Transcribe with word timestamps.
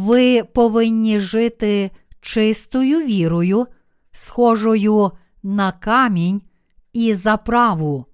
ви 0.00 0.44
повинні 0.44 1.20
жити 1.20 1.90
чистою 2.20 3.00
вірою, 3.00 3.66
схожою 4.12 5.10
на 5.42 5.72
камінь 5.72 6.42
і 6.92 7.14
заправу. 7.14 8.06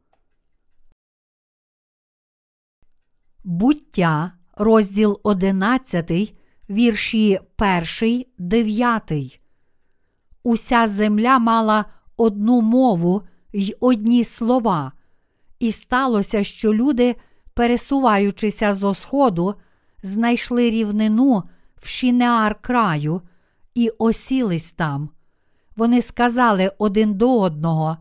Буття, 3.44 4.32
розділ 4.56 5.20
11, 5.22 6.38
вірші 6.70 7.40
1, 8.02 8.24
9. 8.38 9.40
Уся 10.42 10.86
земля 10.86 11.38
мала 11.38 11.84
одну 12.16 12.60
мову 12.60 13.22
й 13.52 13.76
одні 13.80 14.24
слова, 14.24 14.92
і 15.58 15.72
сталося, 15.72 16.44
що 16.44 16.74
люди, 16.74 17.16
пересуваючися 17.54 18.74
зо 18.74 18.94
сходу, 18.94 19.54
знайшли 20.02 20.70
рівнину 20.70 21.42
в 21.82 21.88
Шінеар 21.88 22.60
краю 22.60 23.22
і 23.74 23.88
осілись 23.98 24.72
там. 24.72 25.10
Вони 25.76 26.02
сказали 26.02 26.72
один 26.78 27.14
до 27.14 27.40
одного: 27.40 27.96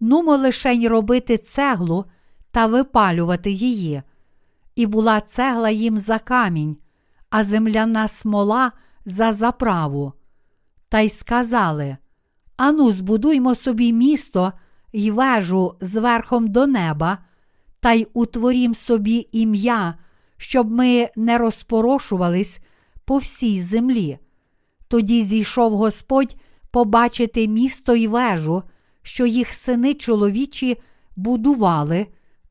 Нумо 0.00 0.36
лишень 0.36 0.88
робити 0.88 1.38
цеглу 1.38 2.04
та 2.50 2.66
випалювати 2.66 3.50
її. 3.50 4.02
І 4.74 4.86
була 4.86 5.20
цегла 5.20 5.70
їм 5.70 5.98
за 5.98 6.18
камінь, 6.18 6.76
а 7.30 7.44
земляна 7.44 8.08
смола 8.08 8.72
за 9.04 9.32
заправу. 9.32 10.12
Та 10.88 11.00
й 11.00 11.08
сказали: 11.08 11.96
Ану, 12.56 12.92
збудуймо 12.92 13.54
собі 13.54 13.92
місто 13.92 14.52
й 14.92 15.10
вежу 15.10 15.74
зверхом 15.80 16.48
до 16.48 16.66
неба, 16.66 17.18
та 17.80 17.92
й 17.92 18.08
утворім 18.14 18.74
собі 18.74 19.28
ім'я, 19.32 19.94
щоб 20.36 20.70
ми 20.70 21.08
не 21.16 21.38
розпорошувались 21.38 22.60
по 23.08 23.18
всій 23.18 23.60
землі. 23.60 24.18
Тоді 24.88 25.22
зійшов 25.22 25.76
Господь 25.76 26.36
побачити 26.70 27.48
місто 27.48 27.94
й 27.94 28.06
вежу, 28.06 28.62
що 29.02 29.26
їх 29.26 29.52
сини 29.52 29.94
чоловічі 29.94 30.76
будували, 31.16 32.06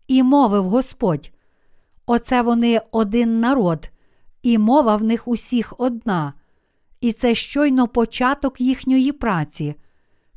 і 0.07 0.23
мовив 0.23 0.63
Господь. 0.63 1.31
Оце 2.05 2.41
вони 2.41 2.81
один 2.91 3.39
народ, 3.39 3.89
і 4.43 4.57
мова 4.57 4.95
в 4.95 5.03
них 5.03 5.27
усіх 5.27 5.73
одна, 5.77 6.33
і 7.01 7.11
це 7.11 7.35
щойно 7.35 7.87
початок 7.87 8.61
їхньої 8.61 9.11
праці. 9.11 9.75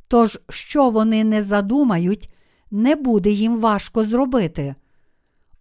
Тож, 0.07 0.39
що 0.49 0.89
вони 0.89 1.23
не 1.23 1.43
задумають, 1.43 2.33
не 2.71 2.95
буде 2.95 3.29
їм 3.31 3.57
важко 3.57 4.03
зробити. 4.03 4.75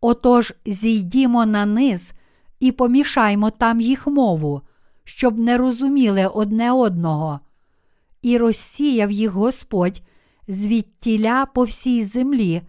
Отож, 0.00 0.55
зійдімо 0.67 1.47
на 1.47 1.67
низ 1.67 2.12
і 2.61 2.72
помішаймо 2.72 3.50
там 3.50 3.80
їх 3.80 4.06
мову, 4.06 4.62
щоб 5.05 5.39
не 5.39 5.58
розуміли 5.58 6.27
одне 6.27 6.72
одного. 6.72 7.41
І 8.22 8.39
розсіяв 8.39 9.11
їх 9.11 9.30
Господь 9.30 10.02
звідтіля 10.48 11.47
по 11.47 11.64
всій 11.64 12.05
землі, 12.05 12.62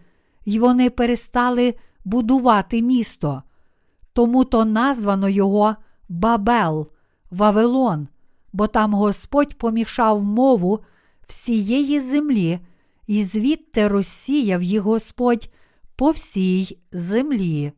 й 0.46 0.58
вони 0.58 0.90
перестали 0.90 1.74
будувати 2.04 2.82
місто. 2.82 3.42
Тому 4.12 4.44
то 4.44 4.64
названо 4.64 5.28
його 5.28 5.76
Бабел, 6.08 6.88
Вавилон, 7.30 8.08
бо 8.52 8.66
там 8.66 8.94
Господь 8.94 9.54
помішав 9.54 10.22
мову 10.22 10.80
всієї 11.26 12.00
землі, 12.00 12.58
і 13.06 13.24
звідти 13.24 13.88
розсіяв 13.88 14.62
їх 14.62 14.82
Господь 14.82 15.48
по 15.96 16.10
всій 16.10 16.78
землі. 16.92 17.72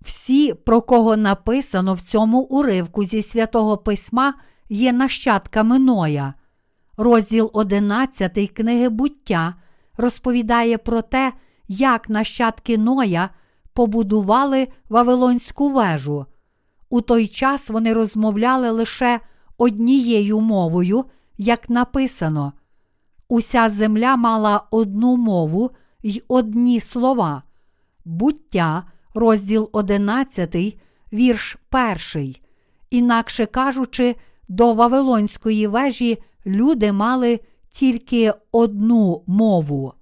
Всі, 0.00 0.54
про 0.54 0.82
кого 0.82 1.16
написано 1.16 1.94
в 1.94 2.00
цьому 2.00 2.40
уривку 2.40 3.04
зі 3.04 3.22
святого 3.22 3.78
письма, 3.78 4.34
є 4.68 4.92
нащадками 4.92 5.78
Ноя. 5.78 6.34
Розділ 6.96 7.50
11 7.52 8.50
книги 8.50 8.88
буття 8.88 9.54
розповідає 9.96 10.78
про 10.78 11.02
те, 11.02 11.32
як 11.68 12.08
нащадки 12.08 12.78
Ноя 12.78 13.30
побудували 13.72 14.68
Вавилонську 14.88 15.70
вежу. 15.72 16.26
У 16.90 17.00
той 17.00 17.26
час 17.26 17.70
вони 17.70 17.92
розмовляли 17.92 18.70
лише 18.70 19.20
однією 19.58 20.40
мовою, 20.40 21.04
як 21.38 21.70
написано. 21.70 22.52
Уся 23.28 23.68
земля 23.68 24.16
мала 24.16 24.62
одну 24.70 25.16
мову 25.16 25.70
й 26.02 26.22
одні 26.28 26.80
слова. 26.80 27.42
Буття, 28.04 28.84
розділ 29.18 29.68
11, 29.72 30.56
вірш 31.12 31.56
1. 32.14 32.34
Інакше 32.90 33.46
кажучи, 33.46 34.16
до 34.48 34.74
Вавилонської 34.74 35.66
вежі 35.66 36.18
люди 36.46 36.92
мали 36.92 37.40
тільки 37.70 38.32
одну 38.52 39.22
мову. 39.26 39.92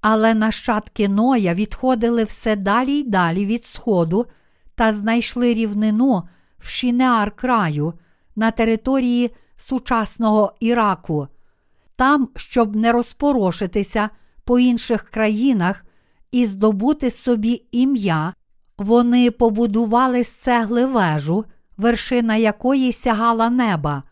Але 0.00 0.34
нащадки 0.34 1.08
Ноя 1.08 1.54
відходили 1.54 2.24
все 2.24 2.56
далі 2.56 2.92
й 2.92 3.04
далі 3.04 3.46
від 3.46 3.64
сходу 3.64 4.26
та 4.74 4.92
знайшли 4.92 5.54
рівнину 5.54 6.22
в 6.58 6.68
Шінеар 6.68 7.36
краю 7.36 7.94
на 8.36 8.50
території 8.50 9.30
сучасного 9.56 10.52
Іраку. 10.60 11.28
Там, 11.96 12.28
щоб 12.36 12.76
не 12.76 12.92
розпорошитися 12.92 14.10
по 14.44 14.58
інших 14.58 15.04
країнах 15.04 15.84
і 16.32 16.46
здобути 16.46 17.10
собі 17.10 17.62
ім'я, 17.72 18.34
вони 18.78 19.30
побудували 19.30 20.24
з 20.24 20.28
цегли 20.28 20.86
вежу, 20.86 21.44
вершина 21.76 22.36
якої 22.36 22.92
сягала 22.92 23.50
неба. 23.50 24.02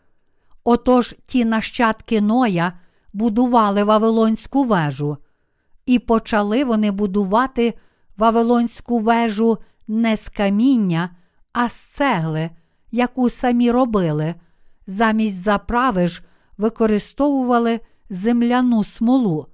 Отож 0.63 1.15
ті 1.25 1.45
нащадки 1.45 2.21
Ноя 2.21 2.73
будували 3.13 3.83
Вавилонську 3.83 4.63
вежу, 4.63 5.17
і 5.85 5.99
почали 5.99 6.63
вони 6.63 6.91
будувати 6.91 7.73
Вавилонську 8.17 8.99
вежу 8.99 9.57
не 9.87 10.17
з 10.17 10.29
каміння, 10.29 11.09
а 11.53 11.69
з 11.69 11.73
цегли, 11.73 12.49
яку 12.91 13.29
самі 13.29 13.71
робили, 13.71 14.35
замість 14.87 15.41
заправи 15.41 16.07
ж 16.07 16.23
використовували 16.57 17.79
земляну 18.09 18.83
смолу. 18.83 19.47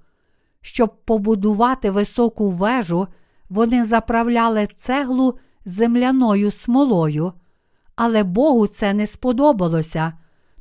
Щоб 0.66 1.04
побудувати 1.04 1.90
високу 1.90 2.50
вежу, 2.50 3.08
вони 3.48 3.84
заправляли 3.84 4.66
цеглу 4.66 5.38
земляною 5.64 6.50
смолою, 6.50 7.32
але 7.96 8.22
Богу 8.24 8.66
це 8.66 8.94
не 8.94 9.06
сподобалося. 9.06 10.12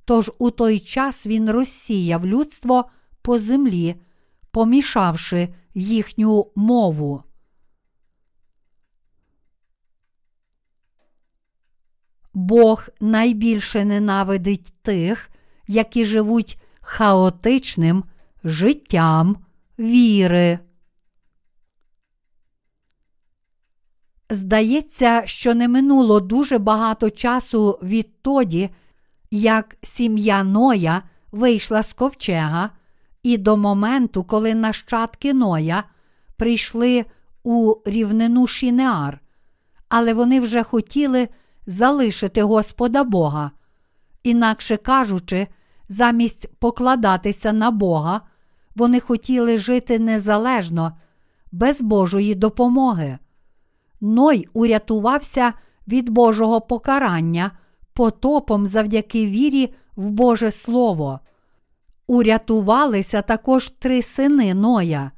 Тож 0.06 0.32
у 0.38 0.52
той 0.52 0.80
час 0.80 1.28
він 1.28 1.52
розсіяв 1.52 2.26
людство 2.26 2.86
по 3.22 3.40
землі, 3.40 3.96
помішавши 4.52 5.54
їхню 5.74 6.52
мову. 6.56 7.24
Бог 12.34 12.88
найбільше 13.00 13.86
ненавидить 13.86 14.74
тих, 14.82 15.30
які 15.68 16.06
живуть 16.06 16.60
хаотичним 16.82 18.04
життям 18.44 19.45
віри. 19.80 20.60
Здається, 24.30 25.22
що 25.26 25.56
не 25.56 25.68
минуло 25.68 26.20
дуже 26.20 26.58
багато 26.58 27.10
часу 27.10 27.80
відтоді, 27.84 28.70
як 29.32 29.78
сім'я 29.84 30.44
Ноя 30.44 31.02
вийшла 31.32 31.84
з 31.84 31.94
ковчега, 31.94 32.70
і 33.24 33.38
до 33.38 33.58
моменту, 33.58 34.24
коли 34.24 34.56
нащадки 34.56 35.34
Ноя 35.34 35.84
прийшли 36.38 37.06
у 37.44 37.76
рівнину 37.86 38.48
Шінеар, 38.48 39.20
але 39.90 40.14
вони 40.14 40.40
вже 40.40 40.64
хотіли 40.64 41.30
залишити 41.68 42.44
Господа 42.44 43.04
Бога. 43.04 43.52
Інакше 44.24 44.78
кажучи, 44.78 45.48
замість 45.90 46.56
покладатися 46.60 47.54
на 47.54 47.72
Бога, 47.72 48.22
вони 48.76 49.00
хотіли 49.00 49.58
жити 49.58 50.00
незалежно, 50.00 50.98
без 51.52 51.82
Божої 51.82 52.36
допомоги. 52.36 53.18
Ной 54.02 54.48
урятувався 54.54 55.54
від 55.88 56.10
Божого 56.10 56.62
покарання 56.62 57.52
потопом 57.94 58.68
завдяки 58.68 59.26
вірі 59.26 59.74
в 59.96 60.12
Боже 60.12 60.52
Слово. 60.52 61.20
Урятувалися 62.08 63.22
також 63.22 63.70
три 63.70 64.02
сини 64.02 64.54
Ноя 64.54 65.12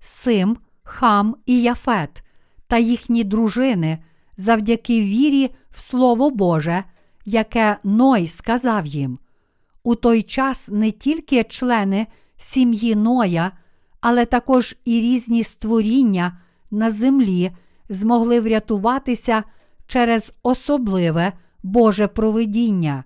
Сим, 0.00 0.56
Хам 0.82 1.36
і 1.46 1.62
Яфет 1.62 2.22
та 2.66 2.78
їхні 2.78 3.24
дружини 3.24 3.98
завдяки 4.36 5.00
вірі 5.00 5.54
в 5.70 5.80
Слово 5.80 6.30
Боже, 6.30 6.84
яке 7.24 7.76
Ной 7.84 8.26
сказав 8.26 8.86
їм. 8.86 9.18
У 9.82 9.94
той 9.94 10.22
час 10.22 10.68
не 10.68 10.90
тільки 10.90 11.44
члени 11.44 12.06
сім'ї 12.42 12.96
Ноя, 12.96 13.52
але 14.00 14.24
також 14.24 14.76
і 14.84 15.00
різні 15.00 15.44
створіння 15.44 16.38
на 16.70 16.90
землі 16.90 17.50
змогли 17.88 18.40
врятуватися 18.40 19.44
через 19.86 20.32
особливе 20.42 21.32
Боже 21.62 22.06
провидіння. 22.06 23.04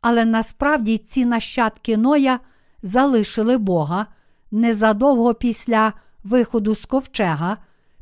Але 0.00 0.24
насправді 0.24 0.98
ці 0.98 1.24
нащадки 1.24 1.96
Ноя 1.96 2.40
залишили 2.82 3.58
Бога 3.58 4.06
незадовго 4.50 5.34
після 5.34 5.92
виходу 6.24 6.74
з 6.74 6.84
ковчега 6.84 7.56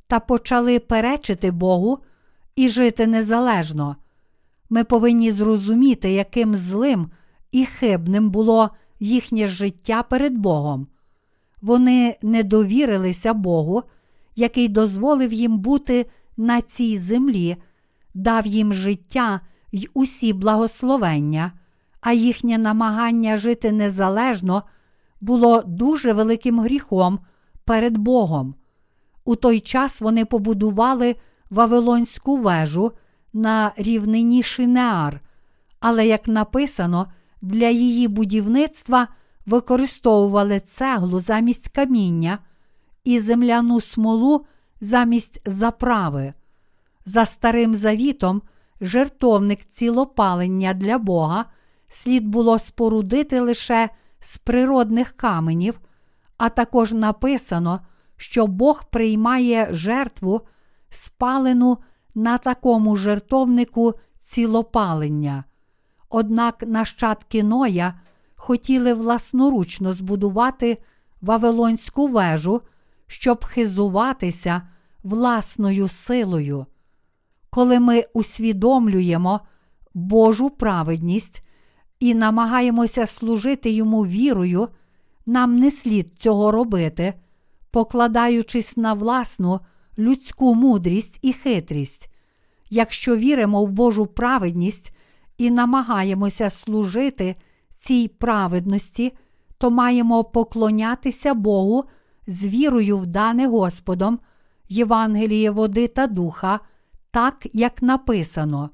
та 0.06 0.20
почали 0.20 0.78
перечити 0.78 1.50
Богу 1.50 1.98
і 2.56 2.68
жити 2.68 3.06
незалежно. 3.06 3.96
Ми 4.70 4.84
повинні 4.84 5.32
зрозуміти, 5.32 6.12
яким 6.12 6.54
злим 6.54 7.10
і 7.52 7.66
хибним 7.66 8.30
було 8.30 8.70
їхнє 9.00 9.48
життя 9.48 10.02
перед 10.02 10.38
Богом. 10.38 10.86
Вони 11.62 12.16
не 12.22 12.42
довірилися 12.42 13.34
Богу, 13.34 13.82
який 14.36 14.68
дозволив 14.68 15.32
їм 15.32 15.58
бути 15.58 16.06
на 16.36 16.62
цій 16.62 16.98
землі, 16.98 17.56
дав 18.14 18.46
їм 18.46 18.74
життя 18.74 19.40
й 19.72 19.88
усі 19.94 20.32
благословення, 20.32 21.52
а 22.00 22.12
їхнє 22.12 22.58
намагання 22.58 23.36
жити 23.36 23.72
незалежно 23.72 24.62
було 25.20 25.62
дуже 25.66 26.12
великим 26.12 26.60
гріхом 26.60 27.18
перед 27.64 27.96
Богом. 27.98 28.54
У 29.24 29.36
той 29.36 29.60
час 29.60 30.00
вони 30.00 30.24
побудували 30.24 31.16
Вавилонську 31.50 32.36
вежу 32.36 32.92
на 33.32 33.72
рівнині 33.76 34.42
Шинеар, 34.42 35.20
але, 35.80 36.06
як 36.06 36.28
написано, 36.28 37.06
для 37.42 37.68
її 37.68 38.08
будівництва 38.08 39.08
використовували 39.46 40.60
цеглу 40.60 41.20
замість 41.20 41.68
каміння 41.68 42.38
і 43.04 43.20
земляну 43.20 43.80
смолу 43.80 44.46
замість 44.80 45.40
заправи. 45.46 46.34
За 47.04 47.26
старим 47.26 47.74
завітом, 47.74 48.42
жертовник 48.80 49.64
цілопалення 49.64 50.74
для 50.74 50.98
Бога 50.98 51.44
слід 51.88 52.26
було 52.26 52.58
спорудити 52.58 53.40
лише 53.40 53.88
з 54.20 54.38
природних 54.38 55.12
каменів, 55.12 55.80
а 56.36 56.48
також 56.48 56.92
написано, 56.92 57.80
що 58.16 58.46
Бог 58.46 58.84
приймає 58.90 59.68
жертву, 59.70 60.40
спалену 60.90 61.78
на 62.14 62.38
такому 62.38 62.96
жертовнику 62.96 63.94
цілопалення. 64.18 65.44
Однак 66.08 66.62
нащадки 66.66 67.42
Ноя 67.42 67.94
хотіли 68.36 68.94
власноручно 68.94 69.92
збудувати 69.92 70.78
Вавилонську 71.20 72.08
вежу, 72.08 72.60
щоб 73.06 73.44
хизуватися 73.44 74.62
власною 75.02 75.88
силою. 75.88 76.66
Коли 77.50 77.80
ми 77.80 78.04
усвідомлюємо 78.12 79.40
Божу 79.94 80.50
праведність 80.50 81.42
і 82.00 82.14
намагаємося 82.14 83.06
служити 83.06 83.70
йому 83.70 84.06
вірою, 84.06 84.68
нам 85.26 85.54
не 85.54 85.70
слід 85.70 86.14
цього 86.14 86.52
робити, 86.52 87.14
покладаючись 87.70 88.76
на 88.76 88.94
власну 88.94 89.60
людську 89.98 90.54
мудрість 90.54 91.18
і 91.22 91.32
хитрість. 91.32 92.10
Якщо 92.70 93.16
віримо 93.16 93.64
в 93.64 93.70
Божу 93.70 94.06
праведність 94.06 94.95
і 95.38 95.50
намагаємося 95.50 96.50
служити 96.50 97.36
цій 97.74 98.08
праведності, 98.08 99.12
то 99.58 99.70
маємо 99.70 100.24
поклонятися 100.24 101.34
Богу 101.34 101.84
з 102.26 102.46
вірою 102.46 102.98
в 102.98 103.06
дане 103.06 103.46
Господом, 103.46 104.18
Євангеліє 104.68 105.50
води 105.50 105.88
та 105.88 106.06
духа, 106.06 106.60
так 107.10 107.46
як 107.52 107.82
написано. 107.82 108.70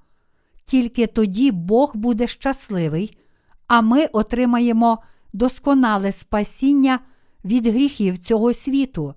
Тільки 0.64 1.06
тоді 1.06 1.50
Бог 1.50 1.90
буде 1.94 2.26
щасливий, 2.26 3.18
а 3.66 3.80
ми 3.80 4.06
отримаємо 4.06 4.98
досконале 5.32 6.12
спасіння 6.12 6.98
від 7.44 7.66
гріхів 7.66 8.18
цього 8.18 8.52
світу. 8.52 9.14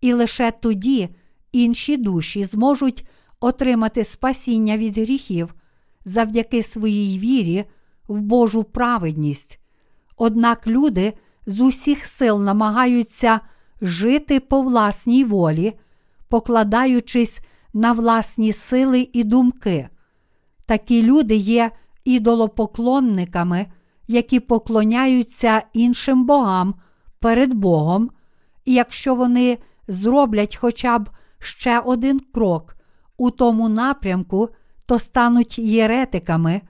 І 0.00 0.12
лише 0.12 0.50
тоді 0.50 1.08
інші 1.52 1.96
душі 1.96 2.44
зможуть 2.44 3.06
отримати 3.40 4.04
спасіння 4.04 4.76
від 4.76 4.98
гріхів 4.98 5.54
завдяки 6.08 6.62
своїй 6.62 7.18
вірі 7.18 7.64
в 8.08 8.20
Божу 8.20 8.64
праведність. 8.64 9.60
Однак 10.16 10.66
люди 10.66 11.12
з 11.46 11.60
усіх 11.60 12.04
сил 12.04 12.42
намагаються 12.42 13.40
жити 13.82 14.40
по 14.40 14.62
власній 14.62 15.24
волі, 15.24 15.78
покладаючись 16.28 17.40
на 17.74 17.92
власні 17.92 18.52
сили 18.52 19.08
і 19.12 19.24
думки. 19.24 19.88
Такі 20.66 21.02
люди 21.02 21.36
є 21.36 21.70
ідолопоклонниками, 22.04 23.66
які 24.08 24.40
поклоняються 24.40 25.62
іншим 25.72 26.26
богам 26.26 26.74
перед 27.20 27.54
Богом, 27.54 28.10
і 28.64 28.74
якщо 28.74 29.14
вони 29.14 29.58
зроблять 29.88 30.56
хоча 30.56 30.98
б 30.98 31.10
ще 31.38 31.80
один 31.80 32.20
крок 32.20 32.76
у 33.16 33.30
тому 33.30 33.68
напрямку, 33.68 34.48
то 34.88 34.98
стануть 34.98 35.58
єретиками, 35.58 36.60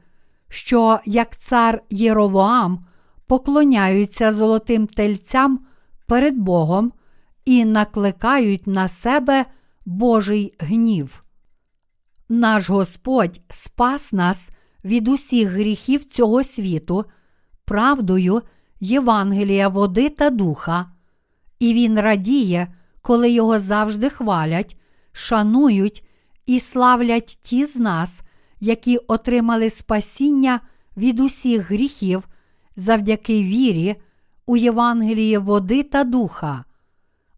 що, 0.49 1.01
як 1.05 1.37
цар 1.37 1.83
Єровоам, 1.91 2.87
поклоняються 3.27 4.33
золотим 4.33 4.87
тельцям 4.87 5.67
перед 6.07 6.39
Богом 6.39 6.93
і 7.45 7.65
накликають 7.65 8.67
на 8.67 8.89
себе 8.89 9.45
Божий 9.87 10.55
гнів. 10.59 11.25
Наш 12.29 12.71
Господь 12.71 13.41
спас 13.51 14.13
нас 14.13 14.51
від 14.85 15.09
усіх 15.09 15.49
гріхів 15.49 16.05
цього 16.05 16.45
світу, 16.45 17.05
правдою 17.65 18.43
Євангелія 18.81 19.69
води 19.69 20.09
та 20.09 20.31
духа, 20.31 20.87
і 21.59 21.75
Він 21.75 22.01
радіє, 22.01 22.75
коли 23.03 23.31
його 23.31 23.59
завжди 23.59 24.11
хвалять, 24.11 24.77
шанують 25.13 26.08
і 26.49 26.61
славлять 26.61 27.39
ті 27.43 27.67
з 27.67 27.77
нас, 27.77 28.21
які 28.61 28.97
отримали 28.97 29.71
спасіння 29.71 30.61
від 30.97 31.21
усіх 31.21 31.71
гріхів 31.71 32.29
завдяки 32.77 33.43
вірі 33.43 33.97
у 34.47 34.57
Євангеліє 34.57 35.39
води 35.39 35.83
та 35.83 36.05
духа. 36.05 36.65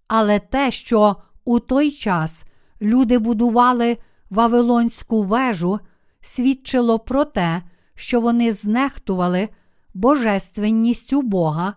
Але 0.08 0.38
те, 0.38 0.70
що 0.70 1.16
у 1.44 1.60
той 1.60 1.90
час 1.90 2.44
люди 2.82 3.18
будували 3.18 3.96
Вавилонську 4.30 5.22
вежу, 5.22 5.80
свідчило 6.20 6.98
про 6.98 7.24
те, 7.24 7.62
що 7.94 8.20
вони 8.20 8.52
знехтували 8.52 9.48
божественністю 9.94 11.22
Бога 11.22 11.74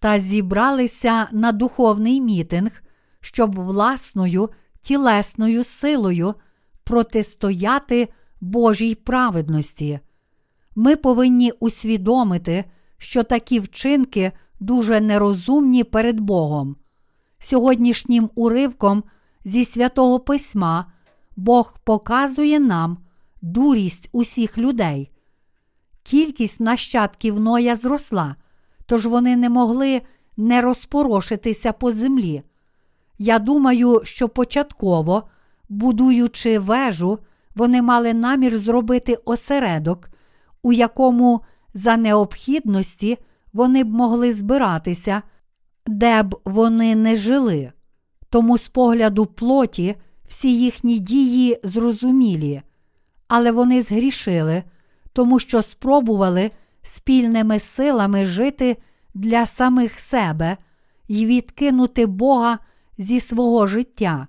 та 0.00 0.18
зібралися 0.18 1.28
на 1.32 1.52
духовний 1.52 2.20
мітинг, 2.20 2.82
щоб 3.20 3.60
власною 3.60 4.50
тілесною 4.82 5.64
силою 5.64 6.34
протистояти 6.84 8.08
Божій 8.40 8.94
праведності. 8.94 10.00
Ми 10.74 10.96
повинні 10.96 11.52
усвідомити, 11.60 12.64
що 12.98 13.22
такі 13.22 13.60
вчинки 13.60 14.32
дуже 14.60 15.00
нерозумні 15.00 15.84
перед 15.84 16.20
Богом. 16.20 16.76
Сьогоднішнім 17.38 18.30
уривком 18.34 19.04
зі 19.44 19.64
святого 19.64 20.20
Письма 20.20 20.92
Бог 21.36 21.74
показує 21.84 22.60
нам 22.60 22.98
дурість 23.42 24.08
усіх 24.12 24.58
людей. 24.58 25.10
Кількість 26.02 26.60
нащадків 26.60 27.40
Ноя 27.40 27.76
зросла, 27.76 28.36
тож 28.86 29.06
вони 29.06 29.36
не 29.36 29.48
могли 29.48 30.02
не 30.36 30.60
розпорошитися 30.60 31.72
по 31.72 31.92
землі. 31.92 32.42
Я 33.18 33.38
думаю, 33.38 34.00
що 34.04 34.28
початково, 34.28 35.22
будуючи 35.72 36.58
вежу, 36.58 37.18
вони 37.54 37.82
мали 37.82 38.14
намір 38.14 38.58
зробити 38.58 39.18
осередок, 39.24 40.10
у 40.62 40.72
якому 40.72 41.40
за 41.74 41.96
необхідності 41.96 43.18
вони 43.52 43.84
б 43.84 43.94
могли 43.94 44.32
збиратися, 44.32 45.22
де 45.86 46.22
б 46.22 46.40
вони 46.44 46.94
не 46.94 47.16
жили. 47.16 47.72
Тому 48.30 48.58
з 48.58 48.68
погляду 48.68 49.26
плоті 49.26 49.94
всі 50.28 50.58
їхні 50.58 50.98
дії 50.98 51.60
зрозумілі, 51.64 52.62
але 53.28 53.52
вони 53.52 53.82
згрішили, 53.82 54.62
тому 55.12 55.38
що 55.38 55.62
спробували 55.62 56.50
спільними 56.82 57.58
силами 57.58 58.26
жити 58.26 58.76
для 59.14 59.46
самих 59.46 60.00
себе 60.00 60.56
і 61.08 61.26
відкинути 61.26 62.06
Бога 62.06 62.58
зі 62.98 63.20
свого 63.20 63.66
життя. 63.66 64.26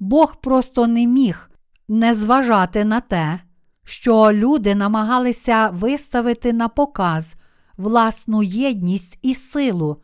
Бог 0.00 0.36
просто 0.36 0.86
не 0.86 1.06
міг 1.06 1.50
не 1.88 2.14
зважати 2.14 2.84
на 2.84 3.00
те, 3.00 3.40
що 3.84 4.32
люди 4.32 4.74
намагалися 4.74 5.68
виставити 5.68 6.52
на 6.52 6.68
показ 6.68 7.34
власну 7.76 8.42
єдність 8.42 9.18
і 9.22 9.34
силу, 9.34 9.96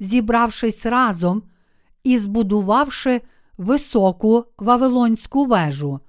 зібравшись 0.00 0.86
разом 0.86 1.42
і 2.04 2.18
збудувавши 2.18 3.20
високу 3.58 4.44
Вавилонську 4.58 5.44
вежу. 5.44 6.00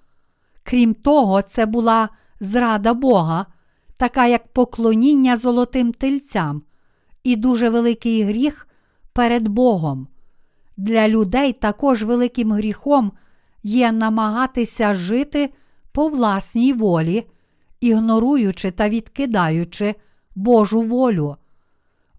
Крім 0.63 0.93
того, 0.93 1.41
це 1.41 1.65
була 1.65 2.09
зрада 2.39 2.93
Бога, 2.93 3.45
така 3.97 4.27
як 4.27 4.47
поклоніння 4.47 5.37
золотим 5.37 5.93
тельцям, 5.93 6.61
і 7.23 7.35
дуже 7.35 7.69
великий 7.69 8.23
гріх 8.23 8.67
перед 9.13 9.47
Богом. 9.47 10.07
Для 10.77 11.07
людей 11.07 11.53
також 11.53 12.03
великим 12.03 12.51
гріхом 12.51 13.11
є 13.67 13.91
намагатися 13.91 14.93
жити 14.93 15.53
по 15.91 16.07
власній 16.07 16.73
волі, 16.73 17.27
ігноруючи 17.79 18.71
та 18.71 18.89
відкидаючи 18.89 19.95
Божу 20.35 20.81
волю. 20.81 21.35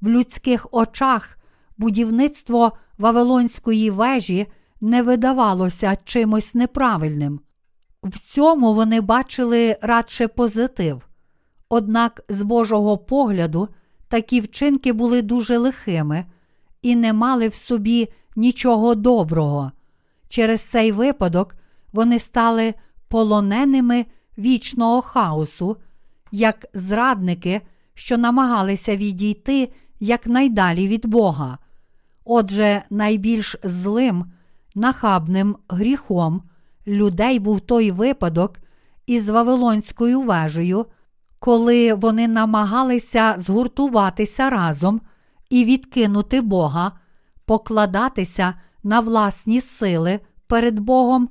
В 0.00 0.08
людських 0.08 0.66
очах 0.70 1.38
будівництво 1.78 2.72
Вавилонської 2.98 3.90
вежі 3.90 4.46
не 4.80 5.02
видавалося 5.02 5.96
чимось 6.04 6.54
неправильним. 6.54 7.40
В 8.02 8.18
цьому 8.18 8.74
вони 8.74 9.00
бачили 9.00 9.76
радше 9.82 10.28
позитив. 10.28 11.08
Однак, 11.68 12.24
з 12.28 12.42
Божого 12.42 12.98
погляду, 12.98 13.68
такі 14.08 14.40
вчинки 14.40 14.92
були 14.92 15.22
дуже 15.22 15.58
лихими 15.58 16.24
і 16.82 16.96
не 16.96 17.12
мали 17.12 17.48
в 17.48 17.54
собі 17.54 18.08
нічого 18.36 18.94
доброго. 18.94 19.72
Через 20.28 20.60
цей 20.60 20.92
випадок 20.92 21.56
вони 21.92 22.18
стали 22.18 22.74
полоненими 23.08 24.06
вічного 24.38 25.00
хаосу, 25.00 25.76
як 26.32 26.66
зрадники, 26.74 27.60
що 27.94 28.18
намагалися 28.18 28.96
відійти 28.96 29.72
якнайдалі 30.00 30.88
від 30.88 31.06
Бога. 31.06 31.58
Отже, 32.24 32.82
найбільш 32.90 33.56
злим, 33.62 34.32
нахабним 34.74 35.56
гріхом 35.68 36.42
людей 36.86 37.38
був 37.38 37.60
той 37.60 37.90
випадок 37.90 38.58
із 39.06 39.28
Вавилонською 39.28 40.20
вежею, 40.20 40.86
коли 41.38 41.94
вони 41.94 42.28
намагалися 42.28 43.34
згуртуватися 43.38 44.50
разом 44.50 45.00
і 45.50 45.64
відкинути 45.64 46.40
Бога, 46.40 46.92
покладатися 47.44 48.54
на 48.88 49.00
власні 49.00 49.60
сили 49.60 50.20
перед 50.46 50.78
Богом 50.78 51.28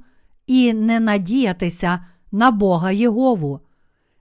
і 0.47 0.73
не 0.73 0.99
надіятися 0.99 2.05
на 2.31 2.51
Бога 2.51 2.91
Єгову. 2.91 3.59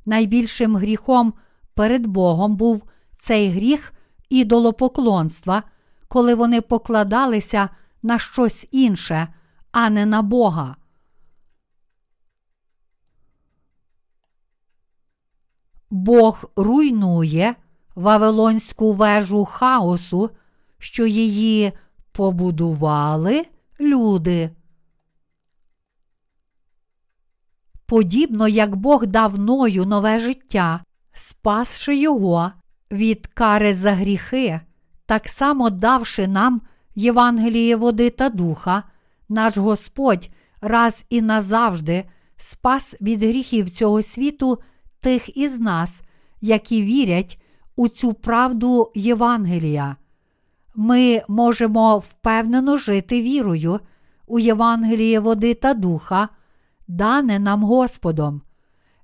Найбільшим 0.06 0.76
гріхом 0.76 1.34
перед 1.74 2.06
Богом 2.06 2.56
був 2.56 2.84
цей 3.12 3.48
гріх 3.50 3.92
ідолопоклонства, 4.28 5.62
коли 6.08 6.34
вони 6.34 6.60
покладалися 6.60 7.68
на 8.02 8.18
щось 8.18 8.68
інше, 8.70 9.28
а 9.72 9.90
не 9.90 10.06
на 10.06 10.22
Бога. 10.22 10.76
Бог 15.90 16.44
руйнує 16.56 17.54
Вавилонську 17.94 18.92
вежу 18.92 19.44
хаосу, 19.44 20.30
що 20.78 21.06
її 21.06 21.72
побудували 22.16 23.44
люди. 23.80 24.50
Подібно 27.87 28.49
як 28.49 28.76
Бог 28.76 29.06
дав 29.06 29.38
Ною 29.38 29.87
нове 29.87 30.18
життя, 30.18 30.85
спасши 31.12 31.96
його 31.96 32.50
від 32.90 33.26
кари 33.26 33.75
за 33.75 33.92
гріхи, 33.92 34.61
так 35.06 35.28
само 35.28 35.70
давши 35.70 36.26
нам 36.26 36.61
Євангеліє 36.94 37.76
води 37.76 38.11
та 38.11 38.28
духа, 38.28 38.82
наш 39.28 39.56
Господь 39.56 40.30
раз 40.61 41.04
і 41.11 41.23
назавжди 41.23 42.04
спас 42.37 42.96
від 43.00 43.23
гріхів 43.23 43.70
цього 43.70 44.02
світу 44.02 44.58
тих 45.00 45.37
із 45.37 45.61
нас, 45.61 46.02
які 46.40 46.82
вірять 46.82 47.42
у 47.76 47.88
цю 47.88 48.14
правду 48.14 48.92
Євангелія. 48.94 49.96
Ми 50.78 51.23
можемо 51.28 51.99
впевнено 51.99 52.76
жити 52.76 53.23
вірою 53.23 53.80
у 54.26 54.38
Євангеліє 54.38 55.21
води 55.21 55.54
та 55.54 55.75
духа, 55.75 56.28
дане 56.88 57.38
нам 57.38 57.62
Господом. 57.62 58.42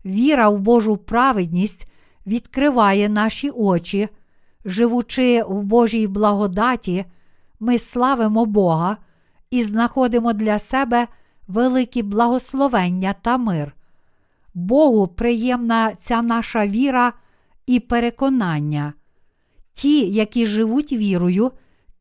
Віра 0.05 0.49
в 0.49 0.61
Божу 0.61 0.97
праведність 0.97 1.89
відкриває 2.27 3.09
наші 3.09 3.51
очі, 3.51 4.09
живучи 4.65 5.43
в 5.43 5.65
Божій 5.65 6.07
благодаті, 6.07 7.05
ми 7.61 7.79
славимо 7.79 8.47
Бога 8.47 8.97
і 9.51 9.65
знаходимо 9.65 10.33
для 10.33 10.59
себе 10.59 11.09
великі 11.49 12.03
благословення 12.03 13.15
та 13.23 13.39
мир. 13.39 13.75
Богу 14.55 15.07
приємна 15.07 15.95
ця 15.95 16.23
наша 16.23 16.67
віра 16.67 17.13
і 17.67 17.81
переконання. 17.81 18.93
Ті, 19.75 20.11
які 20.11 20.47
живуть 20.47 20.93
вірою 20.93 21.51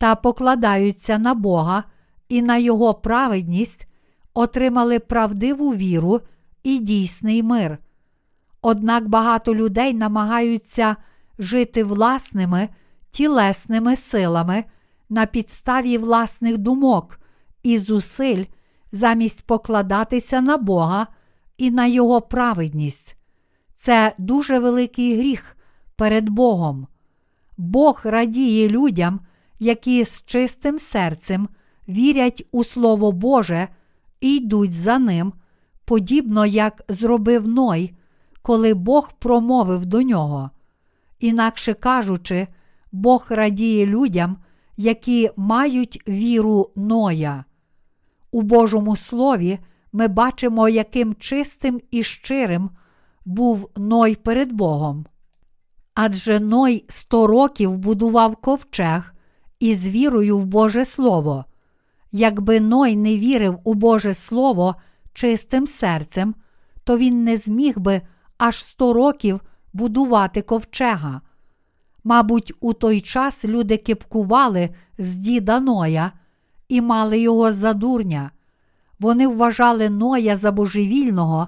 та 0.02 0.16
покладаються 0.16 1.18
на 1.18 1.34
Бога 1.34 1.84
і 2.30 2.42
на 2.42 2.58
Його 2.58 2.94
праведність, 2.94 3.88
отримали 4.34 5.00
правдиву 5.00 5.76
віру 5.76 6.22
і 6.64 6.80
дійсний 6.80 7.44
мир. 7.44 7.78
Однак 8.62 9.08
багато 9.08 9.56
людей 9.56 9.94
намагаються 9.94 10.96
жити 11.40 11.84
власними 11.84 12.70
тілесними 13.12 13.96
силами 13.96 14.64
на 15.10 15.26
підставі 15.26 15.98
власних 15.98 16.58
думок 16.58 17.20
і 17.64 17.78
зусиль 17.78 18.46
замість 18.92 19.48
покладатися 19.48 20.42
на 20.42 20.58
Бога 20.58 21.08
і 21.58 21.72
на 21.72 21.86
Його 21.86 22.22
праведність. 22.22 23.18
Це 23.76 24.14
дуже 24.18 24.60
великий 24.60 25.18
гріх 25.18 25.58
перед 25.96 26.30
Богом. 26.30 26.88
Бог 27.58 28.02
радіє 28.04 28.70
людям, 28.70 29.20
які 29.62 30.04
з 30.04 30.26
чистим 30.26 30.80
серцем 30.80 31.50
вірять 31.90 32.48
у 32.52 32.64
Слово 32.64 33.12
Боже 33.12 33.68
і 34.22 34.36
йдуть 34.36 34.74
за 34.74 35.00
ним, 35.00 35.34
подібно 35.86 36.46
як 36.46 36.84
зробив 36.88 37.48
Ной, 37.48 37.94
коли 38.42 38.74
Бог 38.74 39.14
промовив 39.20 39.86
до 39.86 40.02
нього. 40.02 40.50
Інакше 41.20 41.74
кажучи, 41.74 42.48
Бог 42.92 43.26
радіє 43.30 43.86
людям, 43.86 44.38
які 44.78 45.30
мають 45.38 46.04
віру 46.08 46.72
Ноя. 46.76 47.46
У 48.32 48.42
Божому 48.42 48.96
Слові 48.96 49.60
ми 49.92 50.08
бачимо, 50.08 50.70
яким 50.70 51.16
чистим 51.16 51.80
і 51.92 52.04
щирим 52.04 52.70
був 53.26 53.70
Ной 53.78 54.16
перед 54.16 54.52
Богом. 54.52 55.06
Адже 55.94 56.40
Ной 56.40 56.86
сто 56.90 57.28
років 57.28 57.78
будував 57.78 58.36
ковчег 58.36 59.14
із 59.62 59.88
вірою 59.88 60.38
в 60.38 60.46
Боже 60.46 60.86
Слово. 60.86 61.46
Якби 62.12 62.60
Ной 62.60 62.96
не 62.96 63.18
вірив 63.18 63.60
у 63.64 63.74
Боже 63.74 64.14
Слово 64.14 64.76
чистим 65.14 65.68
серцем, 65.68 66.36
то 66.84 66.98
він 66.98 67.24
не 67.24 67.38
зміг 67.38 67.80
би 67.80 68.02
аж 68.38 68.64
сто 68.64 68.94
років 68.94 69.42
будувати 69.74 70.42
ковчега. 70.42 71.22
Мабуть, 72.04 72.54
у 72.60 72.74
той 72.74 73.02
час 73.02 73.46
люди 73.46 73.78
кипкували 73.78 74.70
з 74.98 75.16
діда 75.16 75.60
Ноя 75.60 76.12
і 76.70 76.82
мали 76.82 77.20
його 77.20 77.54
за 77.54 77.74
дурня. 77.74 78.32
Вони 79.00 79.28
вважали 79.28 79.90
Ноя 79.90 80.36
за 80.36 80.52
божевільного 80.52 81.48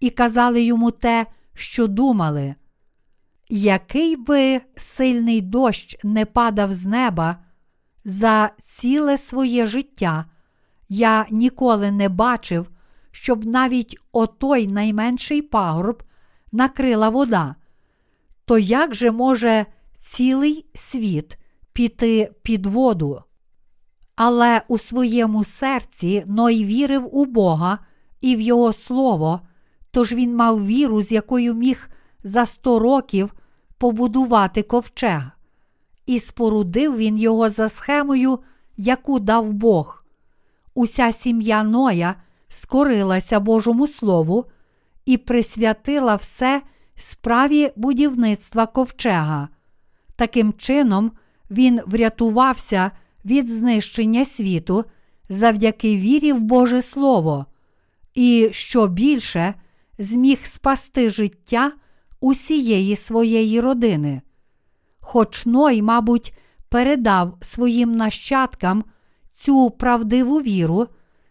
і 0.00 0.10
казали 0.10 0.62
йому 0.62 0.90
те, 0.90 1.26
що 1.54 1.86
думали. 1.86 2.54
Який 3.48 4.16
би 4.16 4.60
сильний 4.76 5.40
дощ 5.40 5.98
не 6.04 6.26
падав 6.26 6.72
з 6.72 6.86
неба 6.86 7.36
за 8.04 8.50
ціле 8.60 9.18
своє 9.18 9.66
життя, 9.66 10.24
я 10.88 11.26
ніколи 11.30 11.90
не 11.90 12.08
бачив, 12.08 12.70
щоб 13.10 13.44
навіть 13.44 13.96
отой 14.12 14.66
найменший 14.66 15.42
пагорб 15.42 16.02
накрила 16.52 17.08
вода. 17.08 17.54
То 18.44 18.58
як 18.58 18.94
же 18.94 19.10
може 19.10 19.66
цілий 19.96 20.66
світ 20.74 21.38
піти 21.72 22.32
під 22.42 22.66
воду? 22.66 23.22
Але 24.16 24.62
у 24.68 24.78
своєму 24.78 25.44
серці 25.44 26.24
Ной 26.26 26.64
вірив 26.64 27.16
у 27.16 27.24
Бога 27.24 27.78
і 28.20 28.36
в 28.36 28.40
Його 28.40 28.72
Слово, 28.72 29.40
тож 29.90 30.12
він 30.12 30.36
мав 30.36 30.66
віру, 30.66 31.02
з 31.02 31.12
якою 31.12 31.54
міг 31.54 31.88
за 32.24 32.46
сто 32.46 32.78
років 32.78 33.34
побудувати 33.78 34.62
ковчег, 34.62 35.22
і 36.06 36.20
спорудив 36.20 36.96
він 36.96 37.18
його 37.18 37.50
за 37.50 37.68
схемою, 37.68 38.38
яку 38.76 39.20
дав 39.20 39.52
Бог. 39.52 40.04
Уся 40.74 41.12
сім'я 41.12 41.62
Ноя 41.62 42.14
скорилася 42.48 43.40
Божому 43.40 43.86
Слову 43.86 44.44
і 45.04 45.16
присвятила 45.16 46.14
все 46.14 46.62
справі 46.94 47.72
будівництва 47.76 48.66
ковчега. 48.66 49.48
Таким 50.16 50.52
чином, 50.52 51.12
він 51.50 51.80
врятувався 51.86 52.90
від 53.24 53.48
знищення 53.48 54.24
світу 54.24 54.84
завдяки 55.28 55.96
вірі 55.96 56.32
в 56.32 56.40
Боже 56.40 56.82
Слово, 56.82 57.46
і 58.14 58.48
що 58.52 58.86
більше 58.86 59.54
зміг 59.98 60.38
спасти 60.42 61.10
життя 61.10 61.72
усієї 62.20 62.96
своєї 62.96 63.60
родини. 63.60 64.22
Хоч 65.00 65.46
Ной, 65.46 65.82
мабуть, 65.82 66.34
передав 66.68 67.38
своїм 67.42 67.96
нащадкам 67.96 68.84
цю 69.30 69.70
правдиву 69.70 70.40
віру, 70.40 70.86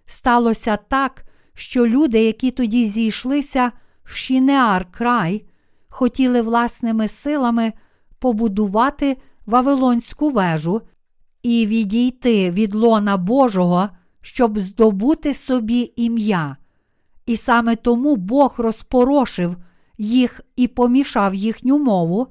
сталося 0.05 0.77
так, 0.77 1.23
що 1.53 1.88
люди, 1.88 2.23
які 2.23 2.51
тоді 2.51 2.85
зійшлися 2.85 3.71
в 4.03 4.15
Шінеар 4.15 4.88
край, 4.91 5.45
хотіли 5.89 6.41
власними 6.41 7.07
силами 7.07 7.73
побудувати 8.19 9.17
Вавилонську 9.45 10.29
вежу 10.29 10.81
і 11.43 11.67
відійти 11.67 12.51
від 12.51 12.75
лона 12.75 13.17
Божого, 13.17 13.89
щоб 14.21 14.59
здобути 14.59 15.33
собі 15.33 15.93
ім'я. 15.95 16.57
І 17.25 17.35
саме 17.35 17.75
тому 17.75 18.15
Бог 18.15 18.55
розпорошив 18.57 19.55
їх 19.97 20.41
і 20.55 20.67
помішав 20.67 21.35
їхню 21.35 21.79
мову, 21.79 22.27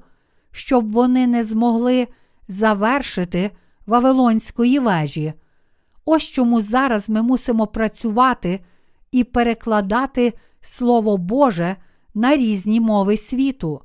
щоб 0.51 0.91
вони 0.91 1.27
не 1.27 1.43
змогли 1.43 2.07
завершити 2.47 3.51
Вавилонської 3.85 4.79
вежі. 4.79 5.33
Ось 6.05 6.23
чому 6.23 6.61
зараз 6.61 7.09
ми 7.09 7.21
мусимо 7.21 7.67
працювати 7.67 8.59
і 9.11 9.23
перекладати 9.23 10.33
Слово 10.61 11.17
Боже 11.17 11.75
на 12.13 12.37
різні 12.37 12.81
мови 12.81 13.17
світу. 13.17 13.81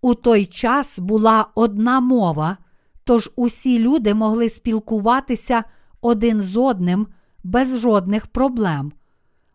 У 0.00 0.14
той 0.14 0.46
час 0.46 0.98
була 0.98 1.46
одна 1.54 2.00
мова, 2.00 2.56
тож 3.04 3.30
усі 3.36 3.78
люди 3.78 4.14
могли 4.14 4.48
спілкуватися 4.48 5.64
один 6.00 6.40
з 6.40 6.56
одним 6.56 7.06
без 7.44 7.78
жодних 7.78 8.26
проблем. 8.26 8.92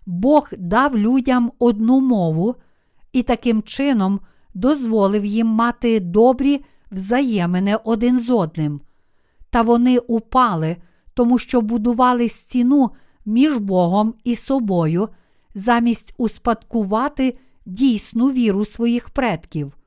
Бог 0.05 0.49
дав 0.57 0.97
людям 0.97 1.51
одну 1.59 1.99
мову 1.99 2.55
і 3.13 3.23
таким 3.23 3.63
чином 3.63 4.19
дозволив 4.57 5.25
їм 5.25 5.47
мати 5.47 5.99
добрі 5.99 6.65
взаємини 6.91 7.75
один 7.83 8.19
з 8.19 8.29
одним. 8.29 8.81
Та 9.49 9.61
вони 9.61 9.97
упали, 9.97 10.77
тому 11.13 11.37
що 11.37 11.61
будували 11.61 12.29
стіну 12.29 12.91
між 13.25 13.57
Богом 13.57 14.13
і 14.23 14.35
собою, 14.35 15.09
замість 15.55 16.13
успадкувати 16.17 17.37
дійсну 17.65 18.31
віру 18.31 18.65
своїх 18.65 19.09
предків. 19.09 19.77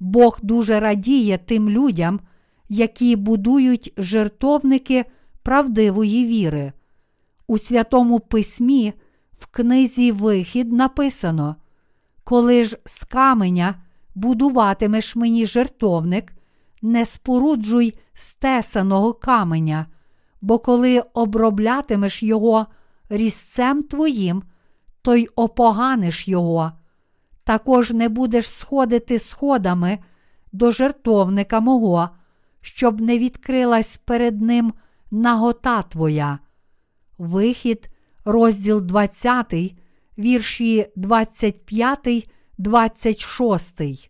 Бог 0.00 0.38
дуже 0.42 0.80
радіє 0.80 1.38
тим 1.38 1.70
людям, 1.70 2.20
які 2.68 3.16
будують 3.16 3.92
жертовники 3.96 5.04
правдивої 5.42 6.26
віри. 6.26 6.72
У 7.46 7.58
Святому 7.58 8.20
Письмі 8.20 8.92
в 9.38 9.46
книзі 9.46 10.12
Вихід 10.12 10.72
написано: 10.72 11.56
Коли 12.24 12.64
ж 12.64 12.78
з 12.84 13.04
каменя 13.04 13.74
будуватимеш 14.18 15.16
мені 15.16 15.46
жертовник, 15.46 16.32
не 16.82 17.06
споруджуй 17.06 17.98
стесаного 18.14 19.12
каменя, 19.12 19.86
бо 20.40 20.58
коли 20.58 21.00
оброблятимеш 21.00 22.22
його 22.22 22.66
різцем 23.08 23.82
твоїм, 23.82 24.42
то 25.02 25.16
й 25.16 25.28
опоганиш 25.36 26.28
його. 26.28 26.72
Також 27.44 27.90
не 27.90 28.08
будеш 28.08 28.50
сходити 28.50 29.18
сходами 29.18 29.98
до 30.52 30.72
жертовника 30.72 31.60
мого, 31.60 32.08
щоб 32.60 33.00
не 33.00 33.18
відкрилась 33.18 33.96
перед 33.96 34.42
ним 34.42 34.72
нагота 35.10 35.82
твоя. 35.82 36.38
Вихід, 37.18 37.90
розділ 38.24 38.80
20, 38.80 39.54
вірші 40.18 40.86
25, 40.96 42.30
26. 42.58 44.07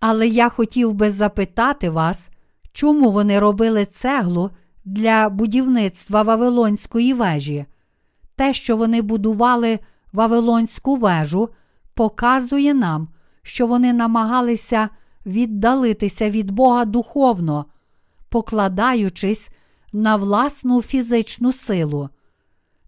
Але 0.00 0.28
я 0.28 0.48
хотів 0.48 0.94
би 0.94 1.10
запитати 1.10 1.90
вас, 1.90 2.28
чому 2.72 3.10
вони 3.10 3.38
робили 3.38 3.86
цеглу 3.86 4.50
для 4.84 5.28
будівництва 5.28 6.22
Вавилонської 6.22 7.14
вежі? 7.14 7.64
Те, 8.36 8.54
що 8.54 8.76
вони 8.76 9.02
будували 9.02 9.78
Вавилонську 10.12 10.96
вежу, 10.96 11.48
показує 11.94 12.74
нам, 12.74 13.08
що 13.42 13.66
вони 13.66 13.92
намагалися 13.92 14.88
віддалитися 15.26 16.30
від 16.30 16.50
Бога 16.50 16.84
духовно, 16.84 17.64
покладаючись 18.28 19.50
на 19.92 20.16
власну 20.16 20.82
фізичну 20.82 21.52
силу. 21.52 22.08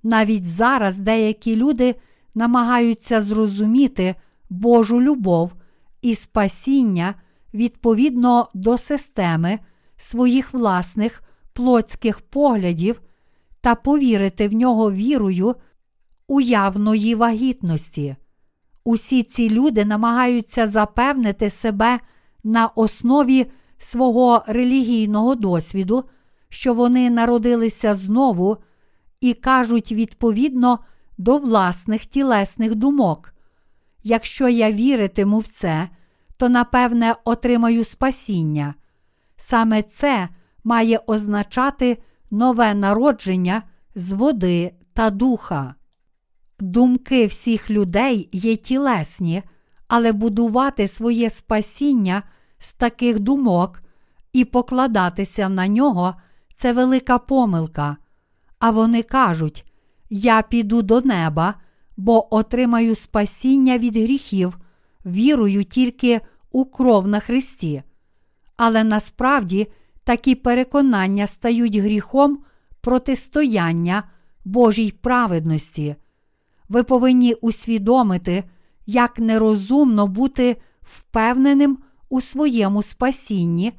Навіть 0.02 0.48
зараз 0.48 0.98
деякі 0.98 1.56
люди 1.56 1.94
намагаються 2.34 3.20
зрозуміти 3.20 4.14
Божу 4.50 5.02
любов 5.02 5.52
і 6.02 6.14
спасіння 6.14 7.14
відповідно 7.54 8.48
до 8.54 8.78
системи 8.78 9.58
своїх 9.96 10.54
власних 10.54 11.22
плотських 11.52 12.20
поглядів 12.20 13.00
та 13.60 13.74
повірити 13.74 14.48
в 14.48 14.52
нього 14.52 14.92
вірою 14.92 15.54
уявної 16.28 17.14
вагітності. 17.14 18.16
Усі 18.84 19.22
ці 19.22 19.50
люди 19.50 19.84
намагаються 19.84 20.66
запевнити 20.66 21.50
себе 21.50 22.00
на 22.44 22.66
основі 22.66 23.46
свого 23.78 24.42
релігійного 24.46 25.34
досвіду, 25.34 26.04
що 26.48 26.74
вони 26.74 27.10
народилися 27.10 27.94
знову 27.94 28.56
і 29.20 29.34
кажуть 29.34 29.92
відповідно 29.92 30.78
до 31.18 31.38
власних 31.38 32.06
тілесних 32.06 32.74
думок. 32.74 33.31
Якщо 34.02 34.48
я 34.48 34.72
віритиму 34.72 35.38
в 35.38 35.46
це, 35.46 35.88
то 36.36 36.48
напевне 36.48 37.14
отримаю 37.24 37.84
спасіння. 37.84 38.74
Саме 39.36 39.82
це 39.82 40.28
має 40.64 41.00
означати 41.06 41.98
нове 42.30 42.74
народження 42.74 43.62
з 43.94 44.12
води 44.12 44.74
та 44.92 45.10
духа. 45.10 45.74
Думки 46.60 47.26
всіх 47.26 47.70
людей 47.70 48.28
є 48.32 48.56
тілесні, 48.56 49.42
але 49.88 50.12
будувати 50.12 50.88
своє 50.88 51.30
спасіння 51.30 52.22
з 52.58 52.74
таких 52.74 53.18
думок 53.18 53.82
і 54.32 54.44
покладатися 54.44 55.48
на 55.48 55.68
нього 55.68 56.14
це 56.54 56.72
велика 56.72 57.18
помилка. 57.18 57.96
А 58.58 58.70
вони 58.70 59.02
кажуть: 59.02 59.64
Я 60.10 60.42
піду 60.42 60.82
до 60.82 61.00
неба, 61.00 61.54
бо 61.96 62.34
отримаю 62.34 62.94
спасіння 62.94 63.78
від 63.78 63.96
гріхів, 63.96 64.58
вірую 65.06 65.64
тільки 65.64 66.20
у 66.52 66.64
кров 66.64 67.06
на 67.06 67.20
Христі. 67.20 67.82
Але 68.56 68.84
насправді 68.84 69.66
такі 70.04 70.34
переконання 70.34 71.26
стають 71.26 71.76
гріхом 71.76 72.38
протистояння 72.80 74.04
Божій 74.44 74.90
праведності. 74.90 75.96
Ви 76.68 76.82
повинні 76.82 77.34
усвідомити, 77.34 78.44
як 78.86 79.18
нерозумно 79.18 80.06
бути 80.06 80.56
впевненим 80.82 81.78
у 82.08 82.20
своєму 82.20 82.82
спасінні 82.82 83.72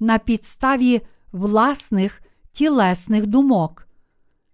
на 0.00 0.18
підставі 0.18 1.00
власних 1.32 2.22
тілесних 2.52 3.26
думок. 3.26 3.88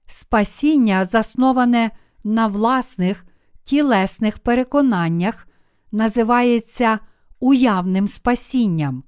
Спасіння, 0.07 1.05
засноване 1.05 1.91
на 2.25 2.47
власних 2.47 3.25
тілесних 3.65 4.39
переконаннях, 4.39 5.49
називається 5.93 6.99
уявним 7.41 8.09
спасінням. 8.09 9.03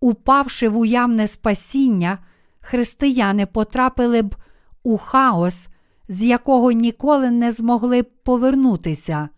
Упавши 0.00 0.68
в 0.68 0.76
уявне 0.76 1.28
спасіння, 1.28 2.18
християни 2.60 3.46
потрапили 3.46 4.22
б 4.22 4.36
у 4.82 4.98
хаос, 4.98 5.68
з 6.08 6.22
якого 6.22 6.72
ніколи 6.72 7.30
не 7.30 7.52
змогли 7.52 8.02
б 8.02 8.10
повернутися. 8.22 9.28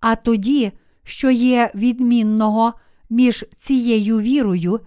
А 0.00 0.16
тоді, 0.16 0.72
що 1.04 1.30
є 1.30 1.70
відмінного 1.74 2.74
між 3.10 3.44
цією 3.56 4.20
вірою 4.20 4.80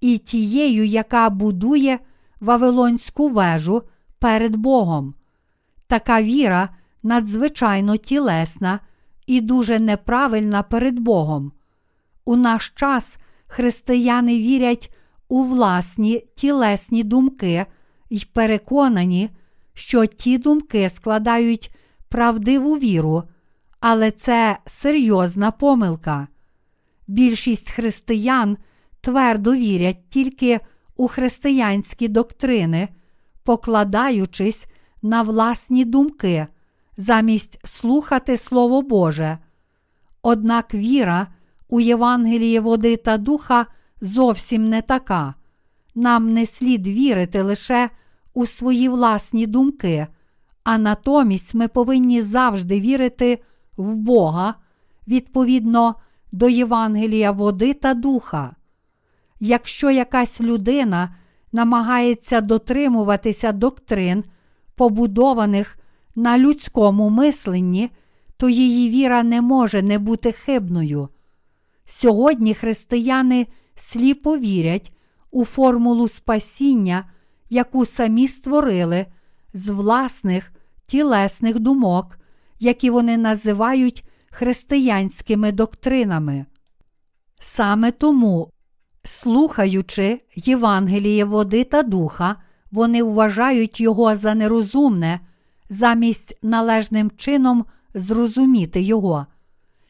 і 0.00 0.18
тією, 0.18 0.84
яка 0.84 1.30
будує 1.30 1.98
Вавилонську 2.40 3.28
вежу 3.28 3.82
перед 4.18 4.56
Богом. 4.56 5.14
Така 5.88 6.22
віра 6.22 6.68
надзвичайно 7.02 7.96
тілесна 7.96 8.80
і 9.26 9.40
дуже 9.40 9.78
неправильна 9.78 10.62
перед 10.62 10.98
Богом. 10.98 11.52
У 12.24 12.36
наш 12.36 12.72
час 12.74 13.18
християни 13.46 14.38
вірять 14.38 14.94
у 15.28 15.44
власні 15.44 16.24
тілесні 16.34 17.04
думки 17.04 17.66
і 18.10 18.22
переконані, 18.32 19.30
що 19.74 20.06
ті 20.06 20.38
думки 20.38 20.90
складають 20.90 21.74
правдиву 22.08 22.74
віру, 22.74 23.22
але 23.80 24.10
це 24.10 24.58
серйозна 24.66 25.50
помилка. 25.50 26.28
Більшість 27.06 27.70
християн 27.70 28.56
твердо 29.00 29.54
вірять 29.54 30.08
тільки 30.08 30.60
у 30.96 31.08
християнські 31.08 32.08
доктрини, 32.08 32.88
покладаючись 33.44 34.66
на 35.02 35.22
власні 35.22 35.84
думки, 35.84 36.46
замість 36.96 37.66
слухати 37.68 38.36
Слово 38.36 38.82
Боже. 38.82 39.38
Однак 40.22 40.74
віра 40.74 41.26
у 41.68 41.80
Євангеліє 41.80 42.60
води 42.60 42.96
та 42.96 43.18
духа 43.18 43.66
зовсім 44.00 44.64
не 44.64 44.82
така. 44.82 45.34
Нам 45.94 46.28
не 46.28 46.46
слід 46.46 46.86
вірити 46.86 47.42
лише 47.42 47.90
у 48.34 48.46
свої 48.46 48.88
власні 48.88 49.46
думки, 49.46 50.06
а 50.64 50.78
натомість 50.78 51.54
ми 51.54 51.68
повинні 51.68 52.22
завжди 52.22 52.80
вірити 52.80 53.42
в 53.76 53.96
Бога 53.96 54.54
відповідно 55.08 55.94
до 56.32 56.48
Євангелія 56.48 57.30
води 57.30 57.74
та 57.74 57.94
духа. 57.94 58.56
Якщо 59.40 59.90
якась 59.90 60.40
людина 60.40 61.14
намагається 61.52 62.40
дотримуватися 62.40 63.52
доктрин, 63.52 64.24
побудованих 64.78 65.78
на 66.16 66.38
людському 66.38 67.10
мисленні, 67.10 67.90
то 68.36 68.48
її 68.48 68.90
віра 68.90 69.22
не 69.22 69.42
може 69.42 69.82
не 69.82 69.98
бути 69.98 70.32
хибною. 70.32 71.08
Сьогодні 71.84 72.54
християни 72.54 73.46
сліпо 73.74 74.38
вірять 74.38 74.96
у 75.30 75.44
формулу 75.44 76.08
спасіння, 76.08 77.10
яку 77.50 77.84
самі 77.84 78.28
створили 78.28 79.06
з 79.54 79.68
власних 79.68 80.52
тілесних 80.86 81.58
думок, 81.58 82.18
які 82.60 82.90
вони 82.90 83.16
називають 83.16 84.04
християнськими 84.30 85.52
доктринами. 85.52 86.46
Саме 87.40 87.90
тому, 87.90 88.50
слухаючи 89.04 90.20
Євангеліє 90.36 91.24
води 91.24 91.64
та 91.64 91.82
духа, 91.82 92.36
вони 92.70 93.02
вважають 93.02 93.80
його 93.80 94.16
за 94.16 94.34
нерозумне, 94.34 95.20
замість 95.70 96.38
належним 96.42 97.10
чином 97.16 97.64
зрозуміти 97.94 98.80
його. 98.80 99.26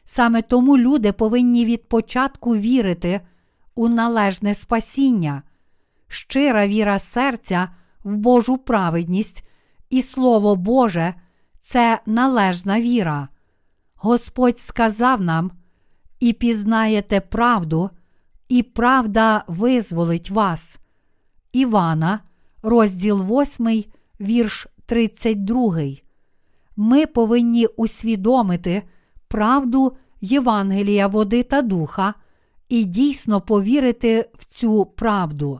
Саме 0.05 0.41
тому 0.41 0.77
люди 0.77 1.11
повинні 1.11 1.65
від 1.65 1.89
початку 1.89 2.55
вірити 2.55 3.21
у 3.75 3.89
належне 3.89 4.55
спасіння, 4.55 5.43
щира 6.07 6.67
віра 6.67 6.99
серця 6.99 7.69
в 8.03 8.15
Божу 8.15 8.57
праведність 8.57 9.49
і 9.89 10.01
Слово 10.01 10.55
Боже 10.55 11.13
це 11.59 11.99
належна 12.05 12.81
віра. 12.81 13.27
Господь 13.95 14.59
сказав 14.59 15.21
нам, 15.21 15.51
і 16.19 16.33
пізнаєте 16.33 17.21
правду, 17.21 17.89
і 18.49 18.63
правда 18.63 19.43
визволить 19.47 20.29
вас. 20.29 20.79
Івана, 21.51 22.19
розділ 22.63 23.41
8, 23.41 23.83
вірш 24.21 24.67
32. 24.85 25.81
Ми 26.75 27.05
повинні 27.05 27.65
усвідомити 27.65 28.83
правду 29.27 29.97
Євангелія 30.21 31.07
води 31.07 31.43
та 31.43 31.61
духа 31.61 32.13
і 32.69 32.85
дійсно 32.85 33.41
повірити 33.41 34.29
в 34.33 34.45
цю 34.45 34.85
правду. 34.85 35.59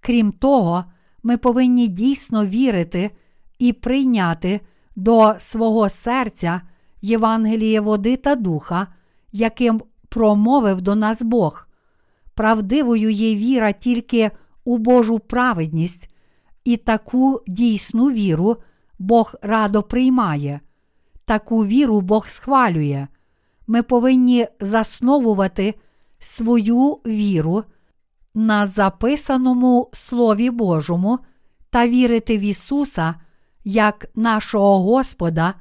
Крім 0.00 0.32
того, 0.32 0.84
ми 1.22 1.36
повинні 1.36 1.88
дійсно 1.88 2.46
вірити 2.46 3.10
і 3.58 3.72
прийняти 3.72 4.60
до 4.96 5.34
свого 5.38 5.88
серця 5.88 6.60
Євангеліє 7.02 7.80
води 7.80 8.16
та 8.16 8.34
духа, 8.34 8.86
яким 9.32 9.82
промовив 10.08 10.80
до 10.80 10.94
нас 10.94 11.22
Бог. 11.22 11.68
Правдивою 12.34 13.10
є 13.10 13.34
віра 13.34 13.72
тільки 13.72 14.30
у 14.64 14.78
Божу 14.78 15.18
праведність, 15.18 16.10
і 16.66 16.76
таку 16.76 17.42
дійсну 17.46 18.10
віру 18.10 18.56
Бог 18.98 19.34
радо 19.42 19.82
приймає, 19.82 20.60
таку 21.24 21.66
віру 21.66 22.00
Бог 22.00 22.28
схвалює. 22.28 23.06
Ми 23.66 23.82
повинні 23.82 24.46
засновувати 24.60 25.74
свою 26.18 26.92
віру 27.06 27.64
на 28.34 28.66
записаному 28.66 29.90
Слові 29.92 30.50
Божому 30.50 31.18
та 31.70 31.88
вірити 31.88 32.38
в 32.38 32.40
Ісуса 32.40 33.14
як 33.64 34.06
нашого 34.14 34.82
Господа 34.82 35.54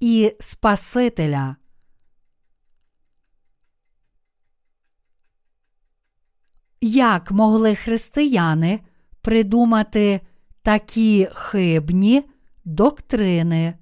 і 0.00 0.36
Спасителя. 0.40 1.56
Як 6.80 7.30
могли 7.30 7.74
християни 7.74 8.80
придумати 9.20 10.20
такі 10.62 11.28
хибні 11.32 12.24
доктрини? 12.64 13.74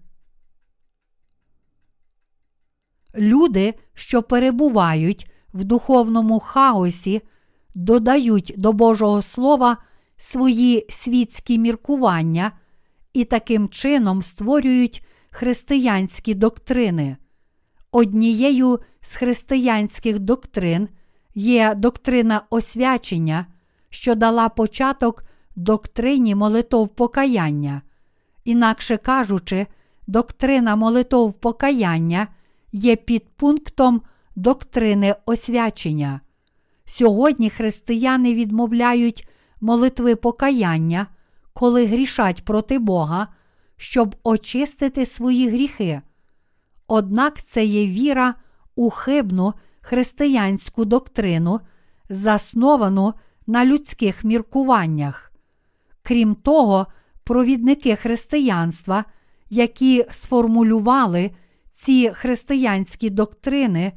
Люди, 3.15 3.75
що 3.95 4.23
перебувають 4.23 5.31
в 5.55 5.65
духовному 5.65 6.41
хаосі, 6.41 7.23
додають 7.75 8.55
до 8.57 8.73
Божого 8.73 9.23
Слова 9.23 9.77
свої 10.17 10.87
світські 10.89 11.59
міркування 11.59 12.53
і 13.13 13.25
таким 13.25 13.69
чином 13.69 14.23
створюють 14.23 15.07
християнські 15.31 16.35
доктрини. 16.35 17.17
Однією 17.93 18.79
з 19.01 19.17
християнських 19.17 20.19
доктрин 20.19 20.89
є 21.35 21.75
доктрина 21.75 22.43
освячення, 22.51 23.47
що 23.91 24.15
дала 24.15 24.49
початок 24.49 25.25
доктрині 25.57 26.35
молитов 26.35 26.89
покаяння. 26.89 27.83
Інакше 28.45 28.97
кажучи, 28.97 29.67
доктрина 30.07 30.77
молитов 30.77 31.33
покаяння 31.33 32.29
є 32.73 32.97
підпунктом 32.97 34.03
доктрини 34.37 35.15
освячення. 35.27 36.21
Сьогодні 36.85 37.51
християни 37.51 38.35
відмовляють 38.35 39.29
молитви 39.61 40.17
покаяння, 40.17 41.07
коли 41.53 41.87
грішать 41.87 42.45
проти 42.45 42.79
Бога, 42.79 43.29
щоб 43.77 44.17
очистити 44.23 45.07
свої 45.07 45.49
гріхи. 45.49 46.03
Однак 46.87 47.43
це 47.43 47.65
є 47.65 47.87
віра 47.87 48.35
у 48.77 48.91
хибну 48.91 49.55
християнську 49.81 50.85
доктрину, 50.85 51.61
засновану 52.09 53.15
на 53.47 53.65
людських 53.67 54.25
міркуваннях. 54.25 55.30
Крім 56.03 56.35
того, 56.35 56.87
провідники 57.25 57.97
християнства, 57.97 59.05
які 59.51 60.07
сформулювали 60.11 61.31
ці 61.71 62.11
християнські 62.15 63.11
доктрини 63.11 63.93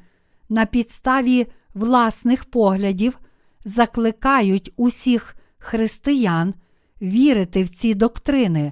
на 0.49 0.65
підставі 0.65 1.47
власних 1.73 2.45
поглядів, 2.45 3.19
закликають 3.65 4.73
усіх 4.77 5.35
християн 5.57 6.53
вірити 7.01 7.63
в 7.63 7.69
ці 7.69 7.93
доктрини, 7.93 8.71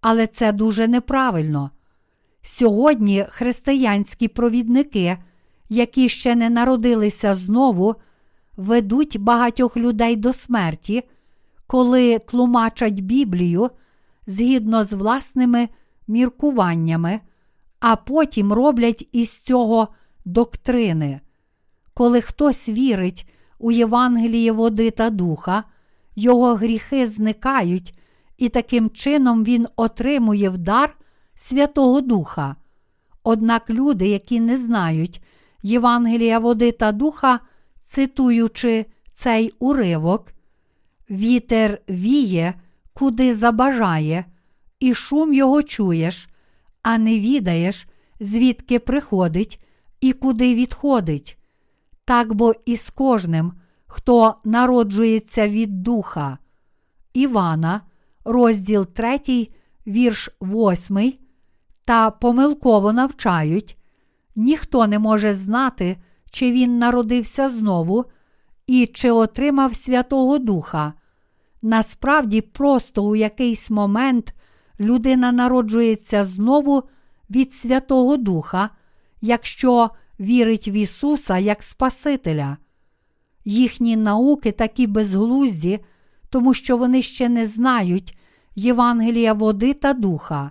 але 0.00 0.26
це 0.26 0.52
дуже 0.52 0.88
неправильно. 0.88 1.70
Сьогодні 2.42 3.26
християнські 3.30 4.28
провідники, 4.28 5.18
які 5.68 6.08
ще 6.08 6.34
не 6.34 6.50
народилися 6.50 7.34
знову, 7.34 7.94
ведуть 8.56 9.18
багатьох 9.18 9.76
людей 9.76 10.16
до 10.16 10.32
смерті, 10.32 11.02
коли 11.72 12.18
тлумачать 12.18 13.00
Біблію 13.00 13.70
згідно 14.26 14.84
з 14.84 14.92
власними 14.92 15.68
міркуваннями, 16.08 17.20
а 17.80 17.96
потім 17.96 18.52
роблять 18.52 19.08
із 19.12 19.38
цього 19.38 19.88
доктрини. 20.24 21.20
Коли 21.94 22.20
хтось 22.20 22.68
вірить 22.68 23.28
у 23.58 23.70
Євангеліє 23.70 24.52
води 24.52 24.90
та 24.90 25.10
духа, 25.10 25.64
його 26.16 26.54
гріхи 26.54 27.06
зникають, 27.06 27.98
і 28.38 28.48
таким 28.48 28.90
чином 28.90 29.44
він 29.44 29.66
отримує 29.76 30.50
вдар 30.50 30.96
Святого 31.34 32.00
Духа. 32.00 32.56
Однак 33.22 33.70
люди, 33.70 34.08
які 34.08 34.40
не 34.40 34.58
знають 34.58 35.22
Євангелія 35.62 36.38
води 36.38 36.72
та 36.72 36.92
духа, 36.92 37.40
цитуючи 37.84 38.86
цей 39.12 39.52
уривок, 39.58 40.32
вітер 41.10 41.78
віє, 41.88 42.54
куди 42.92 43.34
забажає, 43.34 44.24
і 44.80 44.94
шум 44.94 45.32
його 45.34 45.62
чуєш, 45.62 46.28
а 46.82 46.98
не 46.98 47.18
відаєш, 47.18 47.86
звідки 48.20 48.78
приходить 48.78 49.64
і 50.00 50.12
куди 50.12 50.54
відходить. 50.54 51.38
Так 52.04 52.34
бо 52.34 52.52
і 52.66 52.76
з 52.76 52.90
кожним, 52.90 53.52
хто 53.86 54.34
народжується 54.44 55.48
від 55.48 55.82
духа. 55.82 56.38
Івана, 57.14 57.80
розділ 58.24 58.86
3, 58.86 59.48
вірш 59.86 60.30
8, 60.42 61.12
та 61.84 62.10
помилково 62.10 62.92
навчають, 62.92 63.78
ніхто 64.36 64.86
не 64.86 64.98
може 64.98 65.34
знати, 65.34 65.96
чи 66.30 66.52
він 66.52 66.78
народився 66.78 67.48
знову 67.48 68.04
і 68.72 68.86
чи 68.86 69.10
отримав 69.10 69.74
Святого 69.74 70.38
Духа. 70.38 70.92
Насправді, 71.62 72.40
просто 72.40 73.04
у 73.04 73.16
якийсь 73.16 73.70
момент 73.70 74.34
людина 74.80 75.32
народжується 75.32 76.24
знову 76.24 76.82
від 77.30 77.52
Святого 77.52 78.16
Духа, 78.16 78.70
якщо 79.20 79.90
вірить 80.20 80.68
в 80.68 80.74
Ісуса 80.74 81.38
як 81.38 81.62
Спасителя. 81.62 82.56
Їхні 83.44 83.96
науки 83.96 84.52
такі 84.52 84.86
безглузді, 84.86 85.80
тому 86.30 86.54
що 86.54 86.76
вони 86.76 87.02
ще 87.02 87.28
не 87.28 87.46
знають 87.46 88.18
Євангелія 88.54 89.32
води 89.32 89.74
та 89.74 89.92
духа. 89.92 90.50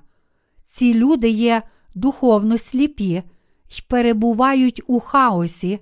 Ці 0.64 0.94
люди 0.94 1.30
є 1.30 1.62
духовно 1.96 2.58
сліпі 2.58 3.24
й 3.70 3.82
перебувають 3.88 4.82
у 4.88 5.00
хаосі, 5.00 5.80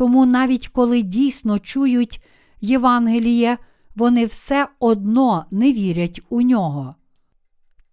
тому 0.00 0.26
навіть 0.26 0.68
коли 0.68 1.02
дійсно 1.02 1.58
чують 1.58 2.22
Євангеліє, 2.60 3.58
вони 3.94 4.26
все 4.26 4.68
одно 4.78 5.44
не 5.50 5.72
вірять 5.72 6.20
у 6.28 6.42
нього. 6.42 6.94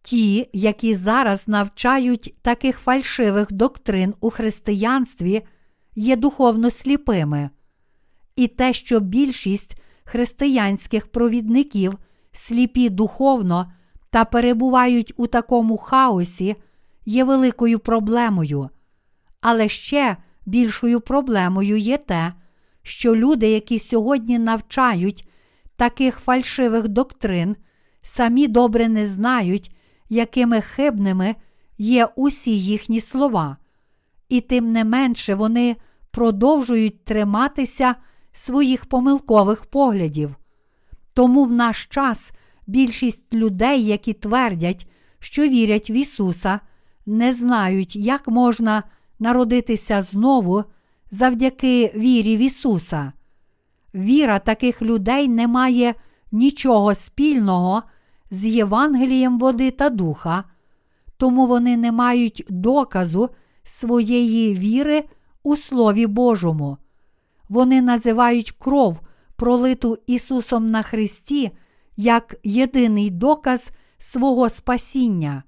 Ті, 0.02 0.50
які 0.54 0.96
зараз 0.96 1.48
навчають 1.48 2.36
таких 2.41 2.80
фальшивих 2.80 3.54
доктрин 3.54 4.13
у 4.20 4.30
християнстві, 4.30 5.41
є 5.96 6.15
духовно 6.15 6.70
сліпими. 6.70 7.50
І 8.36 8.48
те, 8.48 8.74
що 8.74 9.00
більшість 9.00 9.76
християнських 10.04 11.08
провідників 11.08 11.98
сліпі 12.32 12.89
духовно 12.89 13.72
та 14.10 14.26
перебувають 14.26 15.13
у 15.17 15.28
такому 15.28 15.78
хаосі, 15.78 16.56
є 17.06 17.24
великою 17.24 17.80
проблемою. 17.80 18.70
Але 19.41 19.70
ще 19.70 20.17
більшою 20.47 21.01
проблемою 21.01 21.77
є 21.77 21.97
те, 21.97 22.33
що 22.83 23.15
люди, 23.15 23.49
які 23.49 23.79
сьогодні 23.79 24.39
навчають 24.39 25.27
таких 25.75 26.19
фальшивих 26.19 26.88
доктрин, 26.88 27.55
самі 28.01 28.47
добре 28.47 28.89
не 28.89 29.07
знають, 29.07 29.75
якими 30.10 30.62
хибними 30.62 31.36
є 31.77 32.07
усі 32.15 32.60
їхні 32.60 33.01
слова, 33.01 33.57
і 34.29 34.41
тим 34.41 34.71
не 34.71 34.83
менше 34.86 35.36
вони 35.36 35.75
продовжують 36.12 37.05
триматися 37.05 37.95
своїх 38.31 38.86
помилкових 38.86 39.65
поглядів. 39.65 40.36
Тому 41.13 41.45
в 41.45 41.51
наш 41.51 41.86
час 41.86 42.31
більшість 42.67 43.33
людей, 43.33 43.86
які 43.86 44.13
твердять, 44.13 44.88
що 45.19 45.41
вірять 45.41 45.89
в 45.89 45.91
Ісуса, 45.91 46.60
не 47.05 47.33
знають, 47.33 47.95
як 47.95 48.27
можна 48.27 48.83
народитися 49.19 50.01
знову 50.01 50.63
завдяки 51.12 51.91
вірі 51.95 52.38
в 52.38 52.39
Ісуса. 52.39 53.13
Віра 53.95 54.39
таких 54.39 54.82
людей 54.82 55.27
не 55.27 55.47
має 55.47 55.95
нічого 56.32 56.95
спільного 56.95 57.84
з 58.32 58.45
Євангелієм 58.45 59.39
води 59.39 59.71
та 59.71 59.89
духа, 59.89 60.43
тому 61.17 61.47
вони 61.47 61.77
не 61.77 61.91
мають 61.91 62.45
доказу 62.49 63.30
своєї 63.63 64.53
віри 64.53 65.03
у 65.43 65.56
Слові 65.56 66.08
Божому. 66.08 66.77
Вони 67.49 67.82
називають 67.82 68.51
кров, 68.51 68.99
пролиту 69.36 69.97
Ісусом 70.08 70.71
на 70.71 70.82
Христі, 70.82 71.51
як 71.97 72.36
єдиний 72.43 73.10
доказ 73.10 73.71
свого 73.97 74.49
спасіння. 74.49 75.43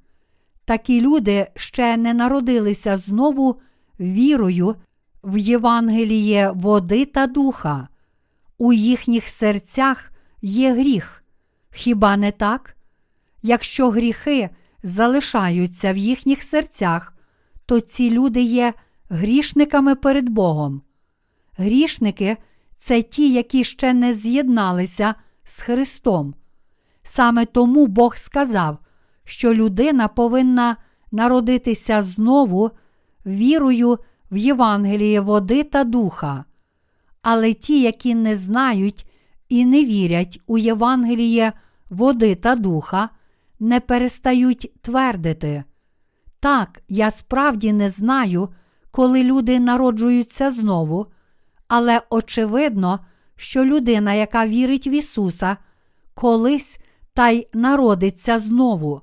Такі 0.69 1.01
люди 1.01 1.47
ще 1.55 1.97
не 1.97 2.13
народилися 2.13 2.97
знову 2.97 3.61
вірою 3.99 4.75
в 5.23 5.37
Євангеліє 5.37 6.51
води 6.55 7.05
та 7.05 7.27
духа. 7.27 7.87
У 8.57 8.73
їхніх 8.73 9.27
серцях 9.27 10.11
є 10.41 10.73
гріх. 10.73 11.23
Хіба 11.71 12.17
не 12.17 12.31
так? 12.31 12.77
Якщо 13.41 13.89
гріхи 13.89 14.49
залишаються 14.83 15.93
в 15.93 15.97
їхніх 15.97 16.43
серцях, 16.43 17.13
то 17.65 17.79
ці 17.79 18.11
люди 18.11 18.41
є 18.41 18.73
грішниками 19.09 19.95
перед 19.95 20.29
Богом. 20.29 20.81
Грішники 21.57 22.37
це 22.75 23.01
ті, 23.01 23.33
які 23.33 23.63
ще 23.63 23.93
не 23.93 24.13
з'єдналися 24.13 25.15
з 25.43 25.61
Христом. 25.61 26.35
Саме 27.03 27.45
тому 27.45 27.87
Бог 27.87 28.17
сказав, 28.17 28.77
що 29.29 29.53
людина 29.53 30.07
повинна 30.07 30.77
народитися 31.11 32.01
знову 32.01 32.71
вірою 33.25 33.97
в 34.31 34.37
Євангеліє 34.37 35.21
води 35.21 35.63
та 35.63 35.83
духа. 35.83 36.45
Але 37.21 37.53
ті, 37.53 37.81
які 37.81 38.15
не 38.15 38.35
знають 38.35 39.11
і 39.49 39.65
не 39.65 39.85
вірять 39.85 40.41
у 40.47 40.57
Євангеліє 40.57 41.53
води 41.89 42.35
та 42.35 42.55
духа, 42.55 43.09
не 43.59 43.79
перестають 43.79 44.71
твердити. 44.81 45.63
Так, 46.39 46.81
я 46.87 47.11
справді 47.11 47.73
не 47.73 47.89
знаю, 47.89 48.49
коли 48.91 49.23
люди 49.23 49.59
народжуються 49.59 50.51
знову, 50.51 51.07
але 51.67 52.01
очевидно, 52.09 52.99
що 53.35 53.65
людина, 53.65 54.13
яка 54.13 54.47
вірить 54.47 54.87
в 54.87 54.93
Ісуса, 54.93 55.57
колись 56.13 56.79
та 57.13 57.29
й 57.29 57.47
народиться 57.53 58.39
знову. 58.39 59.01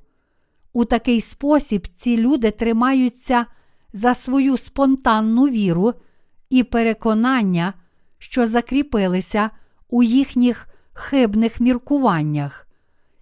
У 0.77 0.85
такий 0.85 1.21
спосіб 1.21 1.87
ці 1.87 2.17
люди 2.17 2.51
тримаються 2.51 3.47
за 3.93 4.15
свою 4.15 4.57
спонтанну 4.57 5.49
віру 5.49 5.95
і 6.51 6.63
переконання, 6.63 7.75
що 8.19 8.47
закріпилися 8.47 9.51
у 9.91 10.03
їхніх 10.03 10.69
хибних 10.93 11.61
міркуваннях. 11.61 12.69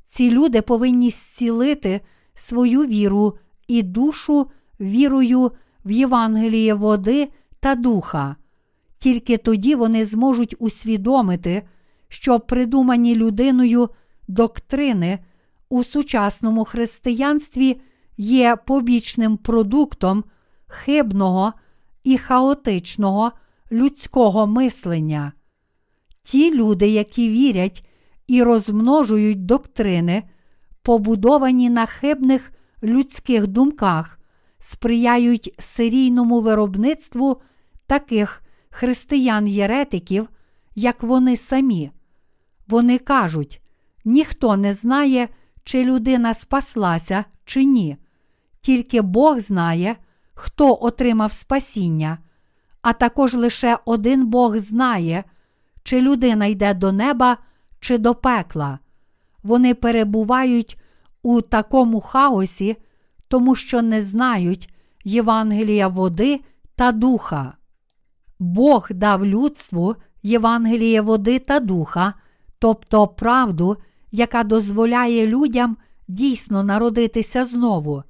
Ці 0.05 0.31
люди 0.31 0.63
повинні 0.63 1.11
зцілити 1.11 2.01
свою 2.35 2.87
віру 2.87 3.39
і 3.69 3.83
душу 3.83 4.51
вірою 4.81 5.53
в 5.85 5.91
Євангеліє 5.91 6.75
води 6.75 7.29
та 7.61 7.75
духа. 7.75 8.37
Тільки 8.99 9.37
тоді 9.37 9.75
вони 9.75 10.05
зможуть 10.05 10.55
усвідомити, 10.59 11.63
що 12.09 12.41
придумані 12.41 13.17
людиною 13.17 13.89
доктрини 14.29 15.19
у 15.69 15.85
сучасному 15.85 16.65
християнстві 16.65 17.81
є 18.17 18.57
побічним 18.67 19.37
продуктом 19.37 20.25
хибного 20.67 21.53
і 22.05 22.19
хаотичного 22.19 23.33
людського 23.73 24.47
мислення. 24.47 25.33
Ті 26.23 26.55
люди, 26.55 26.89
які 26.89 27.29
вірять 27.29 27.87
і 28.27 28.43
розмножують 28.43 29.47
доктрини, 29.47 30.23
побудовані 30.83 31.71
на 31.71 31.87
хибних 31.87 32.53
людських 32.83 33.47
думках, 33.47 34.19
сприяють 34.59 35.55
серійному 35.59 36.41
виробництву 36.41 37.41
таких 37.87 38.43
християн-єретиків, 38.71 40.29
як 40.75 41.03
вони 41.03 41.37
самі. 41.37 41.91
Вони 42.67 42.99
кажуть, 42.99 43.63
ніхто 44.05 44.57
не 44.57 44.75
знає, 44.75 45.29
чи 45.65 45.85
людина 45.85 46.35
спаслася, 46.35 47.25
чи 47.45 47.65
ні. 47.65 47.97
Тільки 48.61 49.03
Бог 49.03 49.41
знає, 49.41 49.97
хто 50.35 50.79
отримав 50.81 51.33
спасіння, 51.33 52.19
а 52.83 52.93
також 52.93 53.35
лише 53.35 53.79
один 53.85 54.27
Бог 54.27 54.57
знає, 54.57 55.25
чи 55.83 56.01
людина 56.01 56.47
йде 56.47 56.75
до 56.75 56.93
неба, 56.93 57.37
чи 57.81 57.99
до 57.99 58.15
пекла. 58.15 58.79
Вони 59.43 59.75
перебувають 59.75 60.81
у 61.23 61.41
такому 61.41 62.01
хаосі, 62.01 62.77
тому 63.29 63.55
що 63.55 63.83
не 63.83 64.03
знають 64.03 64.75
Євангелія 65.05 65.89
води 65.89 66.41
та 66.77 66.93
духа. 66.93 67.55
Бог 68.39 68.89
дав 68.91 69.27
людству 69.27 69.97
Євангеліє 70.23 71.01
води 71.01 71.39
та 71.39 71.61
духа, 71.61 72.15
тобто 72.59 73.07
правду, 73.07 73.77
яка 74.15 74.45
дозволяє 74.45 75.27
людям 75.27 75.77
дійсно 76.09 76.65
народитися 76.65 77.45
знову. 77.45 78.03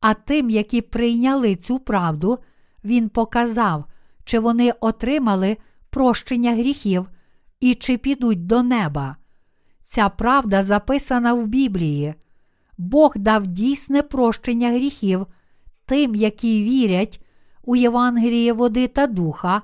А 0.00 0.14
тим, 0.14 0.50
які 0.50 0.80
прийняли 0.80 1.56
цю 1.56 1.78
правду, 1.78 2.38
Він 2.84 3.08
показав, 3.08 3.84
чи 4.24 4.38
вони 4.38 4.72
отримали 4.80 5.56
прощення 5.90 6.52
гріхів 6.52 7.08
і 7.60 7.74
чи 7.74 7.96
підуть 7.96 8.46
до 8.46 8.62
неба. 8.62 9.16
Ця 9.82 10.08
правда 10.08 10.62
записана 10.62 11.34
в 11.34 11.46
Біблії. 11.46 12.14
Бог 12.78 13.12
дав 13.16 13.46
дійсне 13.46 14.02
прощення 14.02 14.70
гріхів 14.70 15.26
тим, 15.86 16.14
які 16.14 16.62
вірять 16.62 17.24
у 17.62 17.76
Євангеліє 17.76 18.52
води 18.52 18.88
та 18.88 19.06
духа, 19.06 19.62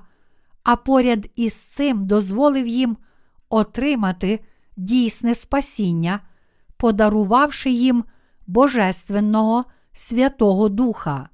а 0.63 0.75
поряд 0.75 1.29
із 1.35 1.53
цим 1.53 2.07
дозволив 2.07 2.67
їм 2.67 2.97
отримати 3.49 4.39
дійсне 4.77 5.35
спасіння, 5.35 6.19
подарувавши 6.77 7.69
їм 7.69 8.03
Божественного 8.47 9.65
Святого 9.93 10.69
Духа. 10.69 11.29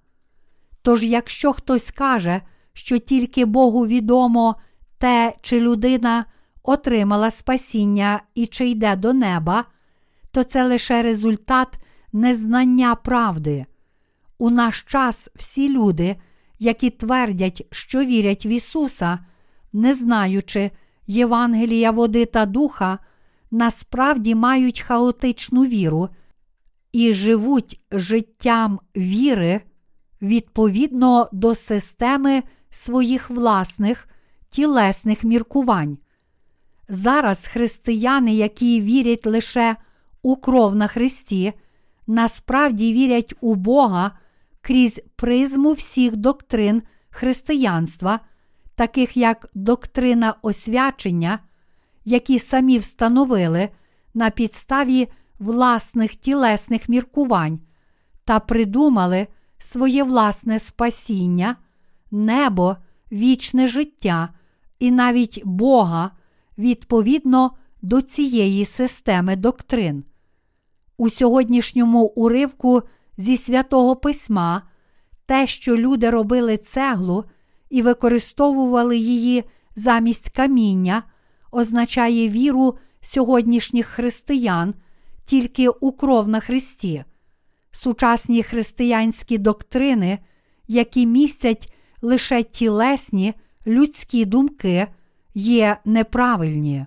Тож, 0.82 1.04
якщо 1.04 1.54
хтось 1.54 1.91
каже, 1.91 2.41
що 2.73 2.97
тільки 2.97 3.45
Богу 3.45 3.88
відомо 3.88 4.56
те, 4.97 5.34
чи 5.41 5.62
людина 5.62 6.25
отримала 6.63 7.32
спасіння 7.32 8.21
і 8.36 8.47
чи 8.47 8.69
йде 8.69 8.95
до 8.95 9.13
неба, 9.13 9.65
то 10.32 10.43
це 10.43 10.63
лише 10.63 11.02
результат 11.02 11.80
незнання 12.13 12.95
правди. 12.95 13.65
У 14.38 14.49
наш 14.49 14.82
час 14.82 15.30
всі 15.36 15.69
люди, 15.69 16.15
які 16.60 16.89
твердять, 16.89 17.67
що 17.71 17.99
вірять 17.99 18.45
в 18.45 18.47
Ісуса, 18.47 19.19
не 19.73 19.93
знаючи 19.93 20.71
Євангелія 21.08 21.91
води 21.91 22.25
та 22.25 22.45
духа, 22.45 22.99
насправді 23.51 24.35
мають 24.35 24.79
хаотичну 24.79 25.65
віру 25.65 26.09
і 26.91 27.13
живуть 27.13 27.81
життям 27.91 28.79
віри 28.97 29.62
відповідно 30.21 31.29
до 31.31 31.55
системи 31.55 32.43
своїх 32.69 33.29
власних 33.29 34.07
тілесних 34.49 35.23
міркувань. 35.23 35.97
Зараз 36.89 37.45
християни, 37.45 38.33
які 38.33 38.81
вірять 38.81 39.25
лише 39.25 39.75
у 40.21 40.35
кров 40.35 40.75
на 40.75 40.88
Христі, 40.88 41.53
насправді 42.07 42.93
вірять 42.93 43.33
у 43.41 43.55
Бога 43.55 44.12
крізь 44.62 45.01
призму 45.15 45.73
всіх 45.73 46.15
доктрин 46.15 46.83
християнства, 47.09 48.19
таких 48.75 49.17
як 49.17 49.49
доктрина 49.53 50.35
освячення, 50.41 51.39
які 52.10 52.39
самі 52.39 52.80
встановили 52.80 53.69
на 54.13 54.30
підставі 54.30 55.08
власних 55.39 56.15
тілесних 56.15 56.89
міркувань 56.89 57.60
та 58.26 58.39
придумали 58.39 59.28
своє 59.58 60.04
власне 60.04 60.60
спасіння, 60.60 61.56
небо, 62.12 62.78
вічне 63.12 63.67
життя 63.67 64.30
і 64.80 64.91
навіть 64.91 65.41
Бога 65.45 66.12
відповідно 66.58 67.52
до 67.82 68.02
цієї 68.02 68.65
системи 68.65 69.36
доктрин. 69.36 70.04
У 70.98 71.10
сьогоднішньому 71.10 72.04
уривку 72.06 72.82
зі 73.17 73.38
святого 73.38 73.95
письма 73.95 74.62
те, 75.26 75.48
що 75.48 75.78
люди 75.78 76.10
робили 76.10 76.58
цеглу 76.58 77.26
і 77.69 77.82
використовували 77.82 78.98
її 78.98 79.43
замість 79.76 80.30
каміння, 80.30 81.04
означає 81.51 82.29
віру 82.29 82.77
сьогоднішніх 83.01 83.88
християн 83.88 84.73
тільки 85.25 85.69
у 85.69 85.91
кров 85.91 86.27
на 86.27 86.39
Христі. 86.39 87.03
Сучасні 87.71 88.43
християнські 88.43 89.38
доктрини, 89.38 90.19
які 90.67 91.05
містять 91.05 91.73
лише 92.01 92.43
тілесні 92.43 93.33
людські 93.67 94.25
думки, 94.25 94.88
є 95.33 95.77
неправильні. 95.85 96.85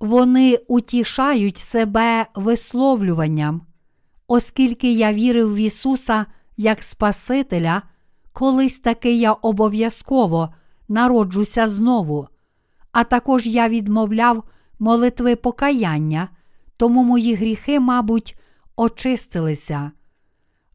Вони 0.00 0.58
утішають 0.68 1.58
себе 1.58 2.26
висловлюванням, 2.34 3.66
оскільки 4.26 4.92
я 4.92 5.12
вірив 5.12 5.54
в 5.54 5.56
Ісуса 5.56 6.26
як 6.56 6.82
Спасителя, 6.82 7.82
колись 8.32 8.78
таки 8.78 9.14
я 9.16 9.32
обов'язково 9.32 10.54
народжуся 10.88 11.68
знову, 11.68 12.28
а 12.92 13.04
також 13.04 13.46
я 13.46 13.68
відмовляв 13.68 14.44
молитви 14.78 15.36
покаяння, 15.36 16.28
тому 16.76 17.04
мої 17.04 17.34
гріхи, 17.34 17.80
мабуть, 17.80 18.36
очистилися. 18.76 19.90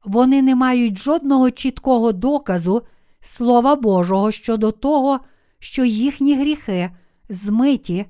Вони 0.06 0.42
не 0.42 0.56
мають 0.56 0.98
жодного 0.98 1.52
чіткого 1.52 2.12
доказу 2.12 2.82
Слова 3.20 3.76
Божого 3.76 4.32
щодо 4.32 4.72
того, 4.72 5.20
що 5.60 5.86
їхні 5.86 6.36
гріхи 6.36 6.92
змиті, 7.30 8.06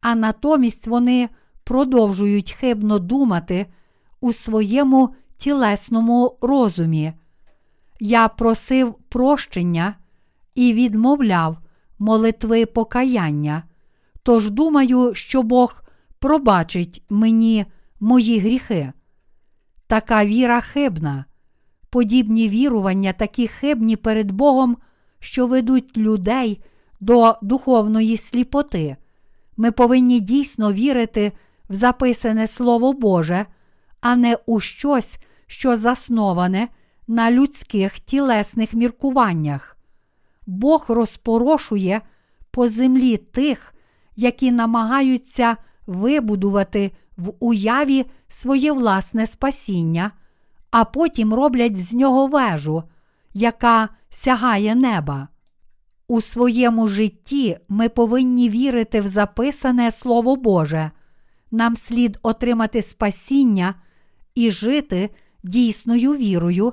а 0.00 0.14
натомість 0.14 0.86
вони 0.86 1.28
продовжують 1.64 2.52
хибно 2.52 2.98
думати 2.98 3.66
у 4.20 4.32
своєму 4.32 5.14
тілесному 5.36 6.38
розумі. 6.40 7.12
Я 8.00 8.28
просив 8.28 8.94
прощення 9.08 9.94
і 10.54 10.72
відмовляв 10.72 11.58
молитви 11.98 12.66
покаяння, 12.66 13.62
тож 14.22 14.50
думаю, 14.50 15.14
що 15.14 15.42
Бог 15.42 15.82
пробачить 16.18 17.02
мені 17.10 17.66
мої 18.00 18.38
гріхи. 18.38 18.92
Така 19.86 20.24
віра 20.24 20.60
хибна. 20.60 21.24
Подібні 21.90 22.48
вірування 22.48 23.12
такі 23.12 23.48
хибні 23.48 23.96
перед 23.96 24.30
Богом, 24.30 24.76
що 25.20 25.46
ведуть 25.46 25.96
людей 25.96 26.64
до 27.00 27.36
духовної 27.42 28.16
сліпоти. 28.16 28.96
Ми 29.56 29.72
повинні 29.72 30.20
дійсно 30.20 30.72
вірити 30.72 31.32
в 31.68 31.74
записане 31.74 32.46
Слово 32.46 32.92
Боже, 32.92 33.46
а 34.00 34.16
не 34.16 34.36
у 34.46 34.60
щось, 34.60 35.18
що 35.46 35.76
засноване 35.76 36.68
на 37.08 37.30
людських 37.30 38.00
тілесних 38.00 38.74
міркуваннях. 38.74 39.75
Бог 40.46 40.84
розпорошує 40.88 42.00
по 42.50 42.68
землі 42.68 43.16
тих, 43.16 43.74
які 44.16 44.52
намагаються 44.52 45.56
вибудувати 45.86 46.92
в 47.16 47.32
уяві 47.40 48.06
своє 48.28 48.72
власне 48.72 49.26
спасіння, 49.26 50.10
а 50.70 50.84
потім 50.84 51.34
роблять 51.34 51.76
з 51.76 51.94
нього 51.94 52.26
вежу, 52.26 52.82
яка 53.34 53.88
сягає 54.10 54.74
неба. 54.74 55.28
У 56.08 56.20
своєму 56.20 56.88
житті 56.88 57.58
ми 57.68 57.88
повинні 57.88 58.48
вірити 58.48 59.00
в 59.00 59.08
записане 59.08 59.90
Слово 59.90 60.36
Боже. 60.36 60.90
Нам 61.50 61.76
слід 61.76 62.18
отримати 62.22 62.82
спасіння 62.82 63.74
і 64.34 64.50
жити 64.50 65.10
дійсною 65.42 66.12
вірою 66.12 66.72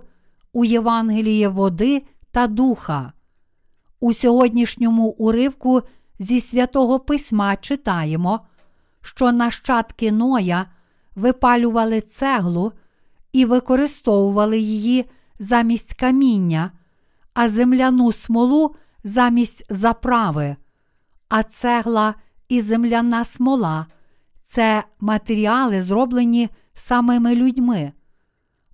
у 0.53 0.65
Євангеліє 0.65 1.47
води 1.47 2.03
та 2.31 2.47
духа. 2.47 3.13
У 4.03 4.13
сьогоднішньому 4.13 5.07
уривку 5.07 5.81
зі 6.19 6.41
святого 6.41 6.99
Письма 6.99 7.55
читаємо, 7.55 8.39
що 9.01 9.31
нащадки 9.31 10.11
Ноя 10.11 10.65
випалювали 11.15 12.01
цеглу 12.01 12.71
і 13.33 13.45
використовували 13.45 14.59
її 14.59 15.05
замість 15.39 15.93
каміння, 15.93 16.71
а 17.33 17.49
земляну 17.49 18.11
смолу 18.11 18.75
замість 19.03 19.65
заправи, 19.69 20.55
а 21.29 21.43
цегла 21.43 22.15
і 22.49 22.61
земляна 22.61 23.25
смола 23.25 23.85
це 24.41 24.83
матеріали, 24.99 25.81
зроблені 25.81 26.49
самими 26.73 27.35
людьми. 27.35 27.91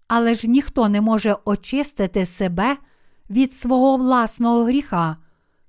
Але 0.08 0.36
ж 0.36 0.48
ніхто 0.50 0.90
не 0.90 1.02
може 1.02 1.36
очистити 1.46 2.26
себе 2.26 2.78
від 3.30 3.54
свого 3.54 3.98
власного 3.98 4.64
гріха, 4.64 5.18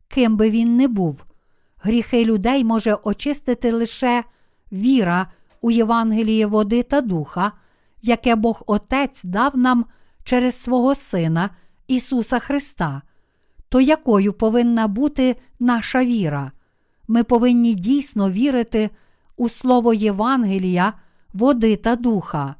ким 0.09 0.37
би 0.37 0.51
він 0.51 0.77
не 0.77 0.89
був. 0.89 1.25
Гріхи 1.83 2.25
людей 2.25 2.65
може 2.65 2.99
очистити 3.03 3.73
лише 3.73 4.25
віра 4.73 5.27
у 5.61 5.71
Євангеліє 5.71 6.47
води 6.47 6.83
та 6.83 7.01
духа, 7.01 7.53
яке 8.03 8.37
Бог 8.37 8.63
Отець 8.67 9.25
дав 9.25 9.57
нам 9.57 9.85
через 10.25 10.55
свого 10.55 10.95
Сина 10.95 11.51
Ісуса 11.89 12.39
Христа. 12.39 13.03
То 13.69 13.81
якою 13.81 14.33
повинна 14.33 14.89
бути 14.89 15.37
наша 15.61 16.05
віра? 16.05 16.53
Ми 17.09 17.25
повинні 17.25 17.75
дійсно 17.75 18.31
вірити 18.31 18.91
у 19.37 19.49
Слово 19.49 19.95
Євангелія, 19.95 20.93
води 21.33 21.77
та 21.77 21.97
духа. 21.97 22.55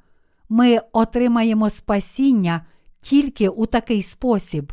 Ми 0.49 0.81
отримаємо 0.93 1.71
спасіння 1.71 2.65
тільки 3.01 3.49
у 3.49 3.67
такий 3.67 4.03
спосіб. 4.03 4.73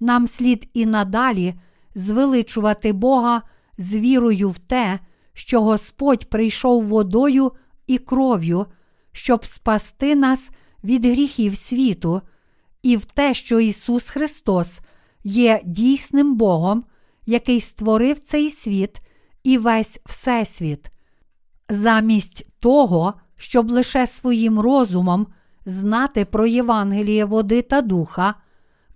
Нам 0.00 0.26
слід 0.26 0.68
і 0.74 0.86
надалі 0.86 1.54
звеличувати 1.94 2.92
Бога 2.92 3.42
з 3.78 3.96
вірою 3.96 4.50
в 4.50 4.58
те, 4.58 5.00
що 5.32 5.62
Господь 5.62 6.30
прийшов 6.30 6.84
водою 6.84 7.52
і 7.86 7.98
кров'ю, 7.98 8.66
щоб 9.12 9.44
спасти 9.44 10.16
нас 10.16 10.50
від 10.84 11.04
гріхів 11.04 11.56
світу, 11.56 12.20
і 12.82 12.96
в 12.96 13.04
те, 13.04 13.34
що 13.34 13.60
Ісус 13.60 14.08
Христос 14.08 14.80
є 15.24 15.60
дійсним 15.64 16.36
Богом, 16.36 16.84
який 17.26 17.60
створив 17.60 18.20
цей 18.20 18.50
світ 18.50 19.00
і 19.44 19.58
весь 19.58 20.00
Всесвіт. 20.06 20.90
Замість 21.68 22.46
того, 22.60 23.14
щоб 23.36 23.70
лише 23.70 24.06
своїм 24.06 24.60
розумом 24.60 25.26
знати 25.66 26.24
про 26.24 26.46
Євангеліє 26.46 27.24
води 27.24 27.62
та 27.62 27.82
духа, 27.82 28.34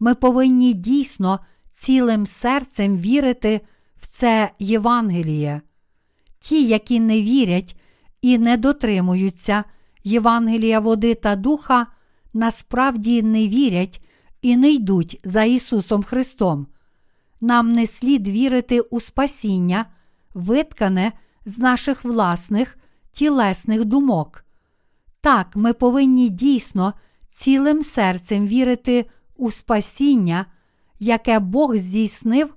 ми 0.00 0.14
повинні 0.14 0.72
дійсно 0.72 1.40
цілим 1.72 2.26
серцем 2.26 2.98
вірити 2.98 3.60
в 4.00 4.06
це 4.06 4.50
Євангеліє. 4.58 5.60
Ті, 6.38 6.66
які 6.66 7.00
не 7.00 7.22
вірять 7.22 7.76
і 8.22 8.38
не 8.38 8.56
дотримуються 8.56 9.64
Євангелія 10.04 10.80
води 10.80 11.14
та 11.14 11.36
духа, 11.36 11.86
насправді 12.34 13.22
не 13.22 13.48
вірять 13.48 14.02
і 14.42 14.56
не 14.56 14.70
йдуть 14.70 15.20
за 15.24 15.44
Ісусом 15.44 16.02
Христом. 16.02 16.66
Нам 17.40 17.72
не 17.72 17.86
слід 17.86 18.28
вірити 18.28 18.80
у 18.80 19.00
спасіння, 19.00 19.86
виткане 20.34 21.12
з 21.46 21.58
наших 21.58 22.04
власних 22.04 22.78
тілесних 23.12 23.84
думок. 23.84 24.44
Так, 25.20 25.56
ми 25.56 25.72
повинні 25.72 26.28
дійсно 26.28 26.94
цілим 27.28 27.82
серцем 27.82 28.46
вірити 28.46 29.06
у 29.40 29.50
спасіння, 29.50 30.46
яке 30.98 31.38
Бог 31.38 31.76
здійснив 31.76 32.54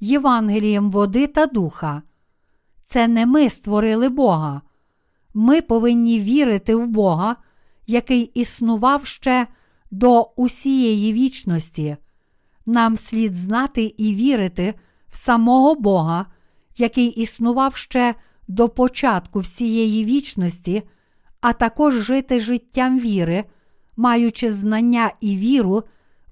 Євангелієм 0.00 0.90
води 0.90 1.26
та 1.26 1.46
духа. 1.46 2.02
Це 2.84 3.08
не 3.08 3.26
ми 3.26 3.50
створили 3.50 4.08
Бога. 4.08 4.62
Ми 5.34 5.62
повинні 5.62 6.20
вірити 6.20 6.74
в 6.74 6.88
Бога, 6.88 7.36
який 7.86 8.22
існував 8.22 9.06
ще 9.06 9.46
до 9.90 10.22
усієї 10.36 11.12
вічності. 11.12 11.96
Нам 12.66 12.96
слід 12.96 13.34
знати 13.34 13.94
і 13.96 14.14
вірити 14.14 14.74
в 15.08 15.16
самого 15.16 15.74
Бога, 15.74 16.26
який 16.76 17.06
існував 17.06 17.76
ще 17.76 18.14
до 18.48 18.68
початку 18.68 19.40
всієї 19.40 20.04
вічності, 20.04 20.82
а 21.40 21.52
також 21.52 21.94
жити 21.94 22.40
життям 22.40 22.98
віри, 22.98 23.44
маючи 23.96 24.52
знання 24.52 25.10
і 25.20 25.36
віру, 25.36 25.82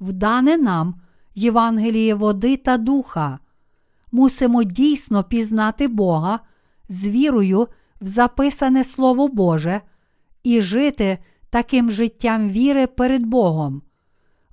вдане 0.02 0.56
нам 0.56 0.94
Євангеліє 1.34 2.14
води 2.14 2.56
та 2.56 2.76
духа. 2.76 3.38
Мусимо 4.12 4.62
дійсно 4.64 5.24
пізнати 5.24 5.88
Бога 5.88 6.40
з 6.88 7.08
вірою 7.08 7.68
в 8.00 8.06
записане 8.06 8.84
Слово 8.84 9.28
Боже 9.28 9.80
і 10.42 10.62
жити 10.62 11.18
таким 11.50 11.90
життям 11.90 12.50
віри 12.50 12.86
перед 12.86 13.26
Богом. 13.26 13.82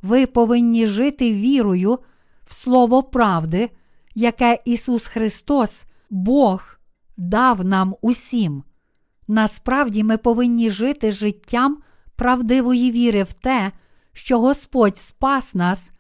Ви 0.02 0.26
повинні 0.26 0.88
жити 0.88 1.34
вірою 1.34 2.00
в 2.46 2.54
Слово 2.54 3.04
правди, 3.04 3.70
яке 4.16 4.60
Ісус 4.66 5.06
Христос, 5.06 5.84
Бог, 6.10 6.64
дав 7.18 7.66
нам 7.66 7.96
усім. 8.02 8.64
Насправді 9.28 10.04
ми 10.04 10.18
повинні 10.18 10.70
жити 10.70 11.12
життям 11.12 11.78
правдивої 12.16 12.92
віри 12.92 13.24
в 13.24 13.34
те, 13.34 13.72
що 14.14 14.40
Господь 14.40 14.98
спас 14.98 15.56
нас, 15.56 15.92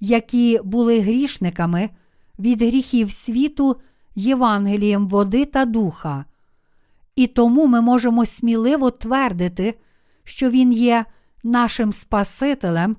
які 0.00 0.60
були 0.64 1.00
грішниками 1.00 1.90
від 2.38 2.62
гріхів 2.62 3.12
світу 3.12 3.76
Євангелієм 4.14 5.08
води 5.08 5.44
та 5.44 5.64
духа. 5.64 6.24
І 7.16 7.26
тому 7.26 7.66
ми 7.66 7.80
можемо 7.80 8.26
сміливо 8.26 8.90
твердити, 8.90 9.74
що 10.24 10.50
Він 10.50 10.72
є 10.72 11.04
нашим 11.42 11.92
Спасителем 11.92 12.96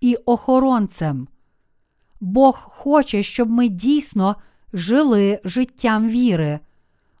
і 0.00 0.14
охоронцем. 0.14 1.28
Бог 2.20 2.58
хоче, 2.70 3.22
щоб 3.22 3.50
ми 3.50 3.68
дійсно 3.68 4.36
жили 4.72 5.40
життям 5.44 6.08
віри. 6.08 6.60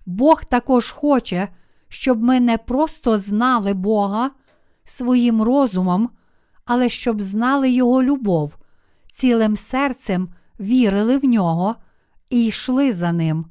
Бог 0.06 0.44
також 0.44 0.90
хоче, 0.90 1.48
щоб 1.88 2.22
ми 2.22 2.40
не 2.40 2.58
просто 2.58 3.18
знали 3.18 3.74
Бога 3.74 4.30
своїм 4.84 5.42
розумом, 5.42 6.10
але 6.66 6.88
щоб 6.88 7.22
знали 7.22 7.70
Його 7.70 8.02
любов, 8.02 8.56
цілим 9.08 9.56
серцем 9.56 10.28
вірили 10.60 11.18
в 11.18 11.24
нього 11.24 11.74
і 12.30 12.46
йшли 12.46 12.92
за 12.92 13.12
ним. 13.12 13.46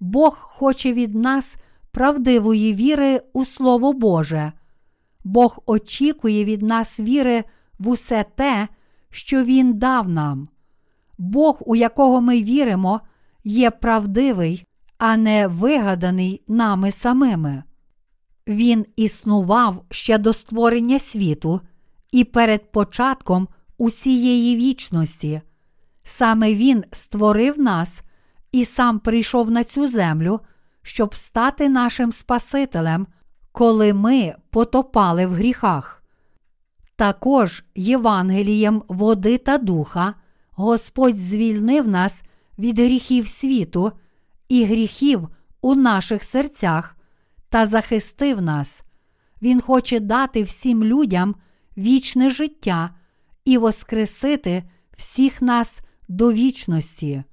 Бог 0.00 0.38
хоче 0.40 0.92
від 0.92 1.14
нас 1.14 1.56
правдивої 1.90 2.74
віри 2.74 3.20
у 3.32 3.44
Слово 3.44 3.92
Боже. 3.92 4.52
Бог 5.24 5.58
очікує 5.66 6.44
від 6.44 6.62
нас 6.62 7.00
віри 7.00 7.44
в 7.78 7.88
усе 7.88 8.24
те, 8.34 8.68
що 9.10 9.44
Він 9.44 9.78
дав 9.78 10.08
нам. 10.08 10.48
Бог, 11.18 11.58
у 11.66 11.76
якого 11.76 12.20
ми 12.20 12.42
віримо, 12.42 13.00
є 13.44 13.70
правдивий, 13.70 14.66
а 14.98 15.16
не 15.16 15.46
вигаданий 15.46 16.42
нами 16.48 16.90
самими. 16.90 17.62
Він 18.48 18.86
існував 18.96 19.84
ще 19.90 20.18
до 20.18 20.32
створення 20.32 20.98
світу 20.98 21.60
і 22.14 22.24
перед 22.24 22.72
початком 22.72 23.48
усієї 23.78 24.56
вічності. 24.56 25.40
Саме 26.02 26.54
Він 26.54 26.84
створив 26.92 27.58
нас 27.58 28.02
і 28.52 28.64
сам 28.64 28.98
прийшов 28.98 29.50
на 29.50 29.64
цю 29.64 29.88
землю, 29.88 30.40
щоб 30.82 31.14
стати 31.14 31.68
нашим 31.68 32.12
Спасителем, 32.12 33.06
коли 33.52 33.94
ми 33.94 34.34
потопали 34.50 35.26
в 35.26 35.32
гріхах. 35.32 36.02
Також 36.96 37.64
Євангелієм 37.74 38.82
води 38.88 39.38
та 39.38 39.58
духа 39.58 40.14
Господь 40.50 41.18
звільнив 41.18 41.88
нас 41.88 42.22
від 42.58 42.78
гріхів 42.78 43.28
світу 43.28 43.92
і 44.48 44.64
гріхів 44.64 45.28
у 45.60 45.74
наших 45.74 46.24
серцях 46.24 46.96
та 47.48 47.66
захистив 47.66 48.42
нас. 48.42 48.82
Він 49.42 49.60
хоче 49.60 50.00
дати 50.00 50.42
всім 50.42 50.84
людям 50.84 51.34
вічне 51.76 52.30
життя 52.30 52.90
і 53.44 53.58
воскресити 53.58 54.64
всіх 54.96 55.42
нас 55.42 55.80
до 56.08 56.32
вічності. 56.32 57.24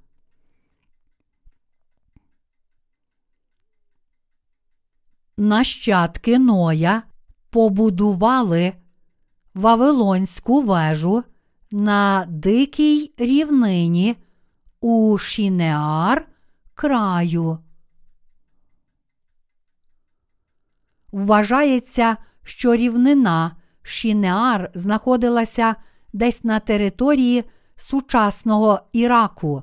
Нащадки 5.36 6.38
Ноя 6.38 7.02
побудували 7.50 8.72
Вавилонську 9.54 10.62
вежу 10.62 11.24
на 11.70 12.24
дикій 12.28 13.12
рівнині 13.18 14.16
у 14.80 15.18
Шінеар 15.18 16.28
краю. 16.74 17.58
Вважається, 21.12 22.16
що 22.42 22.76
рівнина 22.76 23.56
Шінеар 23.82 24.70
знаходилася 24.74 25.76
десь 26.12 26.44
на 26.44 26.60
території 26.60 27.44
сучасного 27.76 28.80
Іраку. 28.92 29.62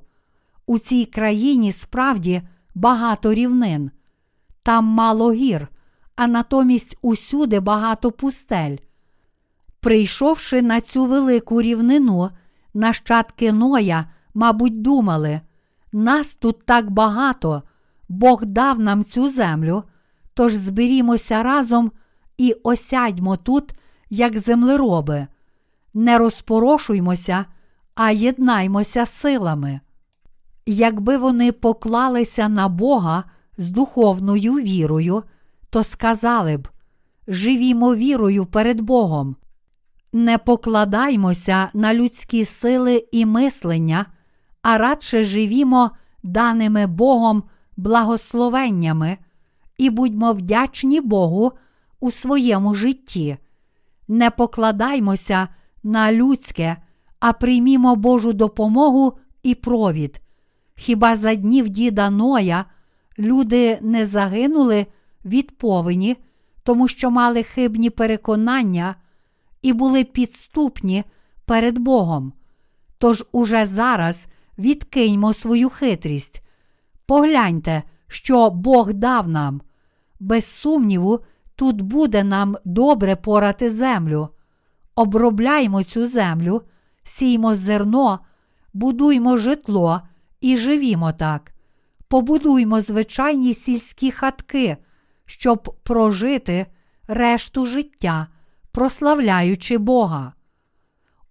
У 0.65 0.79
цій 0.79 1.05
країні 1.05 1.71
справді 1.71 2.41
багато 2.75 3.33
рівнин, 3.33 3.91
там 4.63 4.85
мало 4.85 5.31
гір, 5.31 5.67
а 6.15 6.27
натомість 6.27 6.97
усюди 7.01 7.59
багато 7.59 8.11
пустель. 8.11 8.77
Прийшовши 9.79 10.61
на 10.61 10.81
цю 10.81 11.05
велику 11.05 11.61
рівнину, 11.61 12.29
нащадки 12.73 13.51
Ноя, 13.51 14.05
мабуть, 14.33 14.81
думали, 14.81 15.41
нас 15.91 16.35
тут 16.35 16.65
так 16.65 16.91
багато, 16.91 17.63
Бог 18.09 18.45
дав 18.45 18.79
нам 18.79 19.03
цю 19.03 19.29
землю, 19.29 19.83
тож 20.33 20.53
зберімося 20.53 21.43
разом 21.43 21.91
і 22.37 22.55
осядьмо 22.63 23.37
тут, 23.37 23.73
як 24.09 24.39
землероби. 24.39 25.27
Не 25.93 26.17
розпорошуймося, 26.17 27.45
а 27.95 28.11
єднаймося 28.11 29.05
силами. 29.05 29.79
Якби 30.65 31.17
вони 31.17 31.51
поклалися 31.51 32.49
на 32.49 32.67
Бога 32.67 33.23
з 33.57 33.69
духовною 33.69 34.53
вірою, 34.53 35.23
то 35.69 35.83
сказали 35.83 36.57
б: 36.57 36.67
живімо 37.27 37.95
вірою 37.95 38.45
перед 38.45 38.81
Богом. 38.81 39.35
Не 40.13 40.37
покладаймося 40.37 41.69
на 41.73 41.93
людські 41.93 42.45
сили 42.45 43.07
і 43.11 43.25
мислення, 43.25 44.05
а 44.61 44.77
радше 44.77 45.23
живімо 45.23 45.91
даними 46.23 46.87
Богом 46.87 47.43
благословеннями 47.77 49.17
і 49.77 49.89
будьмо 49.89 50.33
вдячні 50.33 51.01
Богу 51.01 51.51
у 51.99 52.11
своєму 52.11 52.75
житті. 52.75 53.37
Не 54.09 54.29
покладаймося 54.29 55.47
на 55.83 56.11
людське, 56.11 56.77
а 57.19 57.33
приймімо 57.33 57.95
Божу 57.95 58.33
допомогу 58.33 59.17
і 59.43 59.55
провід. 59.55 60.21
Хіба 60.75 61.15
за 61.15 61.35
днів 61.35 61.69
діда 61.69 62.09
Ноя 62.09 62.65
люди 63.19 63.79
не 63.81 64.05
загинули 64.05 64.85
від 65.25 65.57
повені, 65.57 66.17
тому 66.63 66.87
що 66.87 67.11
мали 67.11 67.43
хибні 67.43 67.89
переконання 67.89 68.95
і 69.61 69.73
були 69.73 70.03
підступні 70.03 71.03
перед 71.45 71.77
Богом. 71.77 72.33
Тож 72.97 73.25
уже 73.31 73.65
зараз 73.65 74.27
відкиньмо 74.57 75.33
свою 75.33 75.69
хитрість. 75.69 76.43
Погляньте, 77.05 77.83
що 78.07 78.49
Бог 78.49 78.93
дав 78.93 79.27
нам. 79.27 79.61
Без 80.19 80.45
сумніву, 80.45 81.19
тут 81.59 81.81
буде 81.81 82.23
нам 82.23 82.57
добре 82.65 83.15
порати 83.15 83.71
землю. 83.71 84.29
Обробляймо 84.95 85.83
цю 85.83 86.07
землю, 86.07 86.61
сіймо 87.03 87.55
зерно, 87.55 88.19
будуймо 88.73 89.37
житло 89.37 90.01
і 90.41 90.57
живімо 90.57 91.11
так. 91.11 91.51
Побудуймо 92.07 92.81
звичайні 92.81 93.53
сільські 93.53 94.11
хатки, 94.11 94.77
щоб 95.25 95.75
прожити 95.83 96.65
решту 97.07 97.65
життя, 97.65 98.27
прославляючи 98.71 99.77
Бога. 99.77 100.33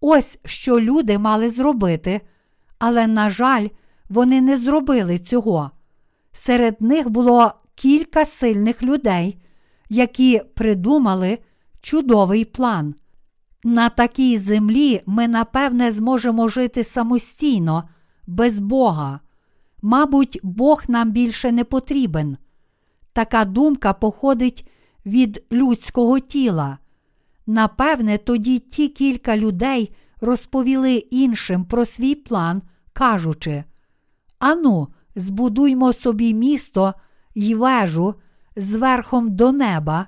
Ось 0.00 0.38
що 0.44 0.80
люди 0.80 1.18
мали 1.18 1.50
зробити, 1.50 2.20
але, 2.78 3.06
на 3.06 3.30
жаль, 3.30 3.68
вони 4.08 4.40
не 4.40 4.56
зробили 4.56 5.18
цього. 5.18 5.70
Серед 6.32 6.80
них 6.80 7.08
було 7.08 7.52
кілька 7.74 8.24
сильних 8.24 8.82
людей, 8.82 9.38
які 9.88 10.42
придумали 10.54 11.38
чудовий 11.80 12.44
план. 12.44 12.94
На 13.64 13.88
такій 13.88 14.38
землі 14.38 15.02
ми, 15.06 15.28
напевне, 15.28 15.92
зможемо 15.92 16.48
жити 16.48 16.84
самостійно, 16.84 17.88
без 18.26 18.60
Бога. 18.60 19.20
Мабуть, 19.82 20.40
Бог 20.42 20.82
нам 20.88 21.10
більше 21.10 21.52
не 21.52 21.64
потрібен. 21.64 22.36
Така 23.12 23.44
думка 23.44 23.92
походить 23.92 24.68
від 25.06 25.44
людського 25.52 26.18
тіла. 26.18 26.78
Напевне, 27.46 28.18
тоді 28.18 28.58
ті 28.58 28.88
кілька 28.88 29.36
людей 29.36 29.94
розповіли 30.20 30.94
іншим 30.94 31.64
про 31.64 31.84
свій 31.84 32.14
план, 32.14 32.62
кажучи: 32.92 33.64
Ану, 34.38 34.88
збудуймо 35.14 35.92
собі 35.92 36.34
місто 36.34 36.94
й 37.34 37.54
вежу 37.54 38.14
зверхом 38.58 39.36
до 39.36 39.52
неба, 39.52 40.06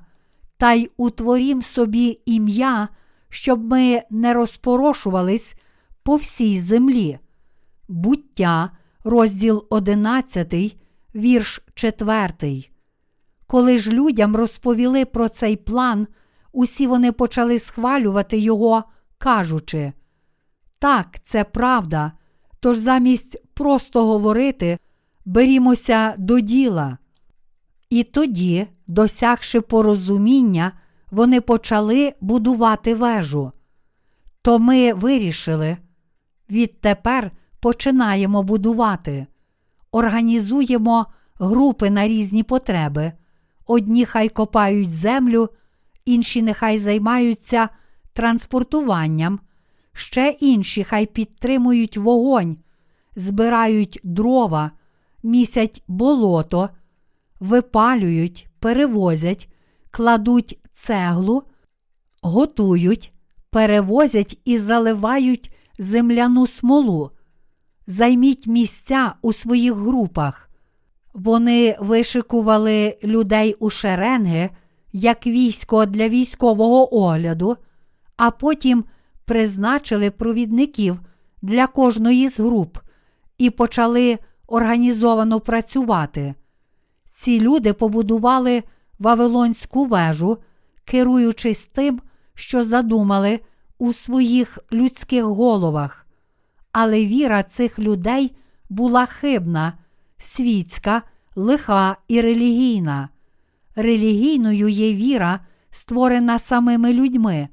та 0.57 0.73
й 0.73 0.91
утворім 0.97 1.63
собі 1.63 2.21
ім'я, 2.27 2.89
щоб 3.29 3.65
ми 3.65 4.03
не 4.11 4.35
розпорошувались 4.35 5.55
по 6.03 6.17
всій 6.17 6.61
землі. 6.61 7.19
Буття, 7.89 8.71
розділ 9.05 9.67
11, 9.71 10.77
вірш 11.15 11.63
4. 11.75 12.65
Коли 13.47 13.79
ж 13.79 13.91
людям 13.91 14.37
розповіли 14.37 15.05
про 15.05 15.29
цей 15.29 15.57
план, 15.57 16.07
усі 16.53 16.87
вони 16.87 17.13
почали 17.13 17.59
схвалювати 17.59 18.39
його, 18.39 18.85
кажучи: 19.19 19.93
Так, 20.79 21.21
це 21.23 21.45
правда. 21.45 22.13
Тож 22.61 22.79
замість 22.79 23.55
просто 23.55 24.07
говорити, 24.07 24.79
берімося 25.25 26.15
до 26.19 26.41
діла. 26.41 26.99
І 27.91 28.03
тоді, 28.03 28.67
досягши 28.87 29.61
порозуміння, 29.61 30.73
вони 31.11 31.41
почали 31.41 32.13
будувати 32.21 32.95
вежу. 32.95 33.53
То 34.43 34.59
ми 34.59 34.93
вирішили, 34.93 35.77
відтепер 36.51 37.31
починаємо 37.61 38.43
будувати, 38.43 39.27
організуємо 39.93 41.07
групи 41.39 41.91
на 41.91 42.09
різні 42.09 42.43
потреби. 42.43 43.13
Одні 43.67 44.05
хай 44.05 44.29
копають 44.29 44.91
землю, 44.91 45.49
інші 46.05 46.43
нехай 46.43 46.79
займаються 46.79 47.69
транспортуванням, 48.13 49.41
ще 49.93 50.37
інші 50.41 50.85
хай 50.85 51.07
підтримують 51.07 51.97
вогонь, 51.97 52.57
збирають 53.17 54.01
дрова, 54.05 54.71
місять 55.23 55.83
болото, 55.89 56.69
випалюють, 57.41 58.49
перевозять, 58.59 59.49
кладуть 59.91 60.59
цеглу, 60.73 61.43
готують, 62.23 63.13
перевозять 63.51 64.39
і 64.45 64.59
заливають 64.59 65.55
земляну 65.79 66.47
смолу. 66.47 67.11
Займіть 67.87 68.47
місця 68.47 69.13
у 69.23 69.33
своїх 69.33 69.75
групах. 69.75 70.51
Вони 71.15 71.77
вишикували 71.81 72.99
людей 73.05 73.55
у 73.55 73.71
шеренги 73.71 74.51
як 74.93 75.27
військо 75.27 75.87
для 75.87 76.09
військового 76.09 76.97
огляду, 76.97 77.57
а 78.17 78.31
потім 78.31 78.85
призначили 79.25 80.11
провідників 80.11 81.01
для 81.43 81.67
кожної 81.67 82.29
з 82.29 82.41
груп 82.41 82.79
і 83.39 83.51
почали 83.51 84.19
організовано 84.47 85.41
працювати. 85.41 86.35
Ці 87.21 87.41
люди 87.41 87.73
побудували 87.73 88.63
Вавилонську 88.99 89.85
вежу, 89.85 90.39
керуючись 90.85 91.67
тим, 91.67 92.01
що 92.35 92.63
задумали 92.63 93.41
у 93.79 93.93
своїх 93.93 94.59
людських 94.73 95.25
головах. 95.25 96.07
Але 96.73 97.07
віра 97.07 97.43
цих 97.43 97.79
людей 97.79 98.37
була 98.71 99.07
хибна, 99.07 99.79
світська, 100.19 101.03
лиха 101.37 101.97
і 102.09 102.21
релігійна. 102.21 103.09
Релігійною 103.77 104.69
є 104.69 104.95
віра, 104.95 105.41
створена 105.71 106.39
самими 106.39 106.93
людьми. 106.93 107.49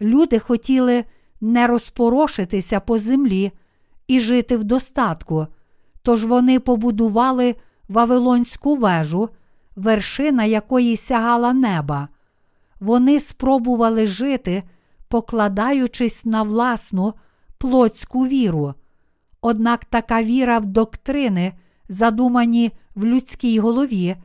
Люди 0.00 0.38
хотіли 0.38 1.04
не 1.40 1.66
розпорошитися 1.66 2.80
по 2.80 2.98
землі 2.98 3.52
і 4.08 4.20
жити 4.20 4.56
в 4.56 4.64
достатку, 4.64 5.46
тож 6.02 6.24
вони 6.24 6.60
побудували 6.60 7.54
Вавилонську 7.88 8.76
вежу, 8.76 9.28
вершина 9.76 10.44
якої 10.44 10.96
сягала 10.96 11.52
неба. 11.52 12.08
Вони 12.80 13.20
спробували 13.20 14.06
жити, 14.06 14.62
покладаючись 15.08 16.24
на 16.24 16.42
власну 16.42 17.14
плотську 17.58 18.26
віру. 18.26 18.74
Однак 19.40 19.84
така 19.84 20.22
віра 20.22 20.58
в 20.58 20.66
доктрини, 20.66 21.52
задумані 21.88 22.72
в 22.94 23.04
людській 23.04 23.58
голові, 23.58 24.16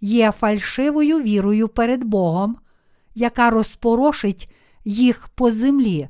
є 0.00 0.30
фальшивою 0.30 1.22
вірою 1.22 1.68
перед 1.68 2.04
Богом, 2.04 2.56
яка 3.14 3.50
розпорошить 3.50 4.48
їх 4.84 5.28
по 5.28 5.50
землі. 5.50 6.08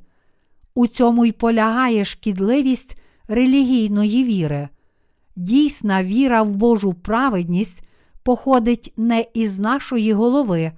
У 0.75 0.87
цьому 0.87 1.25
й 1.25 1.33
полягає 1.33 2.05
шкідливість 2.05 2.97
релігійної 3.29 4.25
віри. 4.25 4.69
Дійсна 5.37 6.05
віра 6.05 6.43
в 6.43 6.57
Божу 6.57 6.93
праведність 6.93 7.83
походить 8.23 8.93
не 8.97 9.27
із 9.35 9.59
нашої 9.59 10.13
голови, 10.13 10.73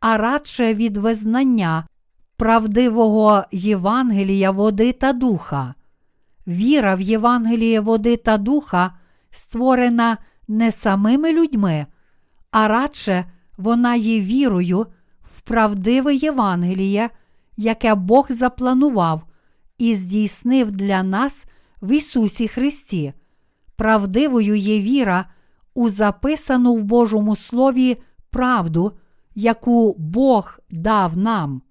а 0.00 0.16
радше 0.16 0.74
від 0.74 0.96
визнання 0.96 1.86
правдивого 2.36 3.44
Євангелія 3.52 4.50
води 4.50 4.92
та 4.92 5.12
духа. 5.12 5.74
Віра 6.46 6.94
в 6.94 7.00
Євангеліє 7.00 7.80
води 7.80 8.16
та 8.16 8.38
духа 8.38 8.92
створена 9.30 10.18
не 10.48 10.72
самими 10.72 11.32
людьми, 11.32 11.86
а 12.50 12.68
радше 12.68 13.24
вона 13.58 13.94
є 13.94 14.20
вірою 14.20 14.86
в 15.22 15.40
правдиве 15.40 16.14
Євангеліє, 16.14 17.10
яке 17.56 17.94
Бог 17.94 18.26
запланував 18.30 19.22
і 19.78 19.94
здійснив 19.94 20.70
для 20.70 21.02
нас 21.02 21.44
в 21.82 21.92
Ісусі 21.92 22.48
Христі. 22.48 23.12
Правдивою 23.76 24.54
є 24.54 24.80
віра 24.80 25.30
у 25.74 25.90
записану 25.90 26.74
в 26.74 26.84
Божому 26.84 27.36
Слові 27.36 27.96
правду, 28.30 28.92
яку 29.34 29.94
Бог 29.98 30.58
дав 30.70 31.16
нам. 31.16 31.62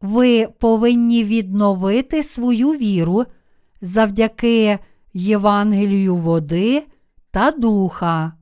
Ви 0.00 0.46
повинні 0.58 1.24
відновити 1.24 2.22
свою 2.22 2.70
віру 2.70 3.24
завдяки 3.80 4.78
Євангелію 5.12 6.16
води 6.16 6.86
та 7.30 7.50
духа. 7.50 8.32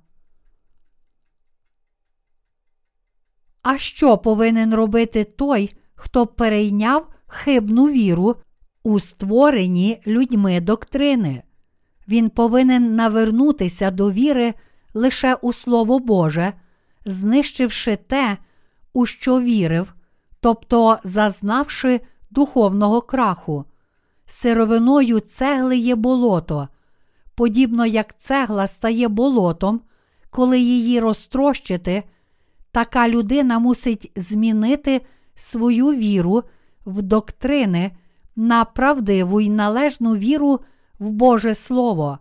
А 3.62 3.78
що 3.78 4.18
повинен 4.18 4.74
робити 4.74 5.24
той, 5.24 5.70
хто 5.94 6.26
перейняв 6.26 7.11
хибну 7.32 7.88
віру 7.88 8.36
у 8.82 9.00
створені 9.00 10.02
людьми 10.06 10.60
доктрини? 10.60 11.42
Він 12.08 12.30
повинен 12.30 12.94
навернутися 12.94 13.90
до 13.90 14.10
віри 14.10 14.54
лише 14.94 15.34
у 15.34 15.52
Слово 15.52 15.98
Боже, 15.98 16.52
знищивши 17.04 17.96
те, 17.96 18.38
у 18.92 19.06
що 19.06 19.40
вірив, 19.40 19.94
тобто 20.40 20.98
зазнавши 21.04 22.00
духовного 22.30 23.00
краху. 23.00 23.64
Сировиною 24.26 25.20
цегли 25.20 25.76
є 25.76 25.94
болото, 25.94 26.68
подібно 27.34 27.86
як 27.86 28.18
цегла 28.18 28.66
стає 28.66 29.08
болотом, 29.08 29.80
коли 30.30 30.60
її 30.60 31.00
розтрощити, 31.00 32.02
така 32.72 33.08
людина 33.08 33.58
мусить 33.58 34.12
змінити 34.16 35.00
свою 35.34 35.86
віру 35.86 36.42
в 36.86 37.02
доктрини 37.02 37.90
на 38.36 38.64
правдиву 38.64 39.40
й 39.40 39.50
належну 39.50 40.16
віру 40.16 40.60
в 40.98 41.10
Боже 41.10 41.54
Слово, 41.54 42.18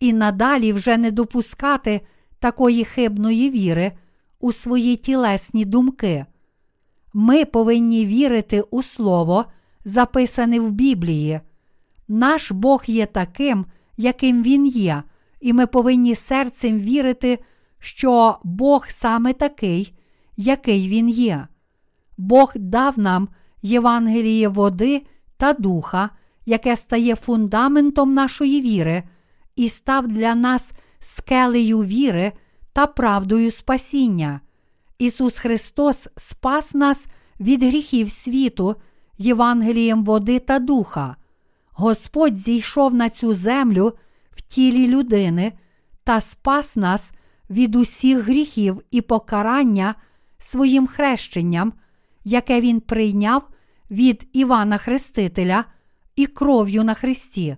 і 0.00 0.12
надалі 0.12 0.72
вже 0.72 0.96
не 0.96 1.10
допускати 1.10 2.00
такої 2.38 2.84
хибної 2.84 3.50
віри 3.50 3.92
у 4.40 4.52
свої 4.52 4.96
тілесні 4.96 5.64
думки. 5.64 6.26
Ми 7.14 7.44
повинні 7.44 8.06
вірити 8.06 8.60
у 8.60 8.82
Слово, 8.82 9.44
записане 9.84 10.60
в 10.60 10.70
Біблії. 10.70 11.40
Наш 12.08 12.52
Бог 12.52 12.84
є 12.86 13.06
таким, 13.06 13.66
яким 13.96 14.42
Він 14.42 14.66
є, 14.66 15.02
і 15.40 15.52
ми 15.52 15.66
повинні 15.66 16.14
серцем 16.14 16.78
вірити, 16.78 17.38
що 17.78 18.38
Бог 18.44 18.86
саме 18.88 19.32
такий, 19.32 19.94
який 20.36 20.88
Він 20.88 21.08
є. 21.08 21.46
Бог 22.18 22.52
дав 22.56 22.98
нам 22.98 23.28
Євангеліє 23.66 24.48
води 24.48 25.02
та 25.36 25.52
духа, 25.52 26.10
яке 26.46 26.76
стає 26.76 27.14
фундаментом 27.14 28.14
нашої 28.14 28.60
віри 28.60 29.02
і 29.56 29.68
став 29.68 30.08
для 30.08 30.34
нас 30.34 30.72
скелею 30.98 31.78
віри 31.78 32.32
та 32.72 32.86
правдою 32.86 33.50
спасіння. 33.50 34.40
Ісус 34.98 35.38
Христос 35.38 36.08
спас 36.16 36.74
нас 36.74 37.06
від 37.40 37.62
гріхів 37.62 38.10
світу, 38.10 38.76
Євангелієм 39.18 40.04
води 40.04 40.38
та 40.38 40.58
духа. 40.58 41.16
Господь 41.72 42.36
зійшов 42.36 42.94
на 42.94 43.10
цю 43.10 43.34
землю 43.34 43.92
в 44.30 44.42
тілі 44.42 44.88
людини 44.88 45.52
та 46.04 46.20
спас 46.20 46.76
нас 46.76 47.10
від 47.50 47.76
усіх 47.76 48.18
гріхів 48.18 48.82
і 48.90 49.00
покарання 49.00 49.94
своїм 50.38 50.86
хрещенням, 50.86 51.72
яке 52.24 52.60
Він 52.60 52.80
прийняв 52.80 53.48
від 53.90 54.28
Івана 54.32 54.78
Хрестителя 54.78 55.64
і 56.16 56.26
кров'ю 56.26 56.84
на 56.84 56.94
Христі. 56.94 57.56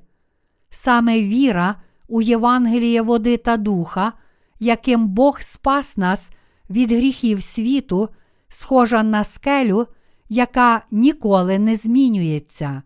Саме 0.70 1.22
віра 1.22 1.74
у 2.09 2.22
Євангеліє 2.22 3.03
води 3.03 3.37
та 3.37 3.57
духа, 3.57 4.12
яким 4.61 5.09
Бог 5.09 5.41
спас 5.41 5.97
нас 5.97 6.31
від 6.70 6.93
гріхів 6.93 7.43
світу, 7.43 8.09
схожа 8.49 9.03
на 9.03 9.24
скелю, 9.24 9.87
яка 10.29 10.83
ніколи 10.91 11.59
не 11.59 11.76
змінюється. 11.76 12.83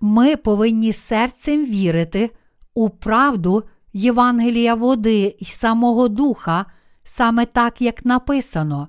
Ми 0.00 0.36
повинні 0.36 0.92
серцем 0.92 1.64
вірити 1.64 2.30
у 2.74 2.90
правду 2.90 3.64
Євангелія 3.92 4.74
води 4.74 5.36
і 5.38 5.44
самого 5.44 6.08
Духа, 6.08 6.66
саме 7.02 7.46
так, 7.46 7.80
як 7.80 8.04
написано. 8.04 8.88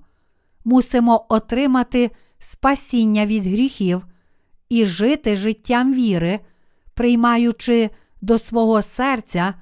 Мусимо 0.66 1.26
отримати 1.30 2.12
спасіння 2.40 3.26
від 3.26 3.44
гріхів 3.44 4.06
і 4.70 4.86
жити 4.86 5.36
життям 5.36 5.94
віри, 5.94 6.40
приймаючи 6.94 7.90
до 8.22 8.38
свого 8.38 8.82
серця 8.82 9.54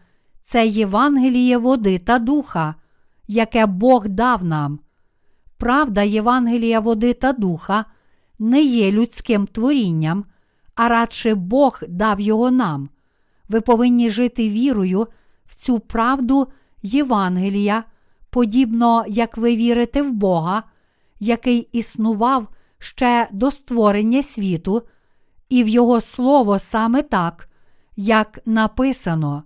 це 0.42 0.68
Євангеліє 0.68 1.58
води 1.58 2.00
та 2.00 2.20
духа, 2.20 2.76
яке 3.28 3.66
Бог 3.66 4.08
дав 4.08 4.44
нам. 4.44 4.80
Правда 5.58 6.04
Євангелія 6.04 6.80
води 6.80 7.14
та 7.14 7.34
духа 7.34 7.86
не 8.40 8.62
є 8.62 8.92
людським 8.92 9.48
творінням, 9.48 10.26
а 10.76 10.90
радше 10.90 11.36
Бог 11.36 11.82
дав 11.88 12.20
його 12.20 12.52
нам. 12.52 12.90
Ви 13.50 13.62
повинні 13.62 14.10
жити 14.10 14.50
вірою 14.50 15.08
в 15.46 15.56
цю 15.56 15.80
правду 15.80 16.48
Євангелія, 16.84 17.84
подібно 18.30 19.04
як 19.08 19.38
ви 19.38 19.56
вірите 19.56 20.02
в 20.02 20.12
Бога, 20.12 20.64
який 21.20 21.70
існував 21.72 22.48
ще 22.80 23.28
до 23.32 23.52
створення 23.52 24.24
світу, 24.24 24.82
і 25.50 25.64
в 25.64 25.68
Його 25.68 26.02
Слово 26.02 26.60
саме 26.60 27.02
так, 27.02 27.50
як 27.96 28.40
написано. 28.46 29.44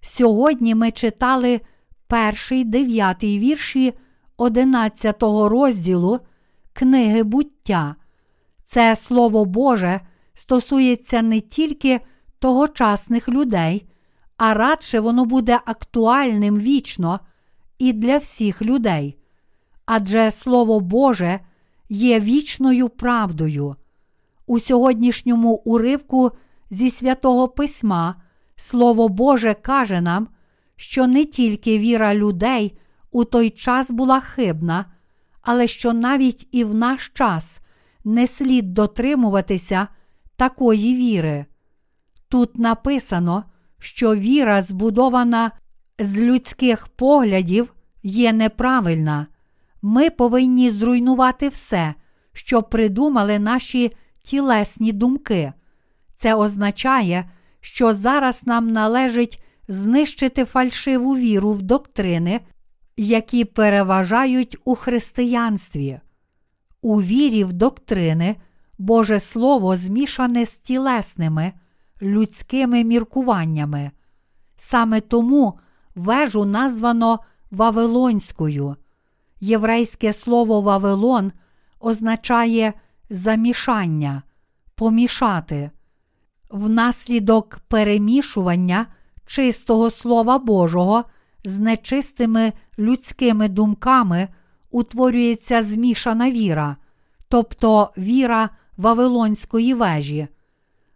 Сьогодні 0.00 0.74
ми 0.74 0.90
читали 0.90 1.60
перший 2.06 2.64
дев'ятий 2.64 3.38
вірші 3.38 3.94
одинадцятого 4.36 5.48
розділу 5.48 6.20
книги 6.72 7.22
буття. 7.22 7.96
Це 8.64 8.96
Слово 8.96 9.44
Боже 9.44 10.00
стосується 10.34 11.22
не 11.22 11.40
тільки 11.40 12.00
тогочасних 12.38 13.28
людей, 13.28 13.86
а 14.36 14.54
радше 14.54 15.00
воно 15.00 15.24
буде 15.24 15.60
актуальним 15.64 16.58
вічно 16.58 17.20
і 17.78 17.92
для 17.92 18.18
всіх 18.18 18.62
людей. 18.62 19.18
Адже 19.86 20.30
Слово 20.30 20.80
Боже 20.80 21.40
є 21.88 22.20
вічною 22.20 22.88
правдою. 22.88 23.76
У 24.46 24.58
сьогоднішньому 24.58 25.54
уривку 25.54 26.30
зі 26.70 26.90
святого 26.90 27.48
Письма 27.48 28.14
Слово 28.56 29.08
Боже 29.08 29.54
каже 29.54 30.00
нам, 30.00 30.28
що 30.76 31.06
не 31.06 31.24
тільки 31.24 31.78
віра 31.78 32.14
людей 32.14 32.78
у 33.10 33.24
той 33.24 33.50
час 33.50 33.90
була 33.90 34.20
хибна, 34.20 34.84
але 35.42 35.66
що 35.66 35.92
навіть 35.92 36.48
і 36.52 36.64
в 36.64 36.74
наш 36.74 37.08
час 37.14 37.60
не 38.04 38.26
слід 38.26 38.74
дотримуватися 38.74 39.88
такої 40.36 40.96
віри. 40.96 41.46
Тут 42.28 42.58
написано, 42.58 43.44
що 43.78 44.16
віра, 44.16 44.62
збудована 44.62 45.50
з 45.98 46.20
людських 46.20 46.88
поглядів, 46.88 47.74
є 48.02 48.32
неправильна. 48.32 49.26
Ми 49.82 50.10
повинні 50.10 50.70
зруйнувати 50.70 51.48
все, 51.48 51.94
що 52.32 52.62
придумали 52.62 53.38
наші 53.38 53.92
тілесні 54.22 54.92
думки. 54.92 55.52
Це 56.14 56.34
означає, 56.34 57.30
що 57.60 57.94
зараз 57.94 58.46
нам 58.46 58.72
належить 58.72 59.42
знищити 59.68 60.44
фальшиву 60.44 61.16
віру 61.16 61.52
в 61.52 61.62
доктрини, 61.62 62.40
які 62.96 63.44
переважають 63.44 64.56
у 64.64 64.74
християнстві. 64.74 66.00
У 66.82 67.02
вірі 67.02 67.44
в 67.44 67.52
доктрини 67.52 68.36
Боже 68.78 69.20
Слово 69.20 69.76
змішане 69.76 70.44
з 70.44 70.58
тілесними, 70.58 71.52
людськими 72.02 72.84
міркуваннями. 72.84 73.90
Саме 74.56 75.00
тому 75.00 75.58
вежу 75.94 76.44
названо 76.44 77.18
Вавилонською. 77.50 78.76
Єврейське 79.40 80.12
слово 80.12 80.60
Вавилон 80.60 81.32
означає 81.80 82.72
замішання, 83.10 84.22
помішати. 84.74 85.70
Внаслідок 86.50 87.58
перемішування 87.68 88.86
чистого 89.26 89.90
Слова 89.90 90.38
Божого 90.38 91.04
з 91.44 91.60
нечистими 91.60 92.52
людськими 92.78 93.48
думками 93.48 94.28
утворюється 94.70 95.62
змішана 95.62 96.30
віра, 96.30 96.76
тобто 97.28 97.90
віра 97.98 98.50
Вавилонської 98.76 99.74
вежі. 99.74 100.28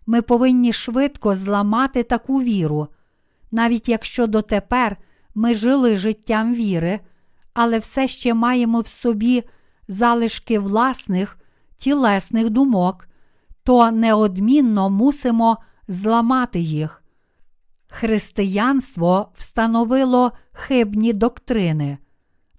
Ми 0.07 0.23
повинні 0.23 0.73
швидко 0.73 1.37
зламати 1.37 2.03
таку 2.03 2.43
віру, 2.43 2.89
навіть 3.51 3.89
якщо 3.89 4.27
дотепер 4.27 4.97
ми 5.35 5.55
жили 5.55 5.97
життям 5.97 6.55
віри, 6.55 7.01
але 7.55 7.79
все 7.79 8.09
ще 8.09 8.35
маємо 8.35 8.81
в 8.81 8.87
собі 8.87 9.43
залишки 9.89 10.59
власних 10.59 11.39
тілесних 11.77 12.51
думок, 12.51 13.09
то 13.65 13.91
неодмінно 13.91 14.91
мусимо 14.91 15.59
зламати 15.89 16.61
їх. 16.61 17.03
Християнство 17.89 19.29
встановило 19.39 20.33
хибні 20.53 21.13
доктрини. 21.13 21.99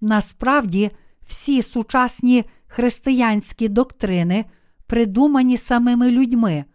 Насправді, 0.02 0.92
всі 1.28 1.62
сучасні 1.62 2.46
християнські 2.68 3.68
доктрини 3.68 4.46
придумані 4.88 5.58
самими 5.58 6.12
людьми, 6.12 6.66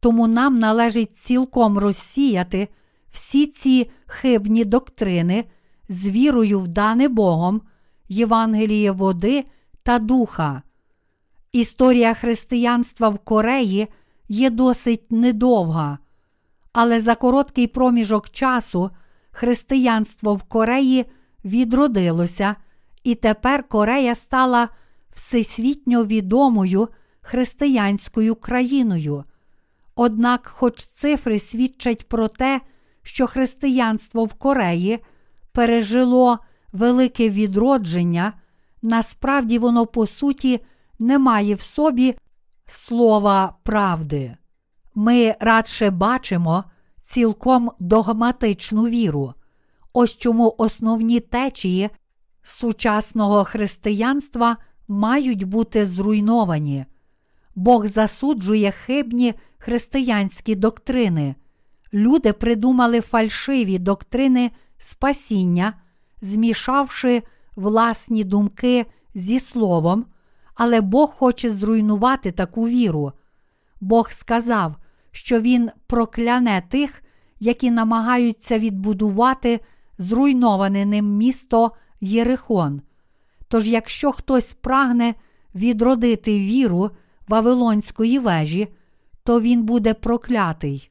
тому 0.00 0.26
нам 0.26 0.54
належить 0.54 1.16
цілком 1.16 1.78
розсіяти 1.78 2.68
всі 3.12 3.46
ці 3.46 3.90
хибні 4.06 4.64
доктрини 4.64 5.44
з 5.92 6.08
вірою 6.08 6.60
в 6.60 6.68
дане 6.68 7.08
Богом, 7.08 7.62
Євангеліє 8.08 8.90
води 8.90 9.44
та 9.82 9.98
духа. 9.98 10.62
Історія 11.52 12.14
християнства 12.14 13.08
в 13.08 13.18
Кореї 13.18 13.88
є 14.28 14.50
досить 14.50 15.10
недовга, 15.12 15.98
але 16.72 17.00
за 17.00 17.14
короткий 17.14 17.66
проміжок 17.66 18.30
часу 18.30 18.90
християнство 19.30 20.34
в 20.34 20.42
Кореї 20.42 21.04
відродилося, 21.44 22.56
і 23.04 23.14
тепер 23.14 23.68
Корея 23.68 24.14
стала 24.14 24.68
всесвітньо 25.14 26.04
відомою 26.04 26.88
християнською 27.20 28.34
країною. 28.34 29.24
Однак, 29.94 30.46
хоч 30.46 30.86
цифри 30.86 31.38
свідчать 31.38 32.08
про 32.08 32.28
те, 32.28 32.60
що 33.02 33.26
християнство 33.26 34.24
в 34.24 34.34
Кореї 34.34 34.98
пережило 35.52 36.38
велике 36.72 37.30
відродження, 37.30 38.32
насправді 38.82 39.58
воно 39.58 39.86
по 39.86 40.06
суті 40.06 40.60
не 40.98 41.18
має 41.18 41.54
в 41.54 41.60
собі 41.60 42.14
слова 42.66 43.54
правди. 43.62 44.36
Ми 44.94 45.34
радше 45.40 45.90
бачимо 45.90 46.64
цілком 47.00 47.70
догматичну 47.78 48.82
віру. 48.82 49.34
Ось 49.92 50.16
чому 50.16 50.54
основні 50.58 51.20
течії 51.20 51.90
сучасного 52.42 53.44
християнства 53.44 54.56
мають 54.88 55.44
бути 55.44 55.86
зруйновані. 55.86 56.86
Бог 57.54 57.86
засуджує 57.86 58.70
хибні 58.70 59.34
християнські 59.58 60.54
доктрини. 60.54 61.34
Люди 61.92 62.32
придумали 62.32 63.00
фальшиві 63.00 63.78
доктрини 63.78 64.50
спасіння, 64.82 65.74
змішавши 66.20 67.22
власні 67.56 68.24
думки 68.24 68.86
зі 69.14 69.40
словом, 69.40 70.06
але 70.54 70.80
Бог 70.80 71.10
хоче 71.10 71.50
зруйнувати 71.50 72.32
таку 72.32 72.68
віру. 72.68 73.12
Бог 73.80 74.10
сказав, 74.10 74.76
що 75.10 75.40
Він 75.40 75.70
прокляне 75.86 76.62
тих, 76.68 77.02
які 77.40 77.70
намагаються 77.70 78.58
відбудувати 78.58 79.60
зруйноване 79.98 80.86
ним 80.86 81.16
місто 81.16 81.72
Єрихон. 82.00 82.82
Тож, 83.48 83.68
якщо 83.68 84.12
хтось 84.12 84.52
прагне 84.52 85.14
відродити 85.54 86.38
віру 86.38 86.90
Вавилонської 87.28 88.18
вежі, 88.18 88.68
то 89.24 89.40
він 89.40 89.62
буде 89.62 89.94
проклятий. 89.94 90.90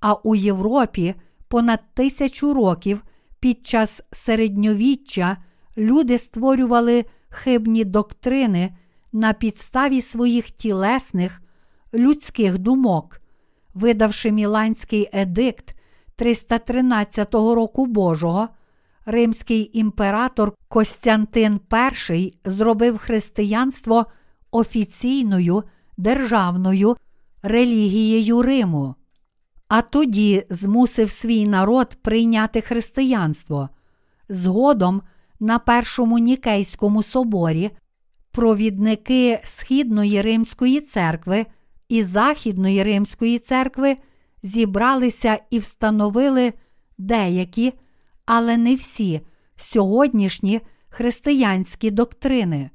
А 0.00 0.12
у 0.12 0.34
Європі 0.34 1.14
понад 1.48 1.80
тисячу 1.94 2.54
років 2.54 3.02
під 3.40 3.66
час 3.66 4.02
середньовіччя 4.12 5.36
люди 5.76 6.18
створювали 6.18 7.04
хибні 7.28 7.84
доктрини 7.84 8.76
на 9.12 9.32
підставі 9.32 10.00
своїх 10.00 10.50
тілесних 10.50 11.42
людських 11.94 12.58
думок, 12.58 13.20
видавши 13.74 14.32
Міланський 14.32 15.08
едикт 15.12 15.76
313 16.16 17.34
року 17.34 17.86
Божого, 17.86 18.48
римський 19.04 19.78
імператор 19.78 20.52
Костянтин 20.68 21.60
І 22.10 22.34
зробив 22.44 22.98
християнство 22.98 24.06
офіційною 24.50 25.62
державною 25.96 26.96
релігією 27.42 28.42
Риму, 28.42 28.94
а 29.68 29.82
тоді 29.82 30.46
змусив 30.50 31.10
свій 31.10 31.46
народ 31.46 31.98
прийняти 32.02 32.60
християнство. 32.60 33.68
Згодом 34.28 35.02
на 35.40 35.58
Першому 35.58 36.18
Нікейському 36.18 37.02
соборі 37.02 37.70
провідники 38.30 39.40
Східної 39.44 40.22
Римської 40.22 40.80
церкви 40.80 41.46
і 41.88 42.02
Західної 42.02 42.82
Римської 42.82 43.38
церкви 43.38 43.96
зібралися 44.42 45.38
і 45.50 45.58
встановили 45.58 46.52
деякі, 46.98 47.72
але 48.24 48.56
не 48.56 48.74
всі 48.74 49.20
сьогоднішні 49.56 50.60
християнські 50.88 51.90
доктрини. 51.90 52.70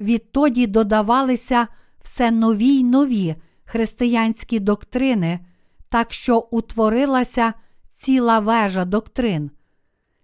Відтоді 0.00 0.66
додавалися 0.66 1.66
все 2.02 2.30
нові 2.30 2.66
й 2.66 2.84
нові 2.84 3.34
християнські 3.64 4.58
доктрини, 4.60 5.40
так 5.88 6.12
що 6.12 6.48
утворилася 6.50 7.54
ціла 7.88 8.38
вежа 8.38 8.84
доктрин. 8.84 9.50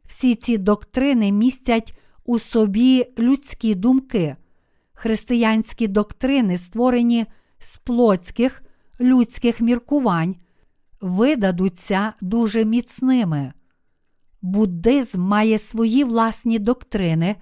Всі 0.04 0.34
ці 0.34 0.58
доктрини 0.58 1.32
містять 1.32 1.98
у 2.24 2.38
собі 2.38 3.06
людські 3.18 3.74
думки. 3.74 4.36
Християнські 4.92 5.88
доктрини, 5.88 6.58
створені 6.58 7.26
з 7.58 7.76
плотських 7.76 8.62
людських 9.00 9.60
міркувань, 9.60 10.36
видадуться 11.00 12.12
дуже 12.20 12.64
міцними. 12.64 13.52
Буддизм 14.42 15.20
має 15.20 15.58
свої 15.58 16.04
власні 16.04 16.58
доктрини, 16.58 17.36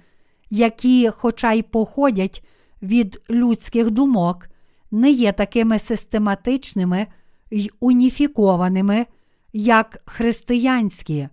які, 0.50 1.10
хоча 1.16 1.52
й 1.52 1.62
походять 1.62 2.44
від 2.82 3.22
людських 3.30 3.90
думок, 3.90 4.48
не 4.90 5.10
є 5.10 5.32
такими 5.32 5.78
систематичними 5.78 7.06
й 7.52 7.70
уніфікованими, 7.80 9.06
як 9.52 10.02
християнські. 10.06 11.28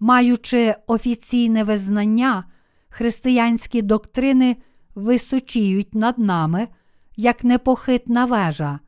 Маючи 0.00 0.74
офіційне 0.86 1.64
визнання, 1.64 2.44
християнські 2.88 3.82
доктрини 3.82 4.56
височіють 4.94 5.94
над 5.94 6.18
нами, 6.18 6.68
як 7.16 7.44
непохитна 7.44 8.24
вежа. 8.24 8.78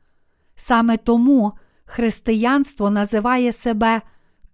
Саме 0.55 0.97
тому 0.97 1.53
християнство 1.85 2.89
називає 2.89 3.51
себе 3.51 4.01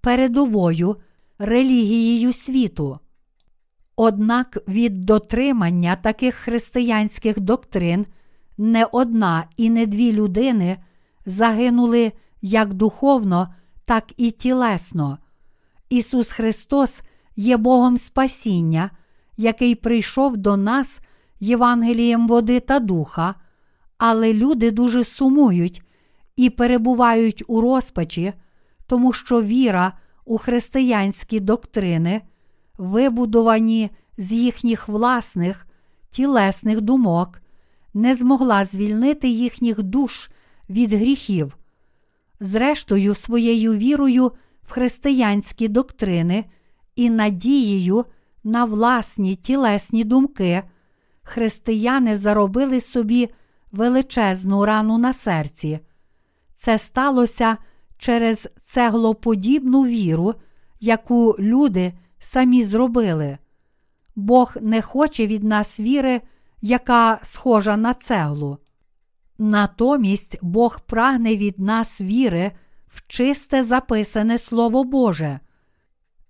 передовою 0.01 0.95
релігією 1.39 2.33
світу. 2.33 2.99
Однак 3.95 4.57
від 4.67 5.05
дотримання 5.05 5.95
таких 5.95 6.35
християнських 6.35 7.39
доктрин 7.39 8.05
не 8.57 8.85
одна 8.91 9.43
і 9.57 9.69
не 9.69 9.85
дві 9.85 10.13
людини 10.13 10.77
загинули 11.25 12.11
як 12.41 12.73
духовно, 12.73 13.53
так 13.85 14.03
і 14.17 14.31
тілесно. 14.31 15.17
Ісус 15.89 16.31
Христос 16.31 17.01
є 17.35 17.57
Богом 17.57 17.97
Спасіння, 17.97 18.91
який 19.37 19.75
прийшов 19.75 20.37
до 20.37 20.57
нас 20.57 20.99
Євангелієм 21.39 22.27
води 22.27 22.59
та 22.59 22.79
духа, 22.79 23.35
але 23.97 24.33
люди 24.33 24.71
дуже 24.71 25.03
сумують 25.03 25.83
і 26.35 26.49
перебувають 26.49 27.43
у 27.47 27.61
розпачі, 27.61 28.33
тому 28.87 29.13
що 29.13 29.41
віра 29.41 29.93
у 30.25 30.37
християнські 30.37 31.39
доктрини, 31.39 32.21
вибудовані 32.77 33.89
з 34.17 34.31
їхніх 34.31 34.87
власних 34.87 35.67
тілесних 36.09 36.81
думок, 36.81 37.41
не 37.93 38.15
змогла 38.15 38.65
звільнити 38.65 39.27
їхніх 39.27 39.83
душ 39.83 40.29
від 40.71 40.93
гріхів. 40.93 41.57
Зрештою, 42.39 43.15
своєю 43.15 43.73
вірою 43.73 44.31
в 44.63 44.71
християнські 44.71 45.67
доктрини 45.67 46.45
і 46.95 47.09
надією 47.09 48.05
на 48.43 48.65
власні 48.65 49.35
тілесні 49.35 50.03
думки, 50.03 50.63
християни 51.23 52.17
заробили 52.17 52.81
собі 52.81 53.29
величезну 53.71 54.65
рану 54.65 54.97
на 54.97 55.13
серці. 55.13 55.79
Це 56.55 56.77
сталося 56.77 57.57
через 57.97 58.49
цеглоподібну 58.61 59.85
віру, 59.85 60.33
яку 60.79 61.35
люди 61.39 61.93
самі 62.19 62.63
зробили. 62.63 63.37
Бог 64.15 64.53
не 64.61 64.81
хоче 64.81 65.27
від 65.27 65.43
нас 65.43 65.79
віри, 65.79 66.21
яка 66.61 67.19
схожа 67.23 67.77
на 67.77 67.93
цеглу. 67.93 68.57
Натомість 69.43 70.37
Бог 70.41 70.79
прагне 70.79 71.35
від 71.35 71.59
нас 71.59 72.01
віри 72.01 72.51
в 72.87 73.07
чисте 73.07 73.63
записане 73.63 74.37
Слово 74.37 74.83
Боже. 74.83 75.39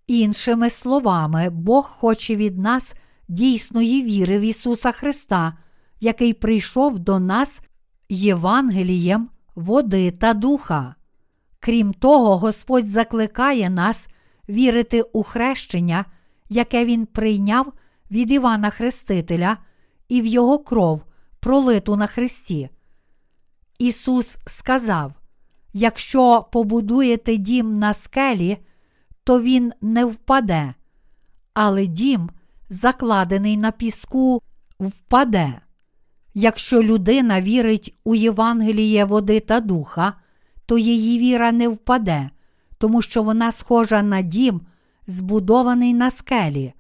Іншими 0.07 0.70
словами, 0.70 1.49
Бог 1.49 1.89
хоче 1.89 2.36
від 2.36 2.57
нас 2.57 2.93
дійсної 3.28 4.03
віри 4.03 4.38
в 4.38 4.41
Ісуса 4.41 4.91
Христа, 4.91 5.57
який 5.99 6.34
прийшов 6.34 6.99
до 6.99 7.20
нас 7.20 7.62
Євангелієм, 8.09 9.30
води 9.55 10.12
та 10.12 10.34
духа. 10.34 10.95
Крім 11.59 11.93
того, 11.93 12.38
Господь 12.38 12.89
закликає 12.89 13.70
нас 13.70 14.07
вірити 14.49 15.01
у 15.01 15.24
хрещення, 15.24 16.05
яке 16.49 16.86
Він 16.86 17.05
прийняв 17.05 17.74
від 18.12 18.32
Івана 18.32 18.70
Хрестителя 18.70 19.57
і 20.09 20.22
в 20.22 20.26
Його 20.26 20.59
кров, 20.59 21.01
пролиту 21.39 21.95
на 21.95 22.07
Христі. 22.07 22.70
Ісус 23.82 24.38
сказав: 24.45 25.13
Якщо 25.73 26.45
побудуєте 26.51 27.38
дім 27.38 27.73
на 27.73 27.93
скелі, 27.93 28.57
то 29.23 29.41
він 29.41 29.73
не 29.82 30.05
впаде, 30.05 30.73
але 31.53 31.88
дім, 31.88 32.29
закладений 32.69 33.57
на 33.57 33.71
піску, 33.71 34.41
впаде. 34.79 35.61
Якщо 36.34 36.84
людина 36.84 37.41
вірить 37.41 37.95
у 38.03 38.15
Євангеліє 38.15 39.05
води 39.05 39.39
та 39.39 39.59
духа, 39.59 40.13
то 40.65 40.77
її 40.77 41.19
віра 41.19 41.51
не 41.51 41.67
впаде, 41.67 42.29
тому 42.77 43.01
що 43.01 43.23
вона 43.23 43.51
схожа 43.51 44.01
на 44.01 44.21
дім, 44.21 44.61
збудований 45.07 45.93
на 45.93 46.11
скелі. 46.11 46.73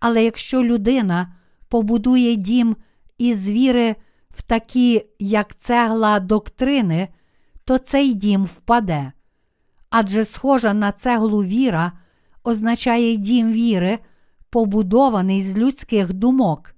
Але 0.00 0.24
якщо 0.24 0.62
людина 0.62 1.34
побудує 1.68 2.36
дім 2.36 2.76
із 3.18 3.50
віри 3.50 3.96
в 4.38 4.42
такі, 4.42 5.06
як 5.18 5.56
цегла 5.56 6.20
доктрини, 6.20 7.08
то 7.64 7.78
цей 7.78 8.14
дім 8.14 8.44
впаде. 8.44 9.12
Адже 9.90 10.24
схожа 10.24 10.74
на 10.74 10.92
цеглу 10.92 11.44
віра 11.44 11.92
означає 12.44 13.16
дім 13.16 13.52
віри, 13.52 13.98
побудований 14.50 15.42
з 15.42 15.58
людських 15.58 16.12
думок. 16.12 16.74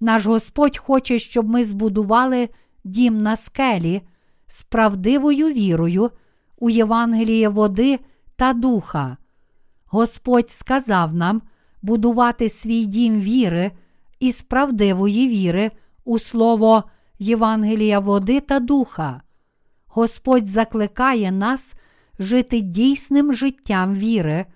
Наш 0.00 0.26
Господь 0.26 0.76
хоче, 0.76 1.18
щоб 1.18 1.48
ми 1.48 1.64
збудували 1.64 2.48
дім 2.84 3.20
на 3.20 3.36
скелі 3.36 4.02
з 4.46 4.62
правдивою 4.62 5.46
вірою 5.46 6.10
у 6.58 6.70
Євангеліє 6.70 7.48
води 7.48 7.98
та 8.36 8.52
духа. 8.52 9.16
Господь 9.86 10.50
сказав 10.50 11.14
нам 11.14 11.42
будувати 11.82 12.48
свій 12.48 12.86
дім 12.86 13.20
віри 13.20 13.70
із 14.20 14.42
правдивої 14.42 15.28
віри 15.28 15.70
у 16.04 16.18
слово 16.18 16.84
Євангелія 17.18 17.98
води 17.98 18.40
та 18.40 18.60
духа. 18.60 19.22
Господь 19.86 20.48
закликає 20.48 21.32
нас 21.32 21.74
жити 22.18 22.60
дійсним 22.60 23.34
життям 23.34 23.94
віри, 23.94 24.46